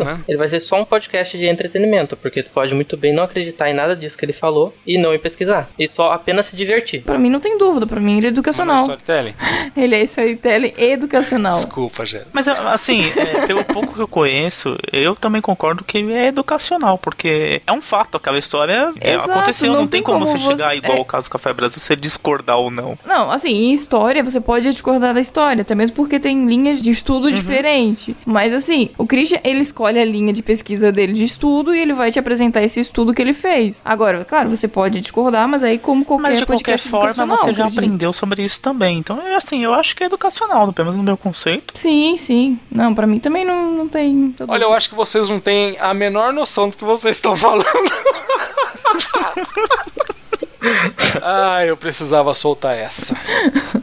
entretenimento, 0.00 0.04
né? 0.04 0.20
ele 0.28 0.38
vai 0.38 0.48
ser 0.48 0.60
só 0.60 0.80
um 0.80 0.84
podcast 0.84 1.36
de 1.36 1.46
entretenimento, 1.46 2.16
porque 2.16 2.42
tu 2.42 2.50
pode 2.50 2.74
muito 2.74 2.96
bem 2.96 3.12
não 3.12 3.22
acreditar 3.24 3.70
em 3.70 3.74
nada 3.74 3.94
disso 3.96 4.16
que 4.18 4.24
ele 4.24 4.32
falou 4.32 4.74
e 4.86 4.98
não 4.98 5.14
ir 5.14 5.18
pesquisar. 5.18 5.68
E 5.78 5.86
só 5.88 6.12
apenas 6.12 6.46
se 6.46 6.56
divertir. 6.56 7.02
Pra 7.02 7.18
mim 7.18 7.30
não 7.30 7.40
tem 7.40 7.56
dúvida, 7.58 7.86
pra 7.86 8.00
mim 8.00 8.18
ele 8.18 8.26
é 8.26 8.30
Não 8.30 8.36
é 8.36 8.38
educacional. 8.38 8.80
storytelling? 8.82 9.34
Ele 9.76 9.94
é 9.96 10.02
storytelling 10.02 10.72
educacional. 10.76 11.52
Desculpa, 11.52 12.04
gente. 12.04 12.26
Mas 12.32 12.46
assim, 12.46 13.02
é, 13.16 13.46
pelo 13.46 13.64
pouco 13.64 13.94
que 13.94 14.00
eu 14.00 14.08
conheço, 14.08 14.76
eu 14.92 15.14
também 15.14 15.40
concordo 15.40 15.82
que 15.84 15.98
é 16.12 16.26
educacional, 16.26 16.98
porque 16.98 17.62
é 17.66 17.72
um 17.72 17.80
fato, 17.80 18.16
aquela 18.16 18.38
história 18.38 18.92
é, 19.00 19.14
Exato, 19.14 19.30
aconteceu, 19.32 19.68
não, 19.72 19.80
não 19.80 19.86
tem 19.88 20.00
tem 20.00 20.02
como, 20.02 20.26
como 20.26 20.38
você 20.38 20.46
chegar 20.50 20.76
igual 20.76 20.98
é- 20.98 21.00
o 21.00 21.04
caso 21.12 21.28
do 21.28 21.30
Café 21.30 21.52
Brasil, 21.52 21.78
você 21.80 21.94
discordar 21.94 22.56
ou 22.58 22.70
não. 22.70 22.98
Não, 23.06 23.30
assim, 23.30 23.50
em 23.50 23.72
história 23.72 24.22
você 24.24 24.40
pode 24.40 24.68
discordar 24.70 25.14
da 25.14 25.20
história, 25.20 25.62
até 25.62 25.74
mesmo 25.74 25.94
porque 25.94 26.18
tem 26.18 26.46
linhas 26.46 26.82
de 26.82 26.90
estudo 26.90 27.26
Uhum. 27.28 27.32
diferente. 27.32 28.16
Mas 28.26 28.52
assim, 28.52 28.90
o 28.98 29.06
Christian, 29.06 29.38
ele 29.44 29.60
escolhe 29.60 29.98
a 29.98 30.04
linha 30.04 30.32
de 30.32 30.42
pesquisa 30.42 30.90
dele 30.90 31.12
de 31.12 31.24
estudo 31.24 31.74
e 31.74 31.78
ele 31.80 31.92
vai 31.92 32.10
te 32.10 32.18
apresentar 32.18 32.62
esse 32.62 32.80
estudo 32.80 33.12
que 33.14 33.20
ele 33.22 33.34
fez. 33.34 33.80
Agora, 33.84 34.24
claro, 34.24 34.48
você 34.50 34.66
pode 34.66 35.00
discordar, 35.00 35.46
mas 35.46 35.62
aí 35.62 35.78
como 35.78 36.04
qualquer 36.04 36.22
Mas 36.22 36.38
de 36.38 36.46
qualquer 36.46 36.52
podcast 36.62 36.88
forma, 36.88 37.06
educacional, 37.06 37.36
você 37.36 37.52
já 37.52 37.64
acredito. 37.64 37.78
aprendeu 37.78 38.12
sobre 38.12 38.42
isso 38.44 38.60
também. 38.60 38.98
Então, 38.98 39.20
é 39.20 39.34
assim, 39.36 39.62
eu 39.62 39.74
acho 39.74 39.94
que 39.94 40.02
é 40.02 40.06
educacional, 40.06 40.72
pelo 40.72 40.86
menos 40.86 40.96
no 40.98 41.02
meu 41.04 41.16
conceito. 41.16 41.74
Sim, 41.76 42.16
sim. 42.16 42.58
Não, 42.70 42.94
pra 42.94 43.06
mim 43.06 43.18
também 43.18 43.44
não, 43.44 43.72
não 43.72 43.88
tem... 43.88 44.34
Olha, 44.48 44.64
eu 44.64 44.72
acho 44.72 44.88
que 44.88 44.94
vocês 44.94 45.28
não 45.28 45.38
têm 45.38 45.76
a 45.78 45.92
menor 45.92 46.32
noção 46.32 46.68
do 46.70 46.76
que 46.76 46.84
vocês 46.84 47.16
estão 47.16 47.36
falando. 47.36 47.64
ah, 51.22 51.64
eu 51.66 51.76
precisava 51.76 52.34
soltar 52.34 52.76
essa. 52.76 53.14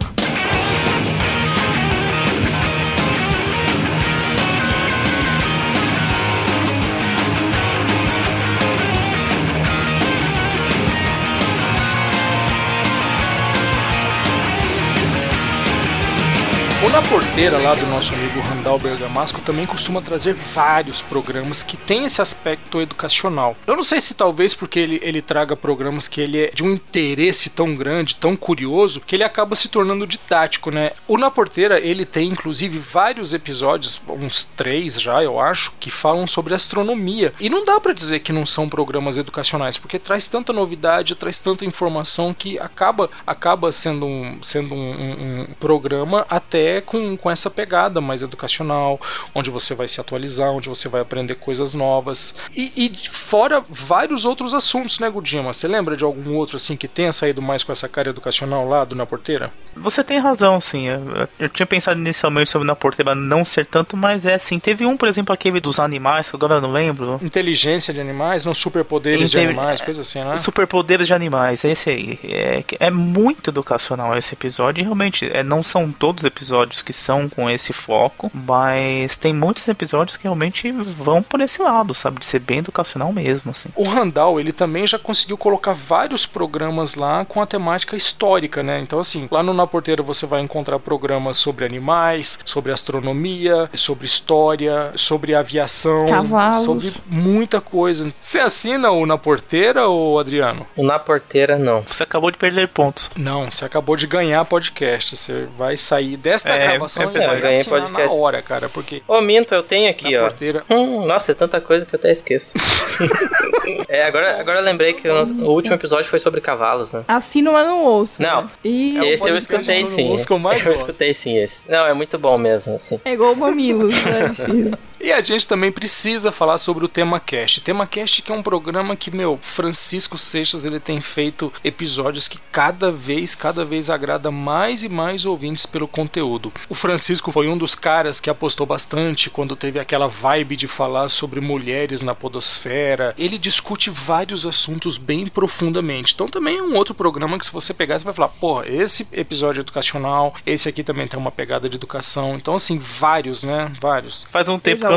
O 16.82 16.88
Na 16.88 17.02
Porteira, 17.02 17.58
lá 17.58 17.76
do 17.76 17.86
nosso 17.88 18.14
amigo 18.14 18.40
Randall 18.40 18.80
Bergamasco, 18.80 19.42
também 19.42 19.66
costuma 19.66 20.02
trazer 20.02 20.34
vários 20.34 21.02
programas 21.02 21.62
que 21.62 21.76
têm 21.76 22.06
esse 22.06 22.22
aspecto 22.22 22.80
educacional. 22.80 23.58
Eu 23.68 23.76
não 23.76 23.84
sei 23.84 24.00
se 24.00 24.14
talvez 24.14 24.54
porque 24.54 24.80
ele, 24.80 24.98
ele 25.04 25.22
traga 25.22 25.58
programas 25.58 26.08
que 26.08 26.22
ele 26.22 26.46
é 26.46 26.52
de 26.52 26.64
um 26.64 26.72
interesse 26.74 27.50
tão 27.50 27.76
grande, 27.76 28.16
tão 28.16 28.34
curioso, 28.34 29.02
que 29.02 29.14
ele 29.14 29.26
acaba 29.26 29.58
se 29.58 29.68
tornando 29.68 30.08
didático, 30.08 30.72
né? 30.72 30.94
O 31.06 31.18
Na 31.18 31.30
Porteira, 31.30 31.82
ele 31.82 32.06
tem 32.06 32.30
inclusive 32.30 32.80
vários 32.80 33.34
episódios, 33.34 34.02
uns 34.08 34.46
três 34.56 35.02
já, 35.02 35.22
eu 35.22 35.38
acho, 35.38 35.74
que 35.82 35.92
falam 35.92 36.26
sobre 36.28 36.54
astronomia. 36.54 37.34
E 37.42 37.50
não 37.50 37.66
dá 37.66 37.78
pra 37.82 37.92
dizer 37.92 38.20
que 38.22 38.32
não 38.32 38.46
são 38.46 38.70
programas 38.70 39.18
educacionais, 39.18 39.78
porque 39.78 40.00
traz 40.00 40.30
tanta 40.30 40.54
novidade, 40.54 41.14
traz 41.16 41.40
tanta 41.40 41.66
informação 41.66 42.34
que 42.34 42.58
acaba, 42.58 43.10
acaba 43.28 43.70
sendo 43.74 44.06
um, 44.06 44.40
sendo 44.42 44.74
um, 44.74 44.92
um- 44.92 45.42
um 45.42 45.46
programa 45.60 46.26
até 46.30 46.69
com, 46.86 47.18
com 47.18 47.30
essa 47.30 47.50
pegada 47.50 48.00
mais 48.00 48.22
educacional, 48.22 49.00
onde 49.34 49.50
você 49.50 49.76
vai 49.76 49.88
se 49.88 50.00
atualizar, 50.00 50.52
onde 50.52 50.70
você 50.70 50.88
vai 50.88 51.02
aprender 51.02 51.36
coisas 51.36 51.74
novas. 51.74 52.36
E, 52.56 52.72
e 52.76 53.08
fora 53.10 53.62
vários 53.70 54.26
outros 54.26 54.54
assuntos, 54.54 55.00
né, 55.00 55.10
Gudima? 55.10 55.54
Você 55.54 55.68
lembra 55.68 55.96
de 55.98 56.04
algum 56.04 56.36
outro 56.36 56.56
assim 56.58 56.76
que 56.76 56.88
tenha 56.88 57.12
saído 57.12 57.42
mais 57.42 57.64
com 57.64 57.72
essa 57.72 57.88
cara 57.88 58.10
educacional 58.10 58.68
lá 58.68 58.84
do 58.86 58.96
Na 58.96 59.06
Porteira? 59.06 59.52
Você 59.76 60.04
tem 60.04 60.20
razão, 60.20 60.60
sim. 60.60 60.88
Eu, 60.88 61.28
eu 61.40 61.50
tinha 61.50 61.66
pensado 61.66 62.00
inicialmente 62.00 62.50
sobre 62.50 62.68
na 62.68 62.76
porteira 62.76 63.16
não 63.16 63.46
ser 63.46 63.66
tanto, 63.66 63.96
mas 63.96 64.26
é 64.26 64.34
assim. 64.34 64.60
Teve 64.60 64.86
um, 64.86 64.98
por 64.98 65.08
exemplo, 65.08 65.34
aquele 65.34 65.60
dos 65.62 65.80
animais, 65.80 66.30
que 66.30 66.36
agora 66.36 66.56
eu 66.56 66.62
não 66.62 66.72
lembro. 66.72 67.20
Inteligência 67.24 67.94
de 67.94 68.02
animais, 68.02 68.44
não 68.46 68.54
superpoderes 68.54 69.30
de 69.32 69.38
Inte- 69.38 69.48
animais, 69.48 69.80
coisa 69.80 70.02
assim, 70.02 70.20
né? 70.24 70.36
Superpoderes 70.38 71.08
de 71.08 71.14
animais, 71.14 71.64
esse 71.64 71.90
aí. 71.90 72.20
É, 72.24 72.64
é 72.80 72.92
muito 72.92 73.52
educacional 73.52 74.18
esse 74.18 74.34
episódio. 74.34 74.82
E 74.82 74.84
realmente, 74.84 75.30
é, 75.32 75.44
não 75.44 75.64
são 75.64 75.92
todos 75.92 76.24
episódios 76.24 76.59
que 76.82 76.94
são 76.94 77.28
com 77.30 77.50
esse 77.50 77.74
foco, 77.74 78.32
mas 78.34 79.18
tem 79.18 79.34
muitos 79.34 79.68
episódios 79.68 80.18
que 80.18 80.24
realmente 80.24 80.72
vão 80.72 81.22
por 81.24 81.40
esse 81.42 81.62
lado, 81.62 81.94
sabe? 81.94 82.20
De 82.20 82.26
ser 82.26 82.40
bem 82.40 82.60
educacional 82.60 83.12
mesmo, 83.12 83.52
assim. 83.52 83.70
O 83.76 83.84
Randall, 83.84 84.40
ele 84.40 84.52
também 84.52 84.86
já 84.86 85.00
conseguiu 85.00 85.38
colocar 85.38 85.74
vários 85.74 86.26
programas 86.26 86.96
lá 86.96 87.26
com 87.26 87.42
a 87.42 87.46
temática 87.46 87.96
histórica, 87.96 88.62
né? 88.64 88.80
Então, 88.80 89.00
assim, 89.00 89.28
lá 89.32 89.42
no 89.44 89.54
Na 89.54 89.68
Porteira 89.68 90.04
você 90.04 90.26
vai 90.26 90.42
encontrar 90.42 90.80
programas 90.80 91.38
sobre 91.38 91.66
animais, 91.66 92.40
sobre 92.46 92.72
astronomia, 92.72 93.70
sobre 93.74 94.06
história, 94.06 94.92
sobre 94.96 95.36
aviação, 95.36 96.06
Cavalos. 96.08 96.64
sobre 96.64 96.94
muita 97.08 97.62
coisa. 97.62 98.14
Você 98.22 98.40
assina 98.40 98.92
o 98.92 99.06
Na 99.06 99.18
Porteira, 99.18 99.88
ou 99.88 100.20
Adriano? 100.20 100.66
O 100.76 100.84
Na 100.84 101.00
Porteira, 101.00 101.58
não. 101.58 101.84
Você 101.84 102.04
acabou 102.04 102.32
de 102.32 102.38
perder 102.38 102.68
pontos. 102.68 103.10
Não, 103.16 103.50
você 103.50 103.66
acabou 103.66 103.96
de 103.96 104.08
ganhar 104.08 104.44
podcast. 104.46 105.16
Você 105.16 105.48
vai 105.58 105.78
sair 105.78 106.18
desta 106.18 106.49
É, 106.56 106.68
gravação 106.70 107.04
é 107.04 107.08
e 107.08 107.28
vai 107.28 107.42
Ganhei 107.42 107.64
podcast. 107.64 108.16
na 108.16 108.22
hora, 108.22 108.42
cara, 108.42 108.70
porque 108.70 109.02
Ô, 109.08 109.22
Minto, 109.22 109.54
eu 109.54 109.64
tenho 109.64 109.90
aqui, 109.90 110.16
ó. 110.18 110.22
Porteira... 110.24 110.64
Hum, 110.70 111.06
nossa, 111.06 111.32
é 111.32 111.36
tanta 111.36 111.60
coisa 111.62 111.86
que 111.86 111.96
eu 111.96 112.00
até 112.00 112.12
esqueço. 112.12 112.54
é, 113.88 114.04
agora, 114.04 114.40
agora 114.40 114.60
eu 114.60 114.64
lembrei 114.64 114.94
que 114.94 115.08
o, 115.08 115.26
o 115.26 115.52
último 115.54 115.76
episódio 115.76 116.06
foi 116.10 116.20
sobre 116.20 116.42
cavalos, 116.42 116.92
né? 116.92 117.04
Assino, 117.08 117.54
mas 117.54 117.66
não 117.66 117.84
ouço. 117.84 118.22
Não. 118.22 118.44
né? 118.44 118.50
E 118.64 118.98
É 118.98 119.02
um 119.02 119.06
esse 119.06 119.30
eu 119.30 119.38
escutei 119.38 119.86
sim. 119.86 120.16
Eu 120.30 120.40
mais 120.40 120.60
eu 120.64 120.66
gosto. 120.66 120.82
escutei 120.82 121.14
sim 121.14 121.38
esse. 121.38 121.64
Não, 121.70 121.86
é 121.86 121.94
muito 121.94 122.18
bom 122.18 122.38
mesmo, 122.38 122.76
assim. 122.76 123.00
é 123.06 123.14
igual 123.14 123.34
o 123.34 123.38
Mamilos 123.38 123.96
LX. 124.04 124.78
E 125.02 125.14
a 125.14 125.22
gente 125.22 125.48
também 125.48 125.72
precisa 125.72 126.30
falar 126.30 126.58
sobre 126.58 126.84
o 126.84 126.88
Tema 126.88 127.22
Cast. 127.22 127.62
Tema 127.62 127.88
Cast 127.88 128.22
que 128.22 128.32
é 128.32 128.36
um 128.36 128.44
programa 128.44 128.98
que, 128.98 129.10
meu, 129.10 129.40
Francisco 129.42 130.18
Seixas 130.18 130.66
ele 130.66 130.80
tem 130.80 131.00
feito 131.00 131.54
episódios 131.64 132.28
que 132.28 132.38
cada 132.52 132.92
vez, 132.92 133.34
cada 133.34 133.64
vez 133.64 133.90
agrada 133.90 134.30
mais 134.30 134.84
e 134.84 134.90
mais 134.90 135.26
ouvintes 135.26 135.66
pelo 135.66 135.88
conteúdo. 135.88 136.52
O 136.68 136.76
Francisco 136.76 137.32
foi 137.32 137.48
um 137.48 137.58
dos 137.58 137.76
caras 137.76 138.20
que 138.20 138.30
apostou 138.30 138.66
bastante 138.66 139.30
quando 139.30 139.56
teve 139.56 139.80
aquela 139.80 140.08
vibe 140.08 140.58
de 140.58 140.68
falar 140.68 141.08
sobre 141.08 141.40
mulheres 141.40 142.02
na 142.02 142.14
podosfera. 142.14 143.16
Ele 143.18 143.38
discute 143.38 143.90
vários 143.90 144.46
assuntos 144.46 144.98
bem 144.98 145.28
profundamente. 145.28 146.14
Então 146.14 146.28
também 146.28 146.58
é 146.58 146.62
um 146.62 146.76
outro 146.76 146.94
programa 146.94 147.40
que 147.40 147.46
se 147.46 147.54
você 147.54 147.74
pegar, 147.74 147.98
você 147.98 148.04
vai 148.04 148.14
falar, 148.14 148.30
porra, 148.30 148.68
esse 148.68 149.08
episódio 149.14 149.62
é 149.62 149.64
educacional, 149.64 150.36
esse 150.46 150.68
aqui 150.68 150.84
também 150.84 151.08
tem 151.08 151.18
uma 151.18 151.32
pegada 151.32 151.70
de 151.70 151.78
educação. 151.78 152.36
Então 152.36 152.56
assim, 152.56 152.78
vários, 152.78 153.44
né? 153.44 153.72
Vários. 153.80 154.28
Faz 154.30 154.50
um 154.50 154.60
tempo 154.60 154.89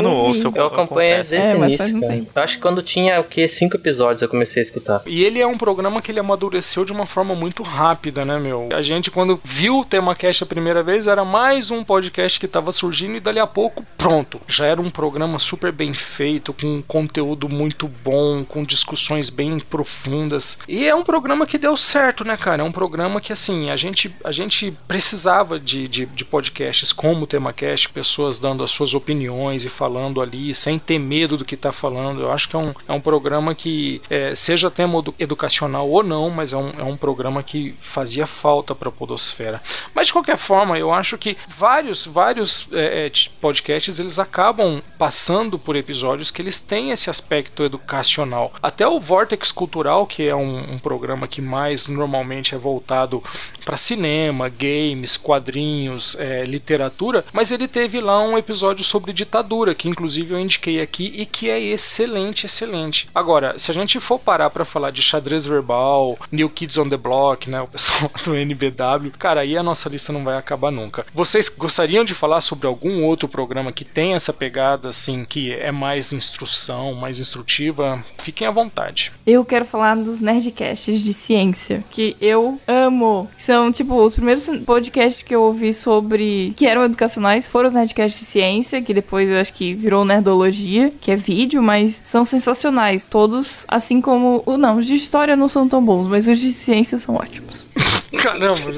que 0.51 0.59
eu 0.59 0.65
acompanho 0.65 1.17
confesso. 1.17 1.29
desde 1.29 1.55
É, 1.55 1.55
o 1.55 1.65
início, 1.65 1.99
cara. 1.99 2.13
tempo. 2.13 2.31
Eu 2.35 2.43
acho 2.43 2.55
que 2.55 2.61
quando 2.61 2.81
tinha 2.81 3.19
o 3.19 3.23
que 3.23 3.47
cinco 3.47 3.77
episódios 3.77 4.21
eu 4.21 4.29
comecei 4.29 4.61
a 4.61 4.63
escutar. 4.63 5.01
E 5.05 5.23
ele 5.23 5.39
é 5.39 5.47
um 5.47 5.57
programa 5.57 6.01
que 6.01 6.11
ele 6.11 6.19
amadureceu 6.19 6.85
de 6.85 6.91
uma 6.91 7.05
forma 7.05 7.35
muito 7.35 7.63
rápida, 7.63 8.25
né, 8.25 8.39
meu? 8.39 8.69
A 8.73 8.81
gente, 8.81 9.11
quando 9.11 9.39
viu 9.43 9.79
o 9.79 9.85
tema 9.85 10.15
cast 10.15 10.43
a 10.43 10.47
primeira 10.47 10.81
vez, 10.81 11.07
era 11.07 11.23
mais 11.23 11.71
um 11.71 11.83
podcast 11.83 12.39
que 12.39 12.45
estava 12.45 12.71
surgindo 12.71 13.17
e 13.17 13.19
dali 13.19 13.39
a 13.39 13.47
pouco, 13.47 13.85
pronto. 13.97 14.39
Já 14.47 14.65
era 14.65 14.81
um 14.81 14.89
programa 14.89 15.39
super 15.39 15.71
bem 15.71 15.93
feito, 15.93 16.53
com 16.53 16.81
conteúdo 16.81 17.47
muito 17.49 17.87
bom, 17.87 18.43
com 18.43 18.63
discussões 18.63 19.29
bem 19.29 19.59
profundas. 19.59 20.57
E 20.67 20.87
é 20.87 20.95
um 20.95 21.03
programa 21.03 21.45
que 21.45 21.57
deu 21.57 21.75
certo, 21.77 22.23
né, 22.23 22.37
cara? 22.37 22.61
É 22.61 22.65
um 22.65 22.71
programa 22.71 23.21
que, 23.21 23.33
assim, 23.33 23.69
a 23.69 23.75
gente, 23.75 24.13
a 24.23 24.31
gente 24.31 24.73
precisava 24.87 25.59
de, 25.59 25.87
de, 25.87 26.05
de 26.05 26.25
podcasts 26.25 26.91
como 26.91 27.23
o 27.23 27.27
tema 27.27 27.53
cast, 27.53 27.89
pessoas 27.89 28.39
dando 28.39 28.63
as 28.63 28.71
suas 28.71 28.93
opiniões 28.93 29.65
e 29.65 29.69
falando 29.69 29.82
ali, 30.21 30.53
sem 30.53 30.79
ter 30.79 30.99
medo 30.99 31.37
do 31.37 31.45
que 31.45 31.57
tá 31.57 31.71
falando. 31.71 32.21
Eu 32.21 32.31
acho 32.31 32.47
que 32.49 32.55
é 32.55 32.59
um, 32.59 32.73
é 32.87 32.93
um 32.93 33.01
programa 33.01 33.53
que, 33.55 34.01
é, 34.09 34.33
seja 34.35 34.71
tema 34.71 34.99
edu- 34.99 35.15
educacional 35.19 35.89
ou 35.89 36.03
não, 36.03 36.29
mas 36.29 36.53
é 36.53 36.57
um, 36.57 36.71
é 36.77 36.83
um 36.83 36.97
programa 36.97 37.43
que 37.43 37.75
fazia 37.81 38.25
falta 38.27 38.73
para 38.75 38.89
a 38.89 38.91
Podosfera. 38.91 39.61
Mas 39.93 40.07
de 40.07 40.13
qualquer 40.13 40.37
forma, 40.37 40.77
eu 40.77 40.93
acho 40.93 41.17
que 41.17 41.37
vários, 41.47 42.05
vários 42.05 42.67
é, 42.71 43.05
é, 43.07 43.11
podcasts 43.39 43.99
eles 43.99 44.19
acabam 44.19 44.81
passando 44.97 45.57
por 45.59 45.75
episódios 45.75 46.31
que 46.31 46.41
eles 46.41 46.59
têm 46.59 46.91
esse 46.91 47.09
aspecto 47.09 47.63
educacional. 47.63 48.53
Até 48.61 48.87
o 48.87 48.99
Vortex 48.99 49.51
Cultural, 49.51 50.05
que 50.05 50.27
é 50.27 50.35
um, 50.35 50.73
um 50.73 50.79
programa 50.79 51.27
que 51.27 51.41
mais 51.41 51.87
normalmente 51.87 52.55
é 52.55 52.57
voltado 52.57 53.23
para 53.65 53.77
cinema, 53.77 54.49
games, 54.49 55.17
quadrinhos, 55.17 56.15
é, 56.19 56.43
literatura, 56.43 57.25
mas 57.31 57.51
ele 57.51 57.67
teve 57.67 57.99
lá 57.99 58.19
um 58.21 58.37
episódio 58.37 58.83
sobre 58.83 59.13
ditadura, 59.13 59.72
que 59.73 59.89
inclusive 59.89 60.33
eu 60.33 60.39
indiquei 60.39 60.81
aqui 60.81 61.11
e 61.15 61.25
que 61.25 61.49
é 61.49 61.59
excelente, 61.59 62.45
excelente. 62.45 63.07
Agora, 63.13 63.57
se 63.57 63.71
a 63.71 63.73
gente 63.73 63.99
for 63.99 64.19
parar 64.19 64.49
para 64.49 64.65
falar 64.65 64.91
de 64.91 65.01
xadrez 65.01 65.45
verbal, 65.45 66.17
New 66.31 66.49
Kids 66.49 66.77
on 66.77 66.89
the 66.89 66.97
Block, 66.97 67.49
né, 67.49 67.61
o 67.61 67.67
pessoal 67.67 68.11
do 68.23 68.35
NBW, 68.35 69.11
cara, 69.17 69.41
aí 69.41 69.57
a 69.57 69.63
nossa 69.63 69.89
lista 69.89 70.13
não 70.13 70.23
vai 70.23 70.37
acabar 70.37 70.71
nunca. 70.71 71.05
Vocês 71.13 71.49
gostariam 71.49 72.03
de 72.03 72.13
falar 72.13 72.41
sobre 72.41 72.67
algum 72.67 73.03
outro 73.03 73.27
programa 73.27 73.71
que 73.71 73.85
tem 73.85 74.13
essa 74.13 74.33
pegada 74.33 74.89
assim, 74.89 75.25
que 75.25 75.51
é 75.51 75.71
mais 75.71 76.13
instrução, 76.13 76.93
mais 76.93 77.19
instrutiva? 77.19 78.03
Fiquem 78.17 78.47
à 78.47 78.51
vontade. 78.51 79.11
Eu 79.25 79.43
quero 79.45 79.65
falar 79.65 79.95
dos 79.95 80.21
Nerdcasts 80.21 81.01
de 81.01 81.13
ciência, 81.13 81.83
que 81.89 82.15
eu 82.19 82.59
amo. 82.67 83.29
São, 83.37 83.71
tipo, 83.71 83.95
os 83.95 84.13
primeiros 84.13 84.49
podcasts 84.65 85.23
que 85.23 85.33
eu 85.33 85.41
ouvi 85.43 85.73
sobre. 85.73 86.53
que 86.55 86.65
eram 86.65 86.83
educacionais 86.83 87.47
foram 87.47 87.67
os 87.67 87.73
Nerdcasts 87.73 88.19
de 88.19 88.25
ciência, 88.25 88.81
que 88.81 88.93
depois 88.93 89.29
eu 89.29 89.39
acho 89.39 89.53
que 89.53 89.62
virou 89.71 90.03
Nerdologia, 90.03 90.91
que 90.99 91.11
é 91.11 91.15
vídeo, 91.15 91.61
mas 91.61 92.01
são 92.03 92.25
sensacionais. 92.25 93.05
Todos, 93.05 93.65
assim 93.67 94.01
como. 94.01 94.43
Não, 94.57 94.77
os 94.77 94.87
de 94.87 94.95
história 94.95 95.35
não 95.35 95.47
são 95.47 95.67
tão 95.69 95.83
bons, 95.83 96.07
mas 96.07 96.27
os 96.27 96.39
de 96.39 96.51
ciência 96.51 96.97
são 96.97 97.15
ótimos. 97.15 97.67
Caramba, 98.17 98.55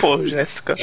Pô, 0.00 0.26
Jéssica. 0.26 0.76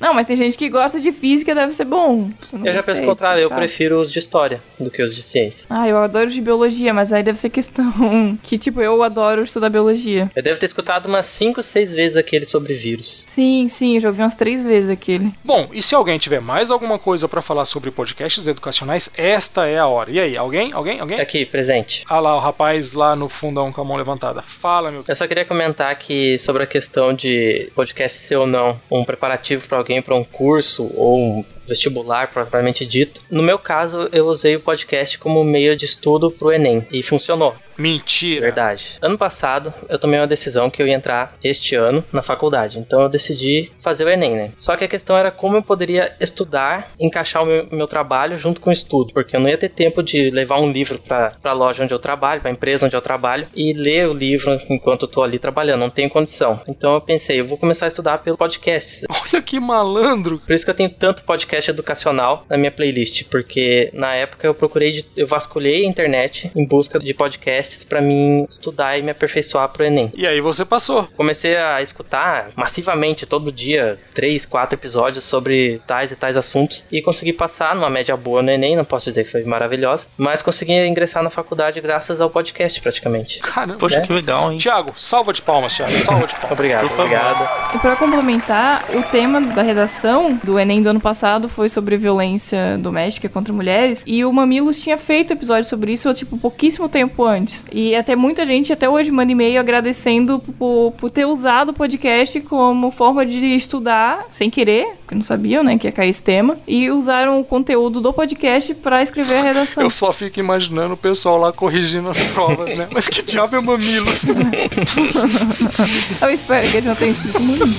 Não, 0.00 0.12
mas 0.12 0.26
tem 0.26 0.36
gente 0.36 0.58
que 0.58 0.68
gosta 0.68 1.00
de 1.00 1.12
física, 1.12 1.54
deve 1.54 1.72
ser 1.72 1.84
bom. 1.84 2.30
Eu, 2.52 2.66
eu 2.66 2.74
já 2.74 2.82
penso 2.82 3.02
o 3.02 3.06
contrário, 3.06 3.40
eu 3.40 3.50
prefiro 3.50 4.00
os 4.00 4.10
de 4.10 4.18
história 4.18 4.60
do 4.78 4.90
que 4.90 5.02
os 5.02 5.14
de 5.14 5.22
ciência. 5.22 5.64
Ah, 5.70 5.86
eu 5.88 5.96
adoro 5.96 6.26
os 6.26 6.34
de 6.34 6.40
biologia, 6.40 6.92
mas 6.92 7.12
aí 7.12 7.22
deve 7.22 7.38
ser 7.38 7.50
questão 7.50 8.36
que, 8.42 8.58
tipo, 8.58 8.80
eu 8.80 9.02
adoro 9.02 9.42
estudar 9.42 9.70
biologia. 9.70 10.30
Eu 10.34 10.42
devo 10.42 10.58
ter 10.58 10.66
escutado 10.66 11.06
umas 11.06 11.26
5, 11.26 11.62
6 11.62 11.92
vezes 11.92 12.16
aquele 12.16 12.44
sobre 12.44 12.74
vírus. 12.74 13.24
Sim, 13.28 13.68
sim, 13.68 13.94
eu 13.94 14.00
já 14.00 14.08
ouvi 14.08 14.20
umas 14.20 14.34
3 14.34 14.64
vezes 14.64 14.90
aquele. 14.90 15.32
Bom, 15.44 15.68
e 15.72 15.80
se 15.80 15.94
alguém 15.94 16.18
tiver 16.18 16.40
mais 16.40 16.70
alguma 16.70 16.98
coisa 16.98 17.28
para 17.28 17.40
falar 17.40 17.64
sobre 17.64 17.89
podcasts 17.92 18.46
educacionais, 18.46 19.10
esta 19.16 19.66
é 19.66 19.78
a 19.78 19.86
hora. 19.86 20.10
E 20.10 20.20
aí, 20.20 20.36
alguém? 20.36 20.72
Alguém? 20.72 21.00
Alguém? 21.00 21.20
Aqui, 21.20 21.44
presente. 21.44 22.04
Ah 22.08 22.20
lá, 22.20 22.36
o 22.36 22.40
rapaz 22.40 22.94
lá 22.94 23.14
no 23.14 23.28
fundão 23.28 23.72
com 23.72 23.80
a 23.80 23.84
mão 23.84 23.96
levantada. 23.96 24.42
Fala, 24.42 24.90
meu. 24.90 25.04
Eu 25.06 25.14
só 25.14 25.26
queria 25.26 25.44
comentar 25.44 25.94
que 25.96 26.38
sobre 26.38 26.62
a 26.62 26.66
questão 26.66 27.12
de 27.12 27.70
podcast 27.74 28.18
ser 28.18 28.36
ou 28.36 28.46
não 28.46 28.80
um 28.90 29.04
preparativo 29.04 29.66
para 29.68 29.78
alguém 29.78 30.02
para 30.02 30.14
um 30.14 30.24
curso 30.24 30.90
ou 30.96 31.18
um 31.18 31.44
vestibular 31.70 32.28
propriamente 32.28 32.84
dito. 32.84 33.22
No 33.30 33.42
meu 33.42 33.58
caso, 33.58 34.08
eu 34.12 34.26
usei 34.26 34.56
o 34.56 34.60
podcast 34.60 35.18
como 35.18 35.42
meio 35.42 35.74
de 35.74 35.86
estudo 35.86 36.30
pro 36.30 36.52
Enem 36.52 36.86
e 36.92 37.02
funcionou. 37.02 37.56
Mentira. 37.80 38.42
Verdade. 38.42 38.98
Ano 39.00 39.16
passado, 39.16 39.72
eu 39.88 39.98
tomei 39.98 40.20
uma 40.20 40.26
decisão 40.26 40.68
que 40.68 40.82
eu 40.82 40.86
ia 40.86 40.94
entrar 40.94 41.34
este 41.42 41.74
ano 41.74 42.04
na 42.12 42.20
faculdade. 42.20 42.78
Então 42.78 43.00
eu 43.00 43.08
decidi 43.08 43.70
fazer 43.80 44.04
o 44.04 44.08
Enem, 44.10 44.36
né? 44.36 44.52
Só 44.58 44.76
que 44.76 44.84
a 44.84 44.88
questão 44.88 45.16
era 45.16 45.30
como 45.30 45.56
eu 45.56 45.62
poderia 45.62 46.14
estudar, 46.20 46.92
encaixar 47.00 47.42
o 47.42 47.46
meu, 47.46 47.66
meu 47.72 47.86
trabalho 47.86 48.36
junto 48.36 48.60
com 48.60 48.68
o 48.68 48.72
estudo. 48.72 49.14
Porque 49.14 49.34
eu 49.34 49.40
não 49.40 49.48
ia 49.48 49.56
ter 49.56 49.70
tempo 49.70 50.02
de 50.02 50.30
levar 50.30 50.60
um 50.60 50.70
livro 50.70 50.98
pra, 50.98 51.32
pra 51.40 51.54
loja 51.54 51.82
onde 51.82 51.94
eu 51.94 51.98
trabalho, 51.98 52.42
pra 52.42 52.50
empresa 52.50 52.84
onde 52.84 52.94
eu 52.94 53.00
trabalho, 53.00 53.46
e 53.54 53.72
ler 53.72 54.08
o 54.08 54.12
livro 54.12 54.60
enquanto 54.68 55.02
eu 55.02 55.08
tô 55.08 55.22
ali 55.22 55.38
trabalhando. 55.38 55.80
Não 55.80 55.90
tenho 55.90 56.10
condição. 56.10 56.60
Então 56.68 56.92
eu 56.92 57.00
pensei, 57.00 57.40
eu 57.40 57.46
vou 57.46 57.56
começar 57.56 57.86
a 57.86 57.88
estudar 57.88 58.18
pelo 58.18 58.36
podcast. 58.36 59.06
Olha 59.32 59.40
que 59.40 59.58
malandro. 59.58 60.38
Por 60.40 60.52
isso 60.52 60.66
que 60.66 60.70
eu 60.70 60.74
tenho 60.74 60.90
tanto 60.90 61.24
podcast 61.24 61.59
educacional 61.68 62.44
na 62.48 62.56
minha 62.56 62.70
playlist. 62.70 63.24
Porque 63.30 63.90
na 63.92 64.14
época 64.14 64.46
eu 64.46 64.54
procurei, 64.54 64.92
de, 64.92 65.06
eu 65.16 65.26
vasculhei 65.26 65.84
a 65.84 65.88
internet 65.88 66.50
em 66.54 66.64
busca 66.64 66.98
de 66.98 67.12
podcasts 67.12 67.84
para 67.84 68.00
mim 68.00 68.46
estudar 68.48 68.98
e 68.98 69.02
me 69.02 69.10
aperfeiçoar 69.10 69.68
pro 69.68 69.84
Enem. 69.84 70.12
E 70.14 70.26
aí 70.26 70.40
você 70.40 70.64
passou. 70.64 71.08
Comecei 71.16 71.56
a 71.56 71.82
escutar 71.82 72.50
massivamente 72.56 73.26
todo 73.26 73.52
dia, 73.52 73.98
três, 74.14 74.44
quatro 74.44 74.78
episódios 74.78 75.24
sobre 75.24 75.80
tais 75.86 76.12
e 76.12 76.16
tais 76.16 76.36
assuntos 76.36 76.84
e 76.90 77.02
consegui 77.02 77.32
passar 77.32 77.74
numa 77.74 77.90
média 77.90 78.16
boa 78.16 78.42
no 78.42 78.50
Enem, 78.50 78.76
não 78.76 78.84
posso 78.84 79.06
dizer 79.06 79.24
que 79.24 79.30
foi 79.30 79.44
maravilhosa, 79.44 80.08
mas 80.16 80.42
consegui 80.42 80.72
ingressar 80.86 81.22
na 81.22 81.30
faculdade 81.30 81.80
graças 81.80 82.20
ao 82.20 82.30
podcast 82.30 82.80
praticamente. 82.80 83.40
Caramba. 83.40 83.78
Poxa, 83.78 83.96
é? 83.96 84.00
que 84.00 84.12
legal, 84.12 84.52
hein? 84.52 84.58
Tiago, 84.58 84.94
salva 84.96 85.32
de 85.32 85.42
palmas, 85.42 85.72
Tiago. 85.72 85.92
Salva 86.04 86.26
de 86.26 86.34
palmas. 86.34 86.52
obrigado, 86.52 86.90
obrigado. 86.92 87.74
E 87.74 87.78
para 87.78 87.96
complementar, 87.96 88.84
o 88.94 89.02
tema 89.02 89.40
da 89.40 89.62
redação 89.62 90.38
do 90.42 90.58
Enem 90.58 90.82
do 90.82 90.90
ano 90.90 91.00
passado 91.00 91.39
foi 91.48 91.68
sobre 91.68 91.96
violência 91.96 92.78
doméstica 92.78 93.28
contra 93.28 93.52
mulheres 93.52 94.02
e 94.06 94.24
o 94.24 94.32
Mamilos 94.32 94.80
tinha 94.82 94.98
feito 94.98 95.32
episódio 95.32 95.68
sobre 95.68 95.92
isso, 95.92 96.12
tipo, 96.14 96.38
pouquíssimo 96.38 96.88
tempo 96.88 97.24
antes. 97.24 97.64
E 97.72 97.94
até 97.94 98.16
muita 98.16 98.46
gente 98.46 98.72
até 98.72 98.88
hoje 98.88 99.10
manda 99.10 99.32
e-mail 99.32 99.60
agradecendo 99.60 100.38
por, 100.38 100.92
por 100.92 101.10
ter 101.10 101.24
usado 101.24 101.70
o 101.70 101.72
podcast 101.72 102.40
como 102.42 102.90
forma 102.90 103.24
de 103.24 103.46
estudar, 103.46 104.26
sem 104.32 104.50
querer, 104.50 104.96
porque 105.00 105.14
não 105.14 105.22
sabiam, 105.22 105.62
né, 105.62 105.78
que 105.78 105.86
ia 105.86 105.92
cair 105.92 106.10
esse 106.10 106.22
tema, 106.22 106.58
e 106.66 106.90
usaram 106.90 107.40
o 107.40 107.44
conteúdo 107.44 108.00
do 108.00 108.12
podcast 108.12 108.74
para 108.74 109.02
escrever 109.02 109.36
a 109.38 109.42
redação. 109.42 109.84
Eu 109.84 109.90
só 109.90 110.12
fico 110.12 110.38
imaginando 110.40 110.94
o 110.94 110.96
pessoal 110.96 111.38
lá 111.38 111.52
corrigindo 111.52 112.08
as 112.08 112.20
provas, 112.20 112.76
né? 112.76 112.88
Mas 112.90 113.08
que 113.08 113.22
diabo 113.22 113.56
é 113.56 113.60
mamilos? 113.60 114.24
Eu 116.20 116.30
espero 116.30 116.68
que 116.68 116.76
eles 116.76 116.86
não 116.86 116.94
tenham 116.94 117.12
escrito 117.12 117.40
mamilos. 117.40 117.70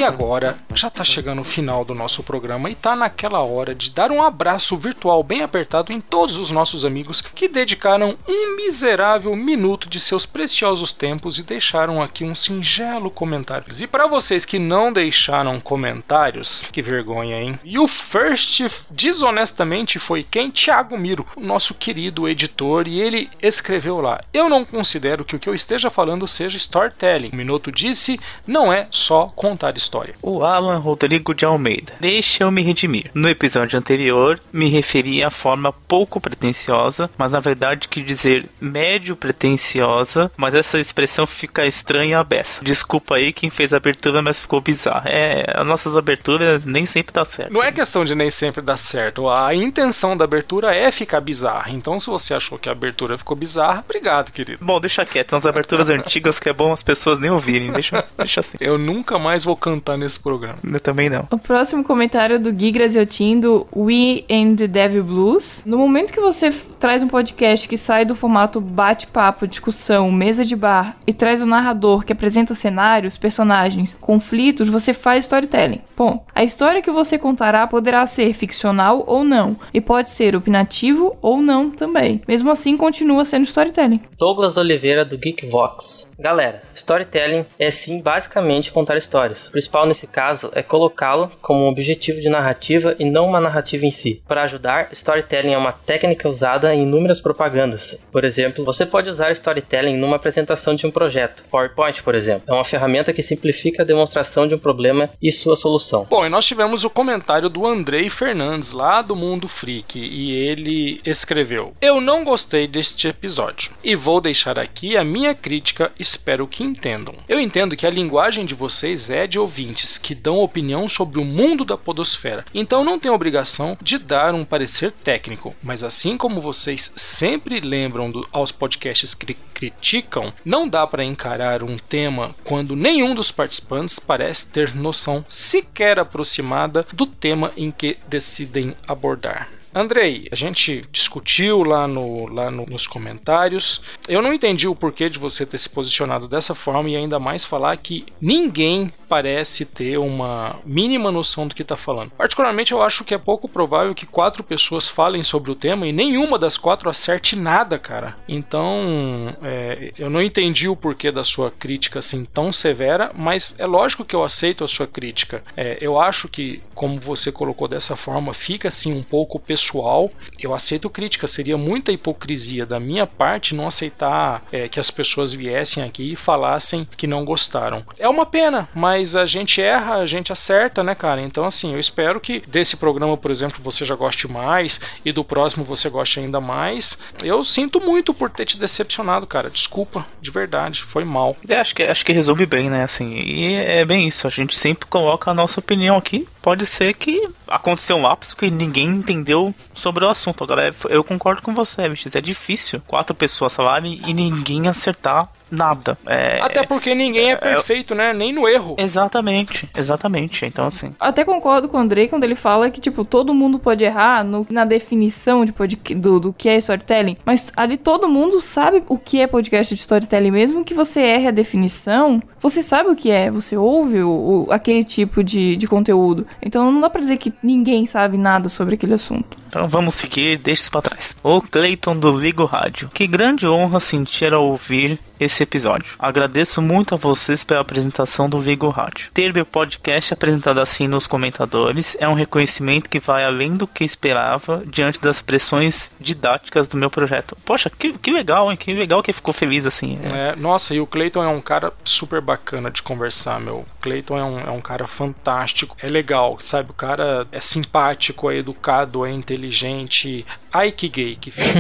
друзья, 0.06 0.15
agora 0.26 0.58
já 0.74 0.88
está 0.88 1.04
chegando 1.04 1.42
o 1.42 1.46
final 1.46 1.86
do 1.86 1.94
nosso 1.94 2.24
programa 2.24 2.68
e 2.68 2.74
está 2.74 2.96
naquela 2.96 3.44
hora 3.44 3.76
de 3.76 3.92
dar 3.92 4.12
um 4.12 4.24
abraço 4.24 4.76
virtual 4.76 5.22
bem 5.24 5.42
apertado 5.42 5.94
em 5.94 6.02
todos 6.02 6.38
os 6.38 6.50
nossos 6.50 6.84
amigos 6.84 7.22
que 7.22 7.48
dedicaram 7.48 8.18
um 8.28 8.56
miserável 8.56 9.36
minuto 9.36 9.88
de 9.88 10.00
seus 10.00 10.26
preciosos 10.26 10.92
tempos 10.92 11.38
e 11.38 11.44
deixaram 11.44 12.02
aqui 12.02 12.24
um 12.24 12.34
singelo 12.34 13.12
comentário. 13.12 13.68
E 13.80 13.88
para 13.88 14.08
vocês 14.08 14.46
que 14.46 14.58
não 14.58 14.92
deixaram 14.92 15.60
comentários, 15.60 16.64
que 16.72 16.82
vergonha, 16.82 17.40
hein? 17.40 17.60
E 17.64 17.78
o 17.78 17.88
first 17.88 18.64
desonestamente 18.90 20.00
foi 20.00 20.24
quem? 20.24 20.50
Thiago 20.50 20.98
Miro, 20.98 21.28
nosso 21.38 21.76
querido 21.76 22.28
editor, 22.28 22.88
e 22.88 23.00
ele 23.00 23.30
escreveu 23.42 24.02
lá: 24.02 24.24
"Eu 24.34 24.50
não 24.50 24.66
considero 24.66 25.24
que 25.24 25.36
o 25.36 25.40
que 25.40 25.48
eu 25.48 25.54
esteja 25.54 25.90
falando 25.92 26.28
seja 26.28 26.58
storytelling. 26.58 27.30
O 27.32 27.36
minuto 27.36 27.72
disse, 27.72 28.20
não 28.48 28.74
é 28.74 28.88
só 28.90 29.32
contar 29.36 29.78
história. 29.78 30.15
O 30.22 30.44
Alan 30.44 30.78
Rodrigo 30.78 31.34
de 31.34 31.46
Almeida. 31.46 31.94
Deixa 32.00 32.44
eu 32.44 32.52
me 32.52 32.62
redimir. 32.62 33.12
No 33.14 33.30
episódio 33.30 33.78
anterior, 33.78 34.40
me 34.52 34.68
referi 34.70 35.24
à 35.24 35.30
forma 35.30 35.72
pouco 35.72 36.20
pretensiosa, 36.20 37.10
mas 37.18 37.32
na 37.32 37.40
verdade 37.40 37.88
quis 37.88 38.06
dizer 38.06 38.46
médio 38.60 39.16
pretensiosa, 39.16 40.32
mas 40.36 40.56
essa 40.56 40.80
expressão 40.80 41.28
fica 41.28 41.66
estranha 41.66 42.20
a 42.20 42.24
beça. 42.24 42.64
Desculpa 42.64 43.16
aí 43.16 43.32
quem 43.32 43.50
fez 43.50 43.74
a 43.74 43.78
abertura, 43.78 44.22
mas 44.22 44.40
ficou 44.40 44.62
bizarro. 44.62 45.08
É, 45.08 45.46
as 45.54 45.66
nossas 45.66 45.96
aberturas 45.96 46.66
nem 46.66 46.86
sempre 46.86 47.14
dá 47.14 47.26
certo. 47.26 47.54
Não 47.54 47.64
é 47.64 47.72
questão 47.72 48.04
de 48.04 48.16
nem 48.16 48.30
sempre 48.30 48.62
dar 48.62 48.78
certo. 48.78 49.30
A 49.30 49.54
intenção 49.54 50.16
da 50.16 50.26
abertura 50.26 50.76
é 50.76 50.92
ficar 50.92 51.22
bizarra. 51.22 51.72
Então, 51.72 52.00
se 52.00 52.10
você 52.10 52.34
achou 52.34 52.58
que 52.58 52.70
a 52.70 52.72
abertura 52.72 53.18
ficou 53.18 53.36
bizarra, 53.36 53.84
obrigado, 53.88 54.32
querido. 54.32 54.64
Bom, 54.64 54.80
deixa 54.80 55.06
quieto. 55.06 55.30
Tem 55.30 55.36
umas 55.38 55.46
aberturas 55.46 55.90
antigas 55.90 56.40
que 56.40 56.50
é 56.50 56.54
bom 56.54 56.74
as 56.74 56.84
pessoas 56.84 57.20
nem 57.20 57.30
ouvirem. 57.30 57.72
Deixa, 57.72 58.04
deixa 58.18 58.40
assim. 58.40 58.58
Eu 58.60 58.78
nunca 58.78 59.18
mais 59.20 59.44
vou 59.44 59.56
cantar 59.56 59.98
nesse 60.06 60.20
programa. 60.20 60.58
Eu 60.64 60.80
também 60.80 61.10
não. 61.10 61.28
O 61.32 61.38
próximo 61.38 61.84
comentário 61.84 62.36
é 62.36 62.40
do 62.40 62.52
Gui 62.52 62.72
Graziotin 62.72 63.40
do 63.40 63.68
We 63.76 64.24
and 64.30 64.56
the 64.56 64.68
Devil 64.68 65.04
Blues. 65.04 65.62
No 65.66 65.78
momento 65.78 66.14
que 66.14 66.20
você 66.20 66.52
traz 66.80 67.04
um 67.04 67.08
podcast 67.08 67.68
que 67.68 67.78
sai 67.78 68.06
do 68.06 68.16
formato 68.16 68.62
bate-papo, 68.62 69.48
discussão, 69.48 70.12
mesa 70.12 70.46
de 70.46 70.56
bar 70.56 70.96
e 71.06 71.14
traz 71.14 71.42
um 71.42 71.46
narrador 71.46 72.06
que 72.06 72.14
apresenta 72.14 72.56
cenários, 72.56 73.18
personagens, 73.18 73.98
conflitos, 74.00 74.70
você 74.70 74.94
faz 74.94 75.26
storytelling. 75.26 75.82
Bom, 75.98 76.26
a 76.34 76.44
história 76.44 76.82
que 76.82 76.92
você 76.92 77.18
contará 77.18 77.66
poderá 77.68 78.06
ser 78.06 78.34
ficcional 78.34 79.04
ou 79.08 79.24
não, 79.24 79.58
e 79.74 79.82
pode 79.82 80.10
ser 80.10 80.36
opinativo 80.36 81.18
ou 81.22 81.42
não 81.42 81.72
também. 81.72 82.22
Mesmo 82.28 82.52
assim, 82.52 82.78
continua 82.78 83.26
sendo 83.26 83.46
storytelling. 83.46 84.02
Douglas 84.18 84.58
Oliveira 84.58 85.04
do 85.04 85.18
Geekvox. 85.18 86.12
Galera, 86.20 86.62
storytelling 86.76 87.46
é 87.58 87.72
sim 87.72 88.02
basicamente 88.02 88.72
contar 88.72 88.98
histórias, 88.98 89.50
principalmente 89.50 89.66
principal 89.66 89.88
nesse 89.96 90.08
caso 90.08 90.52
é 90.54 90.62
colocá-lo 90.62 91.32
como 91.42 91.64
um 91.64 91.70
objetivo 91.70 92.20
de 92.20 92.28
narrativa 92.28 92.94
e 93.00 93.06
não 93.06 93.28
uma 93.28 93.40
narrativa 93.40 93.86
em 93.86 93.92
si. 93.92 94.22
Para 94.28 94.44
ajudar, 94.44 94.90
storytelling 94.92 95.54
é 95.54 95.58
uma 95.58 95.72
técnica 95.72 96.28
usada 96.28 96.76
em 96.76 96.84
inúmeras 96.84 97.22
propagandas. 97.22 97.98
Por 98.12 98.26
exemplo, 98.26 98.66
você 98.66 98.86
pode 98.86 99.10
usar 99.10 99.32
storytelling 99.32 99.96
numa 99.96 100.18
apresentação 100.18 100.76
de 100.76 100.86
um 100.86 100.92
projeto. 100.92 101.46
PowerPoint, 101.50 102.04
por 102.04 102.14
exemplo, 102.14 102.44
é 102.46 102.52
uma 102.52 102.66
ferramenta 102.66 103.14
que 103.14 103.22
simplifica 103.22 103.84
a 103.84 103.86
demonstração 103.86 104.46
de 104.46 104.54
um 104.54 104.60
problema 104.60 105.10
e 105.22 105.32
sua 105.32 105.56
solução. 105.56 106.06
Bom, 106.10 106.26
e 106.26 106.30
nós 106.30 106.46
tivemos 106.46 106.84
o 106.84 106.90
comentário 106.90 107.48
do 107.48 107.66
Andrei 107.66 108.10
Fernandes, 108.10 108.74
lá 108.74 109.02
do 109.02 109.16
Mundo 109.16 109.48
Freak, 109.48 109.98
e 109.98 110.36
ele 110.36 111.00
escreveu: 111.06 111.74
Eu 111.80 112.02
não 112.02 112.26
gostei 112.26 112.68
deste 112.68 113.08
episódio 113.08 113.72
e 113.82 113.96
vou 113.96 114.20
deixar 114.20 114.60
aqui 114.60 114.98
a 114.98 115.06
minha 115.06 115.34
crítica, 115.34 115.92
espero 115.98 116.48
que 116.48 116.64
entendam. 116.64 117.16
Eu 117.30 117.40
entendo 117.40 117.78
que 117.78 117.88
a 117.88 117.90
linguagem 117.90 118.46
de 118.46 118.54
vocês 118.54 119.10
é 119.10 119.26
de 119.26 119.40
ouvintes 119.40 119.85
que 119.98 120.16
dão 120.16 120.40
opinião 120.40 120.90
sobre 120.90 121.20
o 121.20 121.26
mundo 121.26 121.64
da 121.64 121.78
podosfera, 121.78 122.46
então 122.54 122.84
não 122.84 123.00
tem 123.00 123.12
obrigação 123.12 123.78
de 123.82 123.98
dar 123.98 124.34
um 124.34 124.44
parecer 124.44 124.92
técnico, 124.92 125.56
mas 125.62 125.84
assim 125.84 126.18
como 126.18 126.42
vocês 126.42 126.94
sempre 126.96 127.60
lembram 127.60 128.12
do, 128.12 128.28
aos 128.32 128.52
podcasts 128.52 129.14
que 129.14 129.34
criticam, 129.54 130.34
não 130.44 130.68
dá 130.68 130.86
para 130.86 131.04
encarar 131.04 131.64
um 131.64 131.78
tema 131.78 132.34
quando 132.44 132.76
nenhum 132.76 133.16
dos 133.16 133.32
participantes 133.32 134.00
parece 134.00 134.48
ter 134.48 134.76
noção 134.76 135.24
sequer 135.30 136.00
aproximada 136.00 136.86
do 136.92 137.06
tema 137.06 137.52
em 137.56 137.72
que 137.72 137.98
decidem 138.08 138.76
abordar. 138.88 139.50
Andrei, 139.78 140.30
a 140.32 140.36
gente 140.36 140.86
discutiu 140.90 141.62
lá, 141.62 141.86
no, 141.86 142.28
lá 142.28 142.50
no, 142.50 142.66
nos 142.66 142.88
comentários. 142.88 143.82
Eu 144.08 144.22
não 144.22 144.32
entendi 144.32 144.70
o 144.70 144.74
porquê 144.74 145.10
de 145.10 145.20
você 145.20 145.46
ter 145.46 145.58
se 145.58 145.68
posicionado 145.68 146.30
dessa 146.30 146.56
forma 146.56 146.90
e 146.90 146.96
ainda 146.96 147.20
mais 147.20 147.44
falar 147.44 147.76
que 147.76 148.06
ninguém 148.22 148.90
parece 149.10 149.66
ter 149.66 149.98
uma 149.98 150.56
mínima 150.66 151.12
noção 151.12 151.46
do 151.46 151.54
que 151.54 151.62
está 151.62 151.76
falando. 151.76 152.12
Particularmente, 152.12 152.72
eu 152.72 152.82
acho 152.82 153.04
que 153.04 153.14
é 153.14 153.18
pouco 153.18 153.50
provável 153.50 153.94
que 153.94 154.06
quatro 154.06 154.46
pessoas 154.46 154.88
falem 154.88 155.24
sobre 155.24 155.52
o 155.52 155.56
tema 155.56 155.86
e 155.86 155.92
nenhuma 155.92 156.40
das 156.40 156.56
quatro 156.56 156.90
acerte 156.90 157.36
nada, 157.36 157.78
cara. 157.78 158.16
Então, 158.30 159.36
é, 159.44 159.92
eu 160.00 160.10
não 160.10 160.22
entendi 160.22 160.70
o 160.70 160.76
porquê 160.78 161.12
da 161.12 161.26
sua 161.26 161.52
crítica 161.52 162.00
assim 162.00 162.24
tão 162.24 162.50
severa, 162.50 163.12
mas 163.14 163.60
é 163.60 163.66
lógico 163.66 164.06
que 164.06 164.16
eu 164.16 164.24
aceito 164.24 164.64
a 164.64 164.70
sua 164.70 164.88
crítica. 164.88 165.44
É, 165.58 165.78
eu 165.82 166.00
acho 166.00 166.30
que, 166.30 166.64
como 166.74 166.98
você 166.98 167.30
colocou 167.30 167.68
dessa 167.68 167.98
forma, 167.98 168.34
fica 168.34 168.70
assim 168.70 168.94
um 168.94 169.04
pouco 169.04 169.38
pessoal 169.38 169.65
pessoal, 169.66 170.12
eu 170.40 170.54
aceito 170.54 170.90
crítica. 170.90 171.28
Seria 171.28 171.58
muita 171.58 171.92
hipocrisia 171.92 172.66
da 172.66 172.80
minha 172.80 173.08
parte 173.08 173.56
não 173.56 173.68
aceitar 173.68 174.44
é, 174.52 174.70
que 174.70 174.80
as 174.80 174.92
pessoas 174.92 175.34
viessem 175.34 175.84
aqui 175.84 176.14
e 176.14 176.16
falassem 176.16 176.88
que 176.96 177.08
não 177.08 177.26
gostaram. 177.26 177.84
É 177.98 178.08
uma 178.08 178.26
pena, 178.26 178.70
mas 178.76 179.16
a 179.16 179.26
gente 179.26 179.62
erra, 179.62 179.96
a 179.96 180.06
gente 180.06 180.32
acerta, 180.32 180.84
né, 180.84 180.94
cara? 180.94 181.22
Então, 181.22 181.46
assim, 181.46 181.74
eu 181.74 181.80
espero 181.80 182.20
que 182.20 182.44
desse 182.48 182.78
programa, 182.78 183.18
por 183.18 183.32
exemplo, 183.32 183.60
você 183.64 183.84
já 183.84 183.96
goste 183.96 184.28
mais 184.28 184.80
e 185.04 185.12
do 185.12 185.24
próximo 185.24 185.64
você 185.64 185.90
goste 185.90 186.20
ainda 186.20 186.40
mais. 186.40 187.00
Eu 187.24 187.44
sinto 187.44 187.82
muito 187.82 188.14
por 188.14 188.30
ter 188.30 188.46
te 188.46 188.58
decepcionado, 188.58 189.26
cara. 189.26 189.50
Desculpa, 189.50 190.06
de 190.22 190.30
verdade, 190.30 190.84
foi 190.84 191.04
mal. 191.04 191.36
É, 191.48 191.60
acho 191.60 191.74
que, 191.74 191.84
acho 191.84 192.06
que 192.06 192.14
bem, 192.46 192.70
né? 192.70 192.84
Assim, 192.84 193.16
e 193.16 193.56
é 193.56 193.84
bem 193.86 194.08
isso. 194.08 194.28
A 194.28 194.30
gente 194.30 194.56
sempre 194.58 194.86
coloca 194.86 195.32
a 195.32 195.34
nossa 195.34 195.60
opinião 195.60 195.96
aqui. 195.96 196.28
Pode 196.42 196.66
ser 196.66 196.94
que 196.94 197.28
aconteceu 197.48 197.96
um 197.96 198.02
lapso 198.02 198.36
que 198.36 198.52
ninguém 198.52 198.88
entendeu 198.88 199.55
sobre 199.74 200.06
o 200.06 200.10
assunto. 200.10 200.44
Agora, 200.44 200.74
eu 200.90 201.04
concordo 201.04 201.42
com 201.42 201.54
você, 201.54 201.88
Vixe, 201.90 202.18
é 202.18 202.22
difícil 202.22 202.82
quatro 202.88 203.14
pessoas 203.16 203.56
falarem 203.56 204.02
e 204.08 204.14
ninguém 204.14 204.68
acertar 204.68 205.30
nada. 205.56 205.98
É, 206.06 206.40
Até 206.42 206.66
porque 206.66 206.94
ninguém 206.94 207.30
é, 207.30 207.34
é 207.34 207.36
perfeito, 207.36 207.94
é, 207.94 207.98
né? 207.98 208.14
Nem 208.14 208.34
no 208.34 208.48
erro. 208.48 208.76
Exatamente, 208.78 209.70
exatamente. 209.76 210.46
Então, 210.46 210.66
assim. 210.66 210.92
Até 211.00 211.24
concordo 211.24 211.68
com 211.68 211.78
o 211.78 211.80
Andrei 211.80 212.08
quando 212.08 212.24
ele 212.24 212.36
fala 212.36 212.70
que, 212.70 212.82
tipo, 212.82 213.06
todo 213.06 213.34
mundo 213.34 213.60
pode 213.60 213.84
errar 213.84 214.24
no, 214.24 214.46
na 214.50 214.66
definição 214.66 215.46
de 215.46 215.52
pod, 215.52 215.76
do, 215.96 216.20
do 216.20 216.34
que 216.34 216.50
é 216.50 216.58
storytelling, 216.58 217.18
mas 217.26 217.52
ali 217.56 217.78
todo 217.78 218.08
mundo 218.08 218.42
sabe 218.42 218.84
o 218.88 218.98
que 218.98 219.22
é 219.22 219.28
podcast 219.28 219.74
de 219.74 219.82
storytelling, 219.82 220.32
mesmo 220.32 220.64
que 220.64 220.74
você 220.74 221.00
erre 221.02 221.28
a 221.28 221.32
definição, 221.32 222.22
você 222.40 222.62
sabe 222.62 222.90
o 222.90 222.96
que 222.96 223.10
é, 223.10 223.32
você 223.32 223.58
ouve 223.58 224.02
o, 224.02 224.10
o, 224.48 224.52
aquele 224.52 224.84
tipo 224.84 225.24
de, 225.24 225.56
de 225.56 225.68
conteúdo. 225.68 226.28
Então 226.42 226.72
não 226.72 226.82
dá 226.82 226.90
pra 226.90 227.02
dizer 227.02 227.18
que 227.18 227.34
ninguém 227.42 227.86
sabe 227.86 228.18
nada 228.18 228.50
sobre 228.50 228.76
aquele 228.76 228.94
assunto. 228.94 229.38
Então 229.48 229.68
vamos 229.68 229.96
seguir, 229.96 230.38
deixa 230.38 230.64
isso 230.64 230.72
pra 230.72 230.82
trás. 230.82 231.18
O 231.24 231.42
Clayton 231.42 231.98
do 231.98 232.18
Vigo 232.18 232.46
Rádio. 232.46 232.90
Que 232.94 233.08
grande 233.08 233.48
honra 233.48 233.80
sentir 233.80 234.34
ao 234.34 234.46
ouvir 234.46 235.00
esse 235.20 235.45
episódio. 235.46 235.96
Agradeço 235.98 236.62
muito 236.62 236.94
a 236.94 236.98
vocês 236.98 237.44
pela 237.44 237.62
apresentação 237.62 238.30
do 238.30 238.40
Vigo 238.40 238.70
Rádio. 238.70 239.10
Ter 239.14 239.34
meu 239.34 239.46
podcast 239.46 240.14
apresentado 240.14 240.60
assim 240.60 240.88
nos 240.88 241.08
comentadores 241.08 241.96
é 242.00 242.08
um 242.08 242.14
reconhecimento 242.14 242.90
que 242.90 243.00
vai 243.00 243.24
além 243.24 243.56
do 243.56 243.66
que 243.68 243.84
esperava 243.84 244.64
diante 244.66 245.00
das 245.00 245.22
pressões 245.22 245.92
didáticas 246.00 246.68
do 246.68 246.78
meu 246.78 246.90
projeto. 246.90 247.38
Poxa, 247.46 247.70
que, 247.70 247.94
que 247.94 248.12
legal, 248.12 248.52
hein? 248.52 248.58
Que 248.58 248.74
legal 248.74 249.02
que 249.02 249.14
ficou 249.14 249.34
feliz 249.34 249.66
assim. 249.66 250.00
É, 250.14 250.36
nossa, 250.36 250.74
e 250.76 250.80
o 250.80 250.88
Clayton 250.88 251.24
é 251.24 251.28
um 251.28 251.42
cara 251.42 251.72
super 251.84 252.22
bacana 252.22 252.70
de 252.70 252.82
conversar, 252.82 253.40
meu. 253.40 253.60
O 253.60 253.68
Clayton 253.82 254.18
é 254.18 254.24
um, 254.24 254.40
é 254.40 254.52
um 254.52 254.62
cara 254.62 254.88
fantástico. 254.88 255.78
É 255.82 255.88
legal, 255.88 256.38
sabe? 256.40 256.72
O 256.72 256.74
cara 256.74 257.28
é 257.32 257.40
simpático, 257.40 258.30
é 258.30 258.38
educado, 258.38 259.06
é 259.06 259.12
inteligente. 259.12 260.26
Ai 260.52 260.72
que 260.72 260.90
gay 260.90 261.16
que 261.16 261.32
fica. 261.32 261.56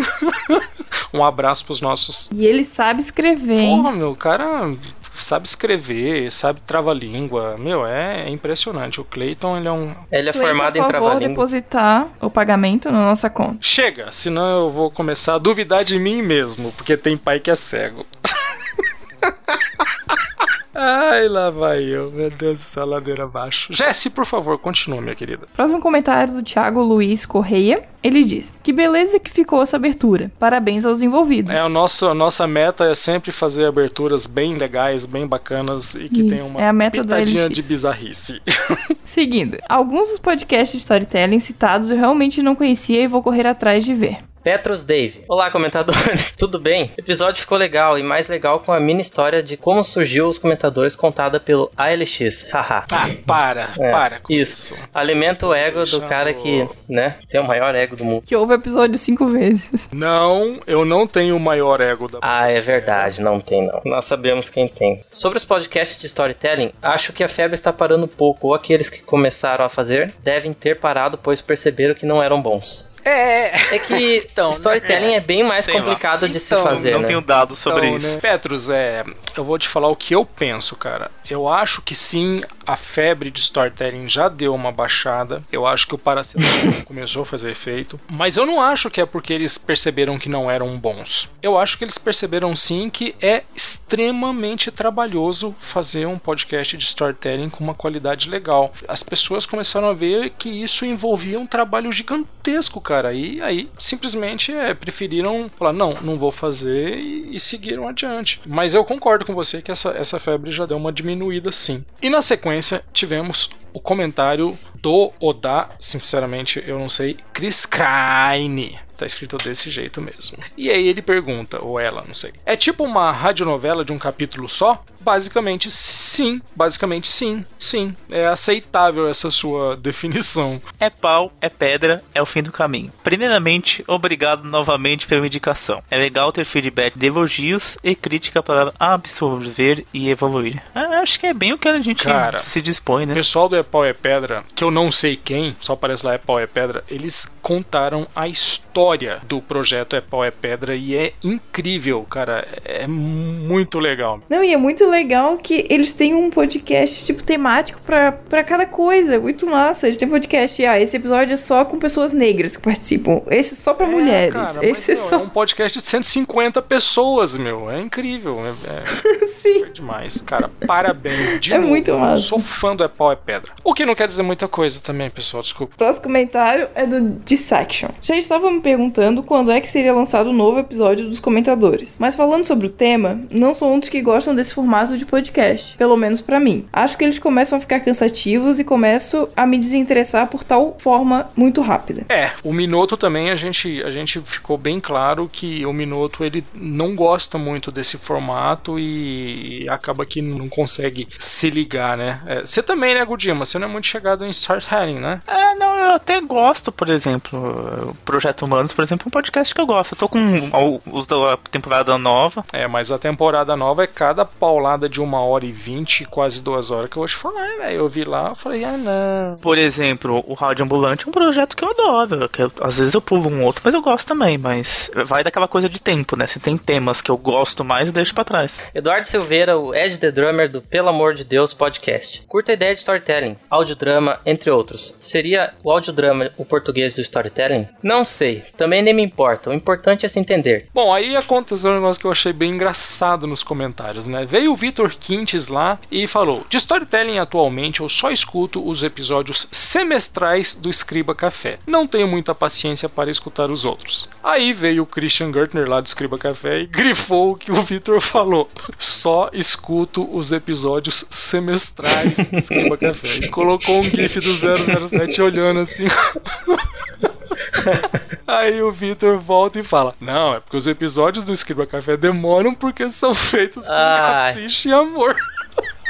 um 1.12 1.24
abraço 1.24 1.64
pros 1.64 1.80
nossos 1.80 2.30
e 2.32 2.46
ele 2.46 2.59
sabe 2.64 3.00
escrever. 3.00 3.58
Hein? 3.58 3.76
Porra, 3.76 3.92
meu, 3.92 4.10
o 4.10 4.16
cara 4.16 4.72
sabe 5.14 5.46
escrever, 5.46 6.30
sabe 6.30 6.60
trava-língua. 6.66 7.56
Meu, 7.58 7.86
é, 7.86 8.28
impressionante. 8.28 9.00
O 9.00 9.04
Clayton, 9.04 9.56
ele 9.56 9.68
é 9.68 9.72
um. 9.72 9.94
Ele 10.10 10.28
é 10.28 10.32
Clayton, 10.32 10.48
formado 10.48 10.76
em 10.76 10.84
trava-língua. 10.84 11.28
depositar 11.28 12.08
o 12.20 12.30
pagamento 12.30 12.90
na 12.90 13.00
nossa 13.00 13.28
conta. 13.28 13.58
Chega, 13.60 14.10
senão 14.12 14.64
eu 14.64 14.70
vou 14.70 14.90
começar 14.90 15.34
a 15.34 15.38
duvidar 15.38 15.84
de 15.84 15.98
mim 15.98 16.22
mesmo, 16.22 16.72
porque 16.72 16.96
tem 16.96 17.16
pai 17.16 17.40
que 17.40 17.50
é 17.50 17.56
cego. 17.56 18.06
Ai, 20.74 21.28
lá 21.28 21.50
vai 21.50 21.82
eu. 21.82 22.10
Meu 22.10 22.30
Deus 22.30 22.60
céu, 22.60 22.86
ladeira 22.86 23.24
abaixo. 23.24 23.72
Jesse, 23.72 24.08
por 24.08 24.24
favor, 24.24 24.58
continue, 24.58 25.00
minha 25.00 25.14
querida. 25.14 25.46
Próximo 25.54 25.80
comentário 25.80 26.34
do 26.34 26.42
Thiago 26.42 26.82
Luiz 26.82 27.26
Correia. 27.26 27.82
Ele 28.02 28.24
diz: 28.24 28.54
Que 28.62 28.72
beleza 28.72 29.18
que 29.18 29.30
ficou 29.30 29.62
essa 29.62 29.76
abertura. 29.76 30.30
Parabéns 30.38 30.84
aos 30.84 31.02
envolvidos. 31.02 31.52
É, 31.52 31.62
o 31.64 31.68
nosso, 31.68 32.06
a 32.06 32.14
nossa 32.14 32.46
meta 32.46 32.84
é 32.84 32.94
sempre 32.94 33.32
fazer 33.32 33.66
aberturas 33.66 34.26
bem 34.26 34.54
legais, 34.54 35.04
bem 35.04 35.26
bacanas 35.26 35.94
e 35.96 36.08
que 36.08 36.24
tenham 36.24 36.48
uma 36.48 36.60
é 36.60 36.68
a 36.68 36.72
meta 36.72 37.02
pitadinha 37.02 37.48
de 37.48 37.62
bizarrice. 37.62 38.40
Seguindo, 39.04 39.58
alguns 39.68 40.08
dos 40.08 40.18
podcasts 40.18 40.72
de 40.72 40.78
storytelling 40.78 41.40
citados 41.40 41.90
eu 41.90 41.96
realmente 41.96 42.42
não 42.42 42.54
conhecia 42.54 43.02
e 43.02 43.06
vou 43.06 43.22
correr 43.22 43.46
atrás 43.46 43.84
de 43.84 43.92
ver. 43.92 44.29
Petros 44.42 44.84
Dave. 44.84 45.22
Olá, 45.28 45.50
comentadores. 45.50 46.34
Tudo 46.36 46.58
bem? 46.58 46.92
O 46.96 47.00
episódio 47.00 47.40
ficou 47.42 47.58
legal 47.58 47.98
e 47.98 48.02
mais 48.02 48.28
legal 48.28 48.60
com 48.60 48.72
a 48.72 48.80
mini 48.80 49.02
história 49.02 49.42
de 49.42 49.54
como 49.56 49.84
surgiu 49.84 50.28
os 50.28 50.38
comentadores 50.38 50.96
contada 50.96 51.38
pelo 51.38 51.70
ALX. 51.76 52.46
Haha. 52.50 52.86
ah, 52.90 53.08
para, 53.26 53.68
é, 53.78 53.90
para. 53.90 54.20
isso. 54.30 54.74
isso. 54.74 54.76
Alimenta 54.94 55.46
o 55.46 55.52
ego 55.52 55.84
do 55.84 56.00
cara 56.02 56.32
que, 56.32 56.66
né, 56.88 57.16
tem 57.28 57.38
o 57.38 57.46
maior 57.46 57.74
ego 57.74 57.96
do 57.96 58.04
mundo. 58.04 58.22
Que 58.26 58.34
ouve 58.34 58.54
o 58.54 58.56
episódio 58.56 58.96
cinco 58.96 59.26
vezes. 59.26 59.88
Não, 59.92 60.58
eu 60.66 60.84
não 60.84 61.06
tenho 61.06 61.36
o 61.36 61.40
maior 61.40 61.80
ego 61.80 62.08
da 62.08 62.18
Ah, 62.22 62.50
é 62.50 62.60
verdade, 62.60 63.20
não 63.20 63.40
tem 63.40 63.66
não. 63.66 63.80
Nós 63.84 64.04
sabemos 64.06 64.48
quem 64.48 64.66
tem. 64.66 65.04
Sobre 65.12 65.36
os 65.36 65.44
podcasts 65.44 65.98
de 65.98 66.06
storytelling, 66.06 66.72
acho 66.80 67.12
que 67.12 67.22
a 67.22 67.28
febre 67.28 67.54
está 67.54 67.72
parando 67.72 68.04
um 68.04 68.08
pouco, 68.08 68.48
ou 68.48 68.54
aqueles 68.54 68.88
que 68.88 69.02
começaram 69.02 69.64
a 69.64 69.68
fazer 69.68 70.14
devem 70.22 70.52
ter 70.52 70.76
parado 70.76 71.18
pois 71.18 71.40
perceberam 71.40 71.94
que 71.94 72.06
não 72.06 72.22
eram 72.22 72.40
bons. 72.40 72.90
É, 73.04 73.74
é 73.74 73.78
que 73.78 74.26
então, 74.30 74.50
storytelling 74.50 75.08
né? 75.08 75.14
é 75.14 75.20
bem 75.20 75.42
mais 75.42 75.64
Sei 75.64 75.74
complicado 75.74 76.22
lá. 76.22 76.28
de 76.28 76.38
então, 76.38 76.58
se 76.58 76.62
fazer. 76.62 76.92
Não 76.92 77.00
né? 77.00 77.08
tenho 77.08 77.20
dados 77.20 77.58
sobre 77.58 77.86
então, 77.86 77.98
isso. 77.98 78.06
Né? 78.06 78.18
Petrus, 78.18 78.70
é, 78.70 79.04
eu 79.36 79.44
vou 79.44 79.58
te 79.58 79.68
falar 79.68 79.88
o 79.88 79.96
que 79.96 80.14
eu 80.14 80.24
penso, 80.24 80.76
cara. 80.76 81.10
Eu 81.28 81.48
acho 81.48 81.80
que 81.80 81.94
sim, 81.94 82.42
a 82.66 82.76
febre 82.76 83.30
de 83.30 83.38
storytelling 83.38 84.08
já 84.08 84.28
deu 84.28 84.54
uma 84.54 84.72
baixada. 84.72 85.42
Eu 85.52 85.66
acho 85.66 85.86
que 85.86 85.94
o 85.94 85.98
paracetamol 85.98 86.82
começou 86.84 87.22
a 87.22 87.26
fazer 87.26 87.50
efeito. 87.50 88.00
Mas 88.10 88.36
eu 88.36 88.44
não 88.44 88.60
acho 88.60 88.90
que 88.90 89.00
é 89.00 89.06
porque 89.06 89.32
eles 89.32 89.56
perceberam 89.56 90.18
que 90.18 90.28
não 90.28 90.50
eram 90.50 90.76
bons. 90.76 91.30
Eu 91.40 91.56
acho 91.56 91.78
que 91.78 91.84
eles 91.84 91.98
perceberam 91.98 92.56
sim 92.56 92.90
que 92.90 93.14
é 93.20 93.44
extremamente 93.54 94.70
trabalhoso 94.70 95.54
fazer 95.60 96.06
um 96.06 96.18
podcast 96.18 96.76
de 96.76 96.84
storytelling 96.84 97.48
com 97.48 97.62
uma 97.62 97.74
qualidade 97.74 98.28
legal. 98.28 98.72
As 98.88 99.02
pessoas 99.02 99.46
começaram 99.46 99.88
a 99.88 99.94
ver 99.94 100.30
que 100.30 100.48
isso 100.48 100.84
envolvia 100.84 101.38
um 101.38 101.46
trabalho 101.46 101.92
gigantesco, 101.92 102.80
cara. 102.80 102.89
E 103.14 103.40
aí 103.40 103.70
simplesmente 103.78 104.52
é, 104.52 104.74
preferiram 104.74 105.48
falar: 105.48 105.72
não, 105.72 105.90
não 106.02 106.18
vou 106.18 106.32
fazer 106.32 106.98
e, 106.98 107.36
e 107.36 107.40
seguiram 107.40 107.88
adiante. 107.88 108.40
Mas 108.46 108.74
eu 108.74 108.84
concordo 108.84 109.24
com 109.24 109.34
você 109.34 109.62
que 109.62 109.70
essa, 109.70 109.90
essa 109.90 110.18
febre 110.20 110.52
já 110.52 110.66
deu 110.66 110.76
uma 110.76 110.92
diminuída 110.92 111.50
sim. 111.52 111.84
E 112.02 112.10
na 112.10 112.22
sequência, 112.22 112.50
sequência, 112.50 112.84
tivemos 112.92 113.50
o 113.72 113.80
comentário 113.80 114.58
do 114.74 115.12
Oda, 115.20 115.68
sinceramente 115.78 116.62
eu 116.66 116.78
não 116.78 116.88
sei, 116.88 117.18
Chris 117.32 117.66
Kraine 117.66 118.78
tá 119.00 119.06
escrito 119.06 119.36
desse 119.38 119.70
jeito 119.70 120.00
mesmo. 120.00 120.38
E 120.56 120.70
aí 120.70 120.86
ele 120.86 121.02
pergunta, 121.02 121.62
ou 121.62 121.78
ela, 121.80 122.04
não 122.06 122.14
sei. 122.14 122.32
É 122.44 122.54
tipo 122.56 122.84
uma 122.84 123.10
radionovela 123.10 123.84
de 123.84 123.92
um 123.92 123.98
capítulo 123.98 124.48
só? 124.48 124.84
Basicamente 125.00 125.70
sim, 125.70 126.42
basicamente 126.54 127.08
sim, 127.08 127.44
sim. 127.58 127.94
É 128.10 128.26
aceitável 128.26 129.08
essa 129.08 129.30
sua 129.30 129.74
definição. 129.80 130.60
É 130.78 130.90
pau, 130.90 131.32
é 131.40 131.48
pedra, 131.48 132.02
é 132.14 132.20
o 132.20 132.26
fim 132.26 132.42
do 132.42 132.52
caminho. 132.52 132.92
Primeiramente, 133.02 133.82
obrigado 133.86 134.44
novamente 134.44 135.06
pela 135.06 135.26
indicação. 135.26 135.82
É 135.90 135.96
legal 135.96 136.30
ter 136.32 136.44
feedback 136.44 136.98
de 136.98 137.06
elogios 137.06 137.78
e 137.82 137.94
crítica 137.94 138.42
para 138.42 138.72
absorver 138.78 139.86
e 139.94 140.10
evoluir. 140.10 140.62
Ah, 140.74 141.00
acho 141.02 141.18
que 141.18 141.26
é 141.26 141.32
bem 141.34 141.52
o 141.52 141.58
que 141.58 141.68
a 141.68 141.80
gente 141.80 142.04
Cara, 142.04 142.44
se 142.44 142.60
dispõe, 142.60 143.04
O 143.04 143.06
né? 143.06 143.14
pessoal 143.14 143.48
do 143.48 143.56
É 143.56 143.62
Pau 143.62 143.84
é 143.84 143.92
Pedra, 143.92 144.44
que 144.54 144.62
eu 144.62 144.70
não 144.70 144.92
sei 144.92 145.16
quem, 145.16 145.56
só 145.60 145.72
aparece 145.72 146.04
lá 146.04 146.12
É 146.14 146.18
Pau 146.18 146.38
é 146.38 146.46
Pedra, 146.46 146.84
eles 146.88 147.34
contaram 147.40 148.06
a 148.14 148.28
história 148.28 148.89
do 149.26 149.40
projeto 149.40 149.94
É 149.96 150.00
Pau 150.00 150.24
é 150.24 150.30
Pedra 150.30 150.74
e 150.74 150.94
é 150.96 151.12
incrível, 151.22 152.02
cara. 152.08 152.46
É 152.64 152.86
muito 152.86 153.78
legal. 153.78 154.20
Não, 154.28 154.42
e 154.42 154.52
é 154.52 154.56
muito 154.56 154.88
legal 154.88 155.36
que 155.38 155.66
eles 155.70 155.92
têm 155.92 156.14
um 156.14 156.30
podcast, 156.30 157.04
tipo, 157.06 157.22
temático 157.22 157.80
pra 157.82 158.44
cada 158.44 158.66
coisa. 158.66 159.18
Muito 159.18 159.46
massa. 159.46 159.86
Eles 159.86 159.96
têm 159.98 160.08
podcast, 160.08 160.64
ah, 160.64 160.80
esse 160.80 160.96
episódio 160.96 161.34
é 161.34 161.36
só 161.36 161.64
com 161.64 161.78
pessoas 161.78 162.12
negras 162.12 162.56
que 162.56 162.62
participam. 162.62 163.22
Esse 163.30 163.54
é 163.54 163.56
só 163.56 163.74
pra 163.74 163.86
É, 163.86 163.90
mulheres. 163.90 164.32
cara, 164.34 164.44
mas, 164.46 164.62
esse 164.62 164.92
é 164.92 164.94
meu, 164.94 165.02
só. 165.04 165.14
é 165.14 165.18
um 165.18 165.28
podcast 165.28 165.78
de 165.78 165.84
150 165.84 166.60
pessoas, 166.62 167.36
meu. 167.36 167.70
É 167.70 167.80
incrível. 167.80 168.38
É, 168.44 168.50
é- 168.82 169.26
Sim. 169.26 169.66
demais, 169.72 170.20
cara. 170.20 170.50
Parabéns. 170.66 171.38
De 171.40 171.52
É 171.52 171.56
novo, 171.58 171.68
muito 171.68 171.90
eu 171.90 171.98
massa. 171.98 172.22
Sou 172.22 172.40
fã 172.40 172.74
do 172.74 172.84
É 172.84 172.88
Pau 172.88 173.10
é 173.12 173.16
Pedra. 173.16 173.52
O 173.64 173.72
que 173.72 173.86
não 173.86 173.94
quer 173.94 174.08
dizer 174.08 174.22
muita 174.22 174.48
coisa 174.48 174.80
também, 174.80 175.08
pessoal. 175.10 175.42
Desculpa. 175.42 175.74
Próximo 175.76 176.02
comentário 176.04 176.68
é 176.74 176.84
do 176.86 177.00
Dissection. 177.24 177.88
Já 178.02 178.16
estava 178.16 178.50
me 178.50 178.60
perguntando 178.60 178.79
quando 179.26 179.50
é 179.50 179.60
que 179.60 179.68
seria 179.68 179.92
lançado 179.92 180.30
o 180.30 180.32
novo 180.32 180.58
episódio 180.58 181.08
dos 181.08 181.20
comentadores. 181.20 181.96
Mas 181.98 182.14
falando 182.14 182.46
sobre 182.46 182.66
o 182.66 182.70
tema, 182.70 183.20
não 183.30 183.54
sou 183.54 183.72
um 183.72 183.78
dos 183.78 183.88
que 183.88 184.00
gostam 184.00 184.34
desse 184.34 184.54
formato 184.54 184.96
de 184.96 185.04
podcast. 185.04 185.76
Pelo 185.76 185.96
menos 185.96 186.20
pra 186.20 186.40
mim. 186.40 186.66
Acho 186.72 186.96
que 186.96 187.04
eles 187.04 187.18
começam 187.18 187.58
a 187.58 187.60
ficar 187.60 187.80
cansativos 187.80 188.58
e 188.58 188.64
começo 188.64 189.28
a 189.36 189.46
me 189.46 189.58
desinteressar 189.58 190.26
por 190.28 190.44
tal 190.44 190.76
forma 190.78 191.28
muito 191.36 191.60
rápida. 191.60 192.04
É, 192.08 192.30
o 192.44 192.52
Minoto 192.52 192.96
também 192.96 193.30
a 193.30 193.36
gente, 193.36 193.82
a 193.82 193.90
gente 193.90 194.20
ficou 194.20 194.56
bem 194.56 194.80
claro 194.80 195.28
que 195.30 195.64
o 195.66 195.72
Minoto 195.72 196.24
ele 196.24 196.44
não 196.54 196.94
gosta 196.94 197.38
muito 197.38 197.70
desse 197.72 197.98
formato 197.98 198.78
e 198.78 199.66
acaba 199.68 200.06
que 200.06 200.22
não 200.22 200.48
consegue 200.48 201.08
se 201.18 201.50
ligar, 201.50 201.96
né? 201.96 202.20
É, 202.26 202.40
Você 202.40 202.62
também, 202.62 202.94
né, 202.94 203.04
Gudima? 203.04 203.44
Você 203.44 203.58
não 203.58 203.68
é 203.68 203.70
muito 203.70 203.86
chegado 203.86 204.24
em 204.24 204.30
storytelling, 204.30 205.00
né? 205.00 205.20
É, 205.26 205.54
não, 205.54 205.78
eu 205.78 205.94
até 205.94 206.20
gosto, 206.20 206.70
por 206.70 206.88
exemplo, 206.88 207.90
o 207.90 207.94
Projeto 208.04 208.46
Humanos, 208.70 208.72
por 208.74 208.82
exemplo, 208.82 209.04
é 209.06 209.08
um 209.08 209.10
podcast 209.10 209.54
que 209.54 209.60
eu 209.60 209.66
gosto. 209.66 209.92
Eu 209.92 209.98
tô 209.98 210.08
com 210.08 210.18
o- 210.18 210.80
os 210.92 211.06
da 211.06 211.36
temporada 211.50 211.96
nova. 211.98 212.44
É, 212.52 212.66
mas 212.66 212.90
a 212.90 212.98
temporada 212.98 213.56
nova 213.56 213.84
é 213.84 213.86
cada 213.86 214.24
paulada 214.24 214.88
de 214.88 215.00
uma 215.00 215.20
hora 215.20 215.44
e 215.44 215.52
vinte, 215.52 216.04
quase 216.04 216.40
duas 216.40 216.70
horas 216.70 216.88
que 216.90 216.96
eu 216.96 217.00
vou 217.00 217.08
te 217.08 217.16
falar, 217.16 217.40
né, 217.42 217.56
velho. 217.60 217.78
Eu 217.80 217.88
vi 217.88 218.04
lá, 218.04 218.30
eu 218.30 218.34
falei, 218.34 218.64
ah, 218.64 218.76
não. 218.76 219.36
Por 219.38 219.58
exemplo, 219.58 220.24
o 220.26 220.34
Rádio 220.34 220.64
Ambulante 220.64 221.04
é 221.06 221.08
um 221.08 221.12
projeto 221.12 221.56
que 221.56 221.64
eu 221.64 221.70
adoro. 221.70 222.28
Que 222.28 222.42
eu- 222.42 222.52
às 222.60 222.78
vezes 222.78 222.94
eu 222.94 223.00
pulo 223.00 223.28
um 223.28 223.44
outro, 223.44 223.62
mas 223.64 223.74
eu 223.74 223.82
gosto 223.82 224.06
também. 224.08 224.38
Mas 224.38 224.90
vai 225.06 225.22
daquela 225.24 225.48
coisa 225.48 225.68
de 225.68 225.80
tempo, 225.80 226.16
né? 226.16 226.26
Se 226.26 226.38
tem 226.40 226.56
temas 226.56 227.00
que 227.00 227.10
eu 227.10 227.16
gosto 227.16 227.64
mais, 227.64 227.88
eu 227.88 227.94
deixo 227.94 228.14
pra 228.14 228.24
trás. 228.24 228.58
Eduardo 228.74 229.06
Silveira, 229.06 229.58
o 229.58 229.74
Ed 229.74 229.98
The 229.98 230.10
Drummer 230.10 230.50
do 230.50 230.62
Pelo 230.62 230.88
Amor 230.88 231.14
de 231.14 231.24
Deus 231.24 231.52
podcast. 231.52 232.22
Curta 232.26 232.52
ideia 232.52 232.72
de 232.74 232.80
storytelling, 232.80 233.36
audiodrama, 233.50 234.20
entre 234.24 234.50
outros. 234.50 234.94
Seria 235.00 235.52
o 235.64 235.70
audiodrama 235.70 236.30
o 236.36 236.44
português 236.44 236.94
do 236.94 237.00
storytelling? 237.00 237.68
Não 237.82 238.04
sei, 238.04 238.44
também 238.60 238.82
nem 238.82 238.92
me 238.92 239.02
importa. 239.02 239.48
O 239.48 239.54
importante 239.54 240.04
é 240.04 240.08
se 240.08 240.20
entender. 240.20 240.66
Bom, 240.74 240.92
aí 240.92 241.16
aconteceu 241.16 241.70
um 241.70 241.76
negócio 241.76 241.98
que 241.98 242.06
eu 242.06 242.12
achei 242.12 242.30
bem 242.30 242.52
engraçado 242.52 243.26
nos 243.26 243.42
comentários, 243.42 244.06
né? 244.06 244.26
Veio 244.26 244.52
o 244.52 244.56
Vitor 244.56 244.94
Quintes 245.00 245.48
lá 245.48 245.78
e 245.90 246.06
falou: 246.06 246.44
De 246.50 246.58
storytelling 246.58 247.16
atualmente 247.16 247.80
eu 247.80 247.88
só 247.88 248.10
escuto 248.10 248.62
os 248.68 248.82
episódios 248.82 249.48
semestrais 249.50 250.54
do 250.54 250.68
Escriba 250.68 251.14
Café. 251.14 251.58
Não 251.66 251.86
tenho 251.86 252.06
muita 252.06 252.34
paciência 252.34 252.86
para 252.86 253.10
escutar 253.10 253.50
os 253.50 253.64
outros. 253.64 254.10
Aí 254.22 254.52
veio 254.52 254.82
o 254.82 254.86
Christian 254.86 255.32
Gertner 255.32 255.66
lá 255.66 255.80
do 255.80 255.86
Escriba 255.86 256.18
Café 256.18 256.60
e 256.60 256.66
grifou 256.66 257.32
o 257.32 257.36
que 257.36 257.50
o 257.50 257.62
Vitor 257.62 257.98
falou: 258.02 258.50
Só 258.78 259.30
escuto 259.32 260.06
os 260.14 260.32
episódios 260.32 261.06
semestrais 261.08 262.18
do 262.18 262.38
Escriba 262.38 262.76
Café. 262.76 263.24
E 263.24 263.28
colocou 263.30 263.80
um 263.80 263.84
GIF 263.84 264.20
do 264.20 264.86
007 264.86 265.22
olhando 265.22 265.60
assim. 265.60 265.86
Aí 268.26 268.62
o 268.62 268.72
Victor 268.72 269.18
volta 269.18 269.58
e 269.58 269.62
fala: 269.62 269.94
Não, 270.00 270.34
é 270.34 270.40
porque 270.40 270.56
os 270.56 270.66
episódios 270.66 271.24
do 271.24 271.32
Escriba 271.32 271.66
Café 271.66 271.96
demoram 271.96 272.54
porque 272.54 272.88
são 272.90 273.14
feitos 273.14 273.66
com 273.66 273.72
Ai. 273.72 274.34
capricho 274.34 274.68
e 274.68 274.72
amor. 274.72 275.14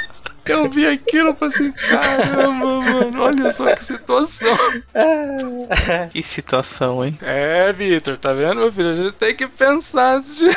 Eu 0.43 0.69
vi 0.69 0.87
aquilo 0.87 1.31
e 1.31 1.35
falei 1.35 1.53
assim: 1.53 1.71
caramba, 1.71 2.81
mano, 2.81 3.21
olha 3.21 3.53
só 3.53 3.75
que 3.75 3.85
situação. 3.85 4.57
Que 6.11 6.23
situação, 6.23 7.05
hein? 7.05 7.17
É, 7.21 7.71
Victor, 7.71 8.17
tá 8.17 8.33
vendo, 8.33 8.55
meu 8.55 8.71
filho? 8.71 8.89
A 8.89 8.93
gente 8.93 9.13
tem 9.13 9.35
que 9.35 9.47
pensar 9.47 10.17
antes 10.17 10.37
de, 10.37 10.49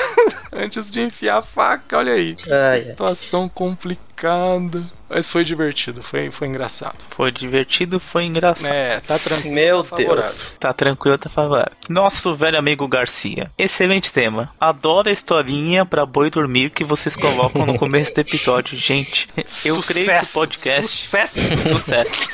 antes 0.52 0.90
de 0.90 1.02
enfiar 1.02 1.38
a 1.38 1.42
faca, 1.42 1.98
olha 1.98 2.12
aí. 2.12 2.36
Ai. 2.50 2.80
Situação 2.80 3.48
complicada. 3.48 4.82
Mas 5.14 5.30
foi 5.30 5.44
divertido, 5.44 6.02
foi, 6.02 6.28
foi 6.32 6.48
engraçado. 6.48 6.96
Foi 7.08 7.30
divertido, 7.30 8.00
foi 8.00 8.24
engraçado. 8.24 8.66
É, 8.66 8.98
tá 8.98 9.16
tranquilo. 9.16 9.54
Meu 9.54 9.84
tá. 9.84 9.94
Deus. 9.94 10.56
Tá 10.58 10.72
tranquilo, 10.72 11.16
tá 11.16 11.30
favorável. 11.30 11.70
Nosso 11.88 12.34
velho 12.34 12.58
amigo 12.58 12.88
Garcia. 12.88 13.48
Excelente 13.56 14.10
tema. 14.10 14.50
Adoro 14.58 15.08
a 15.08 15.12
historinha 15.12 15.86
pra 15.86 16.04
boi 16.04 16.30
dormir 16.30 16.70
que 16.70 16.82
vocês 16.82 17.14
colocam 17.14 17.64
no 17.64 17.78
começo 17.78 18.12
do 18.12 18.22
episódio. 18.22 18.76
Gente, 18.76 19.28
eu 19.64 19.80
creio 19.80 20.06
que 20.06 20.24
Sucesso, 20.24 20.32
podcast. 20.32 20.96
Sucesso! 20.96 21.38
Sucesso. 21.68 22.28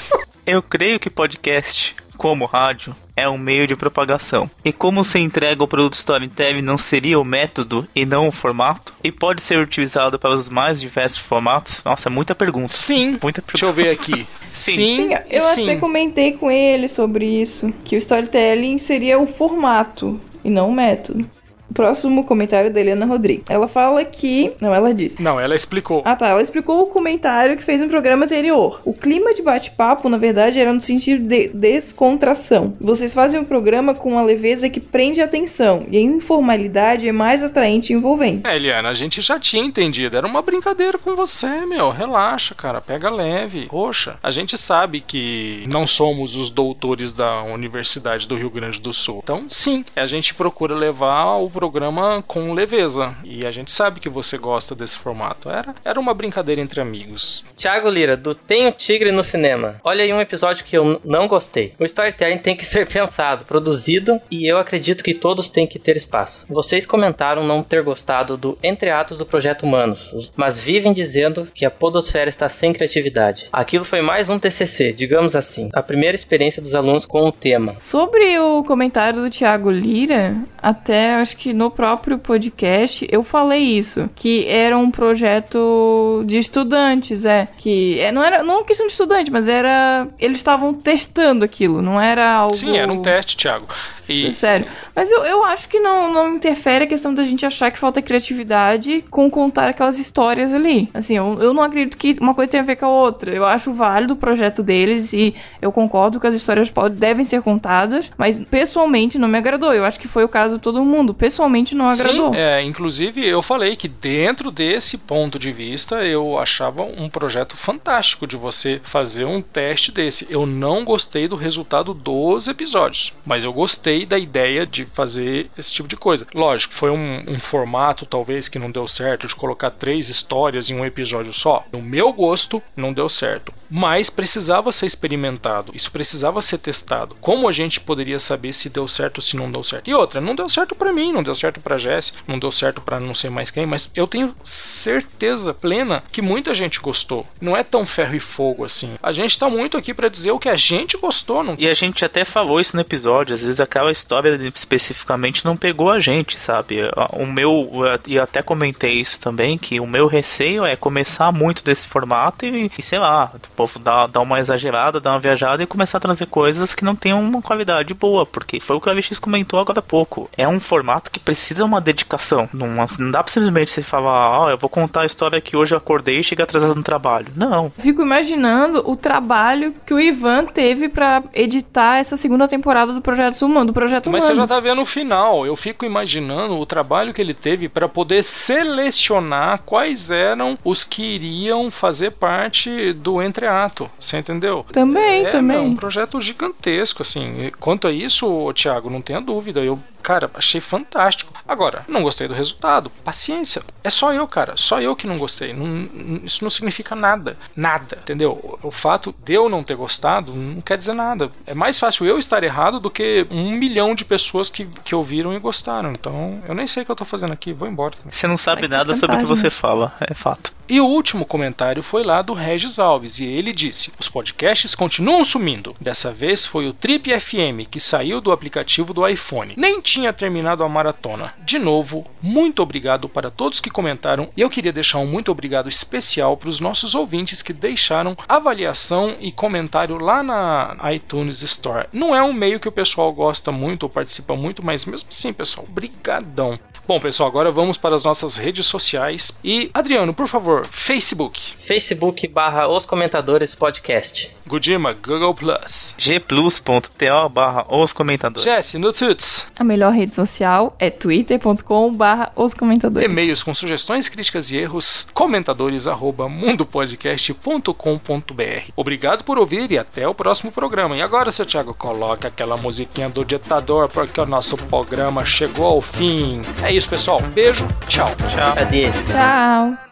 Eu 0.47 0.63
creio 0.63 0.99
que 0.99 1.11
podcast, 1.11 1.95
como 2.21 2.45
rádio, 2.45 2.95
é 3.17 3.27
um 3.27 3.39
meio 3.39 3.67
de 3.67 3.75
propagação. 3.75 4.51
E 4.63 4.75
como 4.75 5.03
se 5.03 5.19
entrega 5.19 5.65
o 5.65 5.67
produto 5.67 5.95
storytelling 5.95 6.61
não 6.61 6.77
seria 6.77 7.19
o 7.19 7.25
método 7.25 7.89
e 7.97 8.05
não 8.05 8.29
o 8.29 8.31
formato? 8.31 8.93
E 9.03 9.11
pode 9.11 9.41
ser 9.41 9.59
utilizado 9.59 10.19
para 10.19 10.35
os 10.35 10.47
mais 10.47 10.79
diversos 10.79 11.19
formatos? 11.19 11.81
Nossa, 11.83 12.11
é 12.11 12.13
muita 12.13 12.35
pergunta. 12.35 12.75
Sim. 12.75 13.19
Muita 13.23 13.43
Deixa 13.51 13.65
eu 13.65 13.73
ver 13.73 13.89
aqui. 13.89 14.27
Sim. 14.53 14.73
Sim, 14.75 14.97
Sim, 14.97 15.15
eu 15.31 15.43
sim. 15.55 15.63
até 15.63 15.77
comentei 15.77 16.33
com 16.33 16.51
ele 16.51 16.89
sobre 16.89 17.25
isso, 17.25 17.73
que 17.87 17.97
o 17.97 17.99
storytelling 17.99 18.77
seria 18.77 19.19
o 19.19 19.27
formato 19.27 20.21
e 20.45 20.51
não 20.51 20.69
o 20.69 20.75
método. 20.75 21.27
Próximo 21.75 22.25
comentário 22.25 22.73
da 22.73 22.81
Helena 22.81 23.07
Rodrigues. 23.07 23.45
Ela 23.49 23.69
fala 23.69 24.05
que. 24.05 24.53
Não, 24.61 24.75
ela 24.75 24.93
disse. 24.93 25.23
Não, 25.23 25.39
ela 25.39 25.55
explicou. 25.55 26.03
Ah 26.05 26.17
tá, 26.17 26.29
ela 26.29 26.43
explicou 26.43 26.83
o 26.83 26.87
comentário 26.87 27.57
que 27.57 27.63
fez 27.63 27.81
no 27.81 27.89
programa 27.89 28.25
anterior. 28.25 28.81
O 28.85 28.93
clima 28.93 29.33
de 29.35 29.43
bate-papo, 29.43 30.09
na 30.09 30.19
verdade, 30.19 30.59
era 30.59 30.73
no 30.73 30.81
sentido 30.81 31.27
de 31.27 31.49
descontração. 31.49 32.77
Vocês 32.81 33.15
fazem 33.15 33.41
um 33.41 33.45
programa 33.45 33.95
com 33.95 34.13
uma 34.13 34.23
leveza 34.23 34.69
que 34.69 34.81
prende 34.81 35.21
a 35.21 35.25
atenção, 35.25 35.87
e 35.91 35.97
a 35.97 36.01
informalidade 36.01 37.09
é 37.09 37.13
mais 37.13 37.43
atraente 37.43 37.93
e 37.93 37.97
envolvente. 37.97 38.47
É, 38.47 38.57
Eliana, 38.57 38.89
a 38.89 38.95
gente 38.95 39.21
já 39.21 39.39
tinha 39.39 39.65
entendido. 39.65 40.17
Era 40.17 40.27
uma 40.27 40.43
brincadeira 40.43 40.99
com 40.99 41.15
você, 41.15 41.67
meu. 41.67 41.91
Relaxa, 41.91 42.55
cara. 42.55 42.81
Pega 42.81 43.11
leve. 43.11 43.67
Poxa, 43.67 44.19
a 44.23 44.31
gente 44.31 44.57
sabe 44.57 45.01
que 45.01 45.65
não 45.71 45.87
somos 45.87 46.37
os 46.37 46.51
doutores 46.51 47.13
da 47.13 47.43
Universidade 47.43 48.27
do 48.27 48.35
Rio 48.35 48.51
Grande 48.51 48.81
do 48.81 48.93
Sul. 48.93 49.21
Então, 49.23 49.45
sim, 49.49 49.85
a 49.95 50.07
gente 50.07 50.35
procura 50.35 50.75
levar 50.75 51.37
o 51.37 51.49
programa 51.61 52.25
com 52.27 52.55
leveza. 52.55 53.15
E 53.23 53.45
a 53.45 53.51
gente 53.51 53.71
sabe 53.71 54.01
que 54.01 54.09
você 54.09 54.39
gosta 54.39 54.75
desse 54.75 54.97
formato. 54.97 55.51
Era, 55.51 55.75
era 55.85 56.01
uma 56.01 56.15
brincadeira 56.15 56.59
entre 56.59 56.81
amigos. 56.81 57.45
Thiago 57.55 57.91
Lira, 57.91 58.17
do 58.17 58.35
Tem 58.35 58.67
um 58.67 58.73
Tigre 58.73 59.13
no 59.13 59.23
Cinema. 59.23 59.79
Olha 59.85 60.03
aí 60.03 60.11
um 60.11 60.23
episódio 60.23 60.65
que 60.65 60.75
eu 60.75 60.99
não 61.05 61.29
gostei. 61.29 61.75
O 61.79 61.85
storytelling 61.85 62.39
tem 62.39 62.57
que 62.57 62.65
ser 62.65 62.87
pensado, 62.87 63.45
produzido 63.45 64.19
e 64.31 64.47
eu 64.51 64.57
acredito 64.57 65.05
que 65.05 65.13
todos 65.13 65.51
têm 65.51 65.67
que 65.67 65.79
ter 65.79 65.99
espaço. 65.99 66.47
Vocês 66.49 66.87
comentaram 66.87 67.47
não 67.47 67.63
ter 67.63 67.83
gostado 67.83 68.39
do 68.39 68.59
Entre 68.63 68.89
Atos 68.89 69.19
do 69.19 69.27
Projeto 69.27 69.65
Humanos, 69.65 70.33
mas 70.37 70.59
vivem 70.59 70.95
dizendo 70.95 71.47
que 71.55 71.67
a 71.67 71.71
podosfera 71.71 72.31
está 72.31 72.49
sem 72.49 72.73
criatividade. 72.73 73.51
Aquilo 73.53 73.85
foi 73.85 74.01
mais 74.01 74.31
um 74.31 74.39
TCC, 74.39 74.95
digamos 74.95 75.37
assim, 75.37 75.69
a 75.75 75.83
primeira 75.83 76.15
experiência 76.15 76.63
dos 76.63 76.75
alunos 76.75 77.05
com 77.05 77.25
o 77.25 77.33
tema. 77.33 77.77
Sobre 77.79 78.39
o 78.39 78.65
comentário 78.65 79.21
do 79.23 79.31
Thiago 79.31 79.71
Lira, 79.71 80.37
até 80.63 81.17
acho 81.17 81.37
que 81.37 81.50
no 81.53 81.71
próprio 81.71 82.19
podcast 82.19 83.07
eu 83.11 83.23
falei 83.23 83.63
isso, 83.63 84.09
que 84.15 84.47
era 84.47 84.77
um 84.77 84.91
projeto 84.91 86.23
de 86.27 86.39
estudantes, 86.39 87.25
é, 87.25 87.49
que 87.59 87.99
é, 88.01 88.13
não 88.13 88.23
era 88.23 88.43
não 88.43 88.65
questão 88.65 88.87
de 88.87 88.93
estudante, 88.93 89.31
mas 89.31 89.49
era 89.49 90.09
eles 90.19 90.39
estavam 90.39 90.73
testando 90.75 91.45
aquilo, 91.45 91.83
não 91.83 92.01
era 92.01 92.31
algo 92.31 92.57
Sim, 92.57 92.77
era 92.77 92.93
um 92.93 93.03
teste, 93.03 93.37
Thiago. 93.37 93.67
E... 94.13 94.33
Sério. 94.33 94.67
Mas 94.95 95.11
eu, 95.11 95.25
eu 95.25 95.45
acho 95.45 95.69
que 95.69 95.79
não, 95.79 96.13
não 96.13 96.35
interfere 96.35 96.85
a 96.85 96.87
questão 96.87 97.13
da 97.15 97.25
gente 97.25 97.45
achar 97.45 97.71
que 97.71 97.79
falta 97.79 98.03
criatividade 98.03 99.05
com 99.11 99.31
contar 99.31 99.69
aquelas 99.69 99.99
histórias 99.99 100.53
ali. 100.53 100.89
Assim, 100.95 101.17
eu, 101.17 101.39
eu 101.41 101.55
não 101.55 101.63
acredito 101.63 101.97
que 101.97 102.17
uma 102.21 102.35
coisa 102.35 102.51
tenha 102.51 102.63
a 102.63 102.67
ver 102.67 102.77
com 102.77 102.87
a 102.87 102.89
outra. 102.89 103.35
Eu 103.35 103.47
acho 103.47 103.73
válido 103.73 104.15
o 104.15 104.17
projeto 104.17 104.63
deles 104.63 105.13
e 105.13 105.35
eu 105.61 105.73
concordo 105.73 106.21
que 106.21 106.27
as 106.27 106.35
histórias 106.35 106.71
podem, 106.71 106.99
devem 106.99 107.25
ser 107.25 107.43
contadas, 107.43 108.11
mas 108.17 108.39
pessoalmente 108.39 109.19
não 109.19 109.29
me 109.29 109.39
agradou. 109.39 109.73
Eu 109.73 109.85
acho 109.85 109.99
que 109.99 110.09
foi 110.09 110.25
o 110.25 110.29
caso 110.29 110.57
de 110.57 110.61
todo 110.61 110.85
mundo. 110.85 111.15
Pessoalmente 111.15 111.75
não 111.75 111.89
agradou. 111.89 112.33
Sim, 112.33 112.39
é, 112.39 112.63
inclusive 112.63 113.27
eu 113.27 113.43
falei 113.43 113.77
que 113.77 113.89
dentro 113.89 114.51
desse 114.51 114.99
ponto 114.99 115.39
de 115.39 115.53
vista 115.53 116.05
eu 116.05 116.39
achava 116.39 116.83
um 116.83 117.09
projeto 117.09 117.57
fantástico 117.57 118.27
de 118.27 118.37
você 118.37 118.81
fazer 118.85 119.25
um 119.25 119.43
teste 119.43 119.93
desse. 119.93 120.27
Eu 120.31 120.47
não 120.47 120.85
gostei 120.85 121.29
do 121.29 121.37
resultado 121.37 121.95
dos 121.95 122.49
episódios, 122.49 123.13
mas 123.25 123.45
eu 123.45 123.53
gostei 123.53 124.00
da 124.07 124.19
ideia 124.19 124.67
de 124.67 124.87
fazer 124.87 125.51
esse 125.57 125.73
tipo 125.73 125.89
de 125.89 125.97
coisa. 125.97 126.27
Lógico, 126.35 126.75
foi 126.75 126.91
um, 126.91 127.25
um 127.29 127.39
formato 127.39 128.07
talvez 128.07 128.49
que 128.49 128.59
não 128.59 128.71
deu 128.71 128.87
certo 128.87 129.27
de 129.27 129.35
colocar 129.35 129.71
três 129.71 130.09
histórias 130.09 130.69
em 130.69 130.75
um 130.75 130.85
episódio 130.85 131.33
só. 131.33 131.65
No 131.73 131.83
meu 131.83 132.13
gosto, 132.13 132.63
não 132.77 132.93
deu 132.93 133.09
certo, 133.09 133.53
mas 133.71 134.11
precisava 134.11 134.73
ser 134.73 134.87
experimentado. 134.87 135.73
Isso 135.75 135.91
precisava 135.91 136.43
ser 136.43 136.59
testado. 136.59 137.17
Como 137.21 137.49
a 137.49 137.53
gente 137.53 137.81
poderia 137.81 138.19
saber 138.19 138.53
se 138.53 138.71
deu 138.71 138.87
certo 138.89 139.19
ou 139.19 139.23
se 139.23 139.37
não 139.37 139.51
deu 139.51 139.63
certo? 139.63 139.89
E 139.89 139.95
outra, 139.95 140.21
não 140.21 140.35
deu 140.35 140.49
certo 140.49 140.75
para 140.75 140.93
mim, 140.93 141.13
não 141.13 141.23
deu 141.23 141.35
certo 141.35 141.61
para 141.61 141.79
Jess, 141.79 142.15
não 142.27 142.39
deu 142.39 142.53
certo 142.53 142.81
para 142.81 143.01
não 143.01 143.15
sei 143.15 143.31
mais 143.31 143.51
quem, 143.51 143.67
mas 143.67 143.91
eu 143.95 144.07
tenho 144.07 144.35
certeza 144.45 145.55
plena 145.55 146.03
que 146.11 146.23
muita 146.23 146.55
gente 146.55 146.81
gostou. 146.81 147.27
Não 147.41 147.57
é 147.57 147.63
tão 147.63 147.87
ferro 147.87 148.15
e 148.15 148.21
fogo 148.21 148.65
assim. 148.65 148.95
A 149.03 149.13
gente 149.13 149.39
tá 149.39 149.49
muito 149.49 149.77
aqui 149.77 149.93
para 149.95 150.09
dizer 150.09 150.31
o 150.31 150.39
que 150.39 150.49
a 150.49 150.57
gente 150.57 150.97
gostou. 150.97 151.43
Não... 151.43 151.55
E 151.59 151.69
a 151.69 151.75
gente 151.75 152.05
até 152.05 152.25
falou 152.25 152.61
isso 152.61 152.77
no 152.77 152.83
episódio. 152.83 153.35
Às 153.35 153.43
vezes 153.43 153.61
aquela 153.81 153.91
história 153.91 154.39
especificamente 154.55 155.45
não 155.45 155.57
pegou 155.57 155.91
a 155.91 155.99
gente, 155.99 156.39
sabe? 156.39 156.81
O 157.13 157.27
meu, 157.27 157.71
e 158.07 158.19
até 158.19 158.43
comentei 158.43 159.01
isso 159.01 159.19
também, 159.19 159.57
que 159.57 159.81
o 159.81 159.87
meu 159.87 160.07
receio 160.07 160.65
é 160.65 160.77
começar 160.77 161.33
muito 161.33 161.65
desse 161.65 161.89
formato 161.89 162.45
e, 162.45 162.71
e 162.79 162.83
sei 162.83 162.99
lá, 162.99 163.33
o 163.35 163.57
povo 163.57 163.79
dar, 163.79 164.09
uma 164.21 164.39
exagerada, 164.39 165.01
dar 165.01 165.13
uma 165.13 165.21
viajada 165.21 165.63
e 165.63 165.67
começar 165.67 165.99
a 165.99 166.01
trazer 166.01 166.27
coisas 166.27 166.75
que 166.75 166.85
não 166.85 166.95
tenham 166.95 167.21
uma 167.21 167.41
qualidade 167.41 167.95
boa, 167.95 168.27
porque 168.27 168.61
foi 168.61 168.77
o 168.77 168.81
que 168.81 168.91
a 168.91 168.95
VX 168.95 169.19
comentou 169.19 169.59
agora 169.59 169.79
há 169.79 169.83
pouco. 169.83 170.29
É 170.37 170.47
um 170.47 170.61
formato 170.61 171.11
que 171.11 171.19
precisa 171.19 171.65
uma 171.65 171.81
dedicação. 171.81 172.49
Não, 172.53 172.69
não 172.99 173.11
dá 173.11 173.23
pra 173.23 173.33
simplesmente 173.33 173.71
você 173.71 173.83
falar, 173.83 174.39
ó, 174.39 174.47
oh, 174.47 174.51
eu 174.51 174.59
vou 174.59 174.69
contar 174.69 175.03
a 175.03 175.07
história 175.07 175.41
que 175.41 175.57
hoje 175.57 175.75
eu 175.75 175.79
acordei 175.79 176.21
e 176.21 176.25
cheguei 176.25 176.43
atrasado 176.43 176.75
no 176.75 176.83
trabalho. 176.83 177.29
Não. 177.35 177.73
Fico 177.79 178.03
imaginando 178.03 178.83
o 178.89 178.97
trabalho 178.97 179.75
que 179.87 179.95
o 179.95 180.01
Ivan 180.01 180.45
teve 180.45 180.89
para 180.89 181.23
editar 181.33 181.97
essa 181.97 182.17
segunda 182.17 182.47
temporada 182.47 182.93
do 182.93 183.01
Projeto 183.01 183.41
Humano, 183.43 183.70
do 183.71 183.75
Projeto 183.75 184.11
Mas 184.11 184.25
você 184.25 184.35
já 184.35 184.47
tá 184.47 184.61
vendo 184.61 184.83
o 184.83 184.87
final. 184.87 185.47
Eu 185.47 185.57
fico 185.57 185.85
imaginando 185.85 186.59
o 186.59 186.67
trabalho 186.67 187.15
que 187.15 187.21
ele 187.21 187.35
teve 187.35 187.69
para 187.69 187.89
poder 187.89 188.23
selecionar 188.23 189.63
quais 189.65 190.11
eram 190.11 190.59
os 190.65 190.85
que 190.85 191.03
iriam 191.03 191.71
fazer 191.71 192.11
parte 192.13 192.93
do 192.95 193.23
entreato. 193.23 193.91
Você 193.99 194.19
entendeu? 194.19 194.65
Também, 194.73 195.25
é, 195.25 195.29
também. 195.29 195.57
É 195.57 195.61
um 195.61 195.77
projeto 195.77 196.21
gigantesco, 196.21 197.03
assim. 197.03 197.51
Quanto 197.59 197.89
a 197.89 197.93
isso, 197.93 198.53
Thiago, 198.53 198.91
não 198.91 199.01
tenha 199.01 199.21
dúvida. 199.21 199.61
Eu 199.61 199.79
Cara, 200.03 200.31
achei 200.35 200.61
fantástico. 200.61 201.33
Agora, 201.47 201.83
não 201.89 202.03
gostei 202.03 202.29
do 202.29 202.35
resultado. 202.35 202.91
Paciência. 203.05 203.63
É 203.83 203.91
só 203.91 204.13
eu, 204.13 204.27
cara. 204.27 204.55
Só 204.57 204.81
eu 204.81 204.97
que 204.97 205.07
não 205.07 205.19
gostei. 205.19 205.53
Não, 205.53 206.21
isso 206.25 206.45
não 206.45 206.51
significa 206.51 206.95
nada. 206.95 207.37
Nada. 207.57 207.99
Entendeu? 208.03 208.59
O, 208.63 208.71
fato 208.71 209.15
de 209.25 209.35
eu 209.35 209.49
não 209.49 209.63
ter 209.63 209.75
gostado 209.75 210.33
não 210.35 210.61
quer 210.61 210.79
dizer 210.79 210.95
nada. 210.95 211.31
É 211.47 211.55
mais 211.55 211.79
fácil 211.79 212.07
eu 212.07 212.19
estar 212.19 212.43
errado 212.43 212.81
do 212.81 212.91
que 212.91 213.27
um 213.31 213.51
milhão 213.53 213.95
de 213.95 214.05
pessoas 214.05 214.49
que, 214.49 214.67
que 214.85 214.95
ouviram 214.95 215.33
e 215.33 215.39
gostaram. 215.39 215.91
Então, 215.91 216.43
eu 216.49 216.55
nem 216.55 216.67
sei 216.67 216.83
o 216.83 216.87
que 216.87 216.93
eu 216.93 216.97
tô 216.97 217.05
fazendo 217.05 217.33
aqui. 217.33 217.53
Vou 217.53 217.69
embora. 217.69 217.97
Também. 217.97 218.13
Você 218.13 218.27
não 218.27 218.39
sabe 218.39 218.69
nada 218.69 218.95
sobre 218.95 219.17
o 219.17 219.19
que 219.21 219.27
você 219.27 219.51
fala. 219.51 219.93
É 220.01 220.15
fato. 220.15 220.53
E 220.71 220.81
o 220.81 220.87
último 220.87 221.27
comentário 221.27 221.83
foi 221.83 222.05
lá 222.05 222.23
do 222.23 222.33
Regis 222.33 222.79
Alves 222.79 223.19
e 223.19 223.25
ele 223.25 223.53
disse: 223.53 223.93
Os 223.99 224.09
podcasts 224.09 224.73
continuam 224.73 225.25
sumindo. 225.25 225.75
Dessa 225.81 226.13
vez 226.13 226.47
foi 226.47 226.69
o 226.69 226.73
Trip 226.73 227.11
FM 227.19 227.67
que 227.69 227.81
saiu 227.81 228.21
do 228.21 228.31
aplicativo 228.31 228.95
do 228.95 229.05
iPhone. 229.05 229.55
Nem 229.57 229.81
tinha 229.81 230.13
terminado 230.13 230.63
a 230.63 230.69
maratona. 230.69 231.35
De 231.45 231.59
novo, 231.59 232.07
muito 232.23 232.63
obrigado 232.63 233.09
para 233.09 233.33
todos 233.33 233.59
que 233.59 233.69
comentaram 233.69 234.29
e 234.37 234.43
eu 234.43 234.49
queria 234.49 234.73
deixar 234.73 234.99
um 234.99 235.07
muito 235.07 235.33
obrigado 235.33 235.69
especial 235.69 236.37
para 236.37 236.49
os 236.49 236.61
nossos 236.61 236.95
ouvintes 236.95 237.43
que 237.43 237.53
deixaram 237.53 238.17
avaliação 238.29 239.17
e 239.19 239.33
comentário 239.33 239.99
lá 239.99 240.23
na 240.23 240.77
iTunes 240.93 241.43
Store. 241.43 241.89
Não 241.93 242.15
é 242.15 242.23
um 242.23 242.33
meio 242.33 242.61
que 242.61 242.69
o 242.69 242.73
pessoal 242.73 243.13
gosta 243.13 243.51
muito 243.51 243.83
ou 243.83 243.89
participa 243.89 244.37
muito, 244.37 244.65
mas 244.65 244.85
mesmo 244.85 245.09
assim, 245.11 245.33
pessoal, 245.33 245.67
brigadão. 245.69 246.57
Bom, 246.87 246.99
pessoal, 246.99 247.29
agora 247.29 247.51
vamos 247.53 247.77
para 247.77 247.95
as 247.95 248.03
nossas 248.03 248.37
redes 248.37 248.67
sociais. 248.67 249.39
E, 249.45 249.71
Adriano, 249.73 250.13
por 250.13 250.27
favor, 250.27 250.60
Facebook. 250.71 251.41
Facebook 251.59 252.27
barra 252.29 252.69
Os 252.69 252.85
Comentadores 252.85 253.55
Podcast. 253.55 254.31
Gudima, 254.47 254.93
Google 254.93 255.35
Plus. 255.35 255.95
gplus.to 255.99 257.29
barra 257.31 257.67
Os 257.69 257.93
Comentadores. 257.93 258.45
Jesse, 258.45 258.79
no 258.79 258.93
Tuts. 258.93 259.47
A 259.57 259.65
melhor 259.65 259.93
rede 259.93 260.15
social 260.15 260.75
é 260.79 260.91
twitter.com 260.91 261.93
barra 261.93 262.33
Os 262.35 262.55
Comentadores. 262.55 263.11
E-mails 263.11 263.43
com 263.43 263.55
sugestões, 263.55 264.09
críticas 264.09 264.51
e 264.51 264.57
erros, 264.57 265.07
comentadores 265.15 265.87
arroba 265.87 266.29
mundopodcast.com.br. 266.29 268.73
Obrigado 268.77 269.25
por 269.25 269.39
ouvir 269.39 269.71
e 269.71 269.79
até 269.79 270.09
o 270.09 270.15
próximo 270.15 270.51
programa. 270.51 270.97
E 270.97 271.03
agora, 271.03 271.31
seu 271.31 271.47
Thiago, 271.47 271.75
coloque 271.75 272.27
aquela 272.27 272.57
musiquinha 272.57 273.09
do 273.09 273.25
ditador 273.25 273.89
porque 273.89 274.21
o 274.21 274.27
nosso 274.27 274.57
programa 274.57 275.25
chegou 275.25 275.67
ao 275.67 275.81
fim. 275.81 276.41
É 276.63 276.73
isso, 276.73 276.89
pessoal. 276.89 277.21
Beijo, 277.35 277.67
tchau. 277.89 278.09
Tchau. 278.17 278.63
Adeus. 278.63 278.97
Tchau. 279.05 279.90